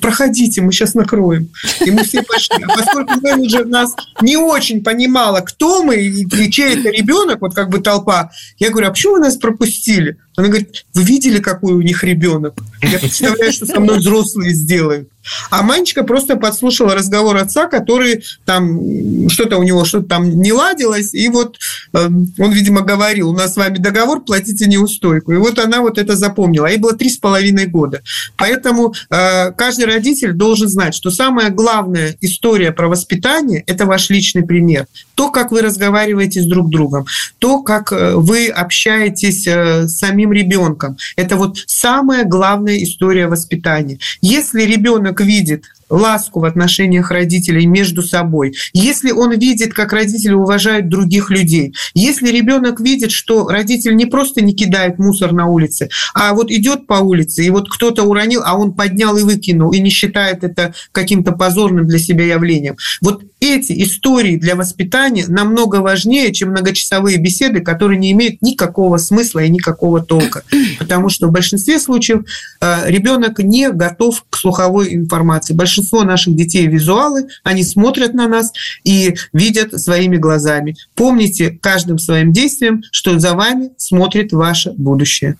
проходите, 0.00 0.60
мы 0.62 0.72
сейчас 0.72 0.94
накроем. 0.94 1.48
И 1.84 1.90
мы 1.90 2.02
все 2.02 2.22
пошли. 2.22 2.64
А 2.64 2.76
поскольку 2.76 3.20
менеджер 3.20 3.66
нас 3.66 3.94
не 4.20 4.36
очень 4.36 4.82
понимала, 4.82 5.40
кто 5.40 5.82
мы 5.82 5.96
и 5.96 6.50
чей 6.50 6.76
это 6.76 6.90
ребенок, 6.90 7.40
вот 7.40 7.54
как 7.54 7.70
бы 7.70 7.80
толпа, 7.80 8.30
я 8.58 8.70
говорю, 8.70 8.88
а 8.88 8.90
почему 8.90 9.14
вы 9.14 9.20
нас 9.20 9.36
пропустили? 9.36 10.18
Она 10.36 10.48
говорит, 10.48 10.84
вы 10.94 11.02
видели, 11.02 11.40
какой 11.40 11.74
у 11.74 11.82
них 11.82 12.04
ребенок? 12.04 12.54
Я 12.82 12.98
представляю, 12.98 13.52
что 13.52 13.66
со 13.66 13.80
мной 13.80 13.98
взрослые 13.98 14.54
сделают. 14.54 15.08
А 15.50 15.62
Манечка 15.62 16.02
просто 16.02 16.36
подслушала 16.36 16.94
разговор 16.94 17.36
отца, 17.36 17.66
который 17.66 18.24
там 18.44 19.28
что-то 19.28 19.58
у 19.58 19.62
него 19.62 19.84
что-то 19.84 20.06
там 20.06 20.40
не 20.40 20.52
ладилось, 20.52 21.12
и 21.14 21.28
вот 21.28 21.58
э, 21.92 22.06
он, 22.06 22.52
видимо, 22.52 22.80
говорил, 22.80 23.30
у 23.30 23.34
нас 23.34 23.54
с 23.54 23.56
вами 23.56 23.78
договор, 23.78 24.22
платите 24.22 24.66
неустойку. 24.66 25.32
И 25.32 25.36
вот 25.36 25.58
она 25.58 25.80
вот 25.82 25.98
это 25.98 26.16
запомнила. 26.16 26.66
Ей 26.66 26.78
было 26.78 26.94
три 26.94 27.10
с 27.10 27.18
половиной 27.18 27.66
года. 27.66 28.02
Поэтому 28.36 28.94
э, 29.10 29.52
каждый 29.52 29.84
родитель 29.84 30.32
должен 30.32 30.68
знать, 30.68 30.94
что 30.94 31.10
самая 31.10 31.50
главная 31.50 32.16
история 32.20 32.72
про 32.72 32.88
воспитание– 32.88 33.62
это 33.66 33.84
ваш 33.84 34.10
личный 34.10 34.42
пример. 34.42 34.86
То, 35.14 35.30
как 35.30 35.50
вы 35.50 35.60
разговариваете 35.60 36.40
с 36.40 36.46
друг 36.46 36.70
другом, 36.70 37.04
то, 37.38 37.62
как 37.62 37.92
э, 37.92 38.14
вы 38.14 38.48
общаетесь 38.48 39.46
э, 39.46 39.86
с 39.86 40.02
своим 40.20 40.32
ребенком. 40.32 40.96
Это 41.16 41.36
вот 41.36 41.58
самая 41.66 42.24
главная 42.24 42.82
история 42.82 43.26
воспитания. 43.26 43.98
Если 44.20 44.62
ребенок 44.62 45.20
видит 45.20 45.64
ласку 45.90 46.40
в 46.40 46.44
отношениях 46.44 47.10
родителей 47.10 47.66
между 47.66 48.02
собой, 48.02 48.54
если 48.72 49.10
он 49.10 49.36
видит, 49.38 49.74
как 49.74 49.92
родители 49.92 50.32
уважают 50.32 50.88
других 50.88 51.30
людей, 51.30 51.74
если 51.94 52.28
ребенок 52.28 52.80
видит, 52.80 53.10
что 53.10 53.48
родитель 53.48 53.96
не 53.96 54.06
просто 54.06 54.40
не 54.40 54.54
кидает 54.54 54.98
мусор 54.98 55.32
на 55.32 55.46
улице, 55.46 55.90
а 56.14 56.32
вот 56.34 56.50
идет 56.50 56.86
по 56.86 56.94
улице, 56.94 57.44
и 57.44 57.50
вот 57.50 57.68
кто-то 57.68 58.04
уронил, 58.04 58.42
а 58.44 58.56
он 58.56 58.72
поднял 58.72 59.16
и 59.16 59.22
выкинул, 59.22 59.72
и 59.72 59.80
не 59.80 59.90
считает 59.90 60.44
это 60.44 60.74
каким-то 60.92 61.32
позорным 61.32 61.86
для 61.86 61.98
себя 61.98 62.24
явлением. 62.24 62.76
Вот 63.00 63.24
эти 63.40 63.82
истории 63.82 64.36
для 64.36 64.54
воспитания 64.54 65.24
намного 65.26 65.76
важнее, 65.76 66.32
чем 66.32 66.50
многочасовые 66.50 67.16
беседы, 67.16 67.60
которые 67.60 67.98
не 67.98 68.12
имеют 68.12 68.42
никакого 68.42 68.98
смысла 68.98 69.40
и 69.40 69.48
никакого 69.48 70.02
толка. 70.02 70.44
Потому 70.78 71.08
что 71.08 71.28
в 71.28 71.32
большинстве 71.32 71.78
случаев 71.78 72.22
э, 72.60 72.90
ребенок 72.90 73.38
не 73.38 73.70
готов 73.70 74.24
к 74.28 74.36
слуховой 74.36 74.94
информации. 74.94 75.54
Большинство 75.54 75.79
наших 76.04 76.34
детей 76.34 76.66
визуалы, 76.66 77.28
они 77.42 77.64
смотрят 77.64 78.14
на 78.14 78.28
нас 78.28 78.52
и 78.84 79.14
видят 79.32 79.80
своими 79.80 80.16
глазами. 80.16 80.76
Помните 80.94 81.58
каждым 81.60 81.98
своим 81.98 82.32
действием, 82.32 82.82
что 82.92 83.18
за 83.18 83.34
вами 83.34 83.70
смотрит 83.76 84.32
ваше 84.32 84.72
будущее. 84.72 85.36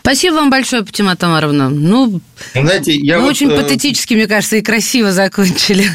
Спасибо 0.00 0.34
вам 0.34 0.50
большое, 0.50 0.84
Патима 0.84 1.16
Тамаровна. 1.16 1.70
Ну, 1.70 2.20
Знаете, 2.52 2.94
я 2.94 3.16
мы 3.16 3.22
вот, 3.22 3.30
очень 3.30 3.50
э... 3.50 3.56
патетически, 3.56 4.14
мне 4.14 4.26
кажется, 4.26 4.56
и 4.56 4.62
красиво 4.62 5.12
закончили. 5.12 5.86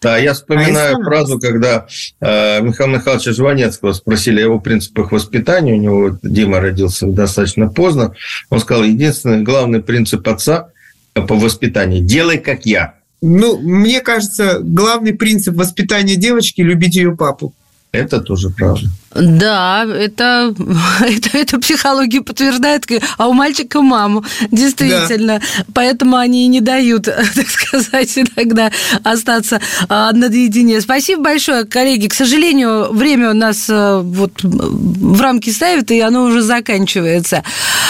Да, 0.00 0.16
я 0.16 0.32
вспоминаю 0.32 0.96
а 0.96 1.04
фразу, 1.04 1.38
когда 1.38 1.86
э, 2.20 2.62
Михаила 2.62 2.96
Михайловича 2.96 3.32
Жванецкого 3.32 3.92
спросили 3.92 4.40
о 4.40 4.44
его 4.44 4.60
принципах 4.60 5.12
воспитания. 5.12 5.74
У 5.74 5.76
него 5.76 6.18
Дима 6.22 6.60
родился 6.60 7.06
достаточно 7.06 7.68
поздно. 7.68 8.14
Он 8.48 8.60
сказал, 8.60 8.84
единственный 8.84 9.42
главный 9.42 9.82
принцип 9.82 10.26
отца 10.26 10.70
по 11.12 11.34
воспитанию– 11.34 12.00
делай, 12.02 12.38
как 12.38 12.64
я. 12.64 12.94
Ну, 13.22 13.58
мне 13.58 14.00
кажется, 14.00 14.60
главный 14.62 15.12
принцип 15.12 15.54
воспитания 15.54 16.16
девочки– 16.16 16.60
любить 16.62 16.96
ее 16.96 17.14
папу. 17.16 17.54
Это 17.92 18.20
тоже 18.20 18.50
правда. 18.50 18.88
Да, 19.14 19.84
это, 19.84 20.54
это, 21.00 21.36
это 21.36 21.58
психология 21.58 22.20
подтверждает, 22.20 22.86
а 23.18 23.28
у 23.28 23.32
мальчика 23.32 23.82
маму, 23.82 24.24
действительно. 24.52 25.40
Да. 25.40 25.64
Поэтому 25.74 26.16
они 26.16 26.44
и 26.44 26.48
не 26.48 26.60
дают, 26.60 27.04
так 27.34 27.48
сказать, 27.48 28.16
иногда 28.16 28.70
остаться 29.02 29.60
а, 29.88 30.12
наедине. 30.12 30.80
Спасибо 30.80 31.22
большое, 31.22 31.64
коллеги. 31.64 32.06
К 32.06 32.14
сожалению, 32.14 32.92
время 32.92 33.30
у 33.30 33.34
нас 33.34 33.66
а, 33.68 34.00
вот 34.00 34.42
в 34.44 35.20
рамки 35.20 35.50
ставит, 35.50 35.90
и 35.90 36.00
оно 36.00 36.24
уже 36.24 36.42
заканчивается. 36.42 37.42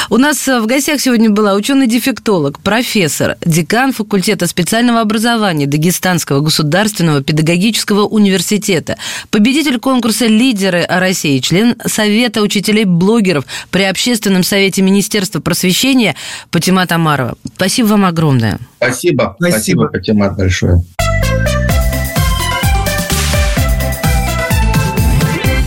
У 0.09 0.17
нас 0.17 0.47
в 0.47 0.65
гостях 0.65 1.01
сегодня 1.03 1.29
была 1.29 1.55
ученый-дефектолог, 1.55 2.61
профессор, 2.61 3.37
декан 3.45 3.93
факультета 3.93 4.47
специального 4.47 5.01
образования 5.01 5.67
Дагестанского 5.67 6.41
государственного 6.41 7.23
педагогического 7.23 8.07
университета, 8.07 8.97
победитель 9.31 9.79
конкурса 9.79 10.27
«Лидеры 10.27 10.87
России, 10.89 11.10
член 11.41 11.77
Совета 11.87 12.43
учителей-блогеров 12.43 13.45
при 13.71 13.83
Общественном 13.83 14.43
совете 14.43 14.83
Министерства 14.83 15.41
просвещения 15.41 16.15
Патимат 16.51 16.93
Амарова. 16.93 17.35
Спасибо 17.55 17.89
вам 17.89 18.05
огромное. 18.05 18.59
Спасибо. 18.77 19.37
Спасибо, 19.39 19.51
Спасибо 19.51 19.89
Патимат, 19.89 20.37
большое. 20.37 20.83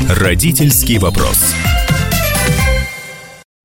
Родительский 0.09 0.97
вопрос. 0.99 1.53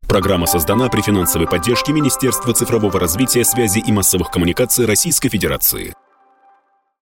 Программа 0.07 0.47
создана 0.47 0.89
при 0.89 1.03
финансовой 1.03 1.47
поддержке 1.47 1.93
Министерства 1.93 2.55
цифрового 2.55 2.99
развития, 2.99 3.45
связи 3.45 3.79
и 3.79 3.93
массовых 3.93 4.31
коммуникаций 4.31 4.87
Российской 4.87 5.29
Федерации. 5.29 5.93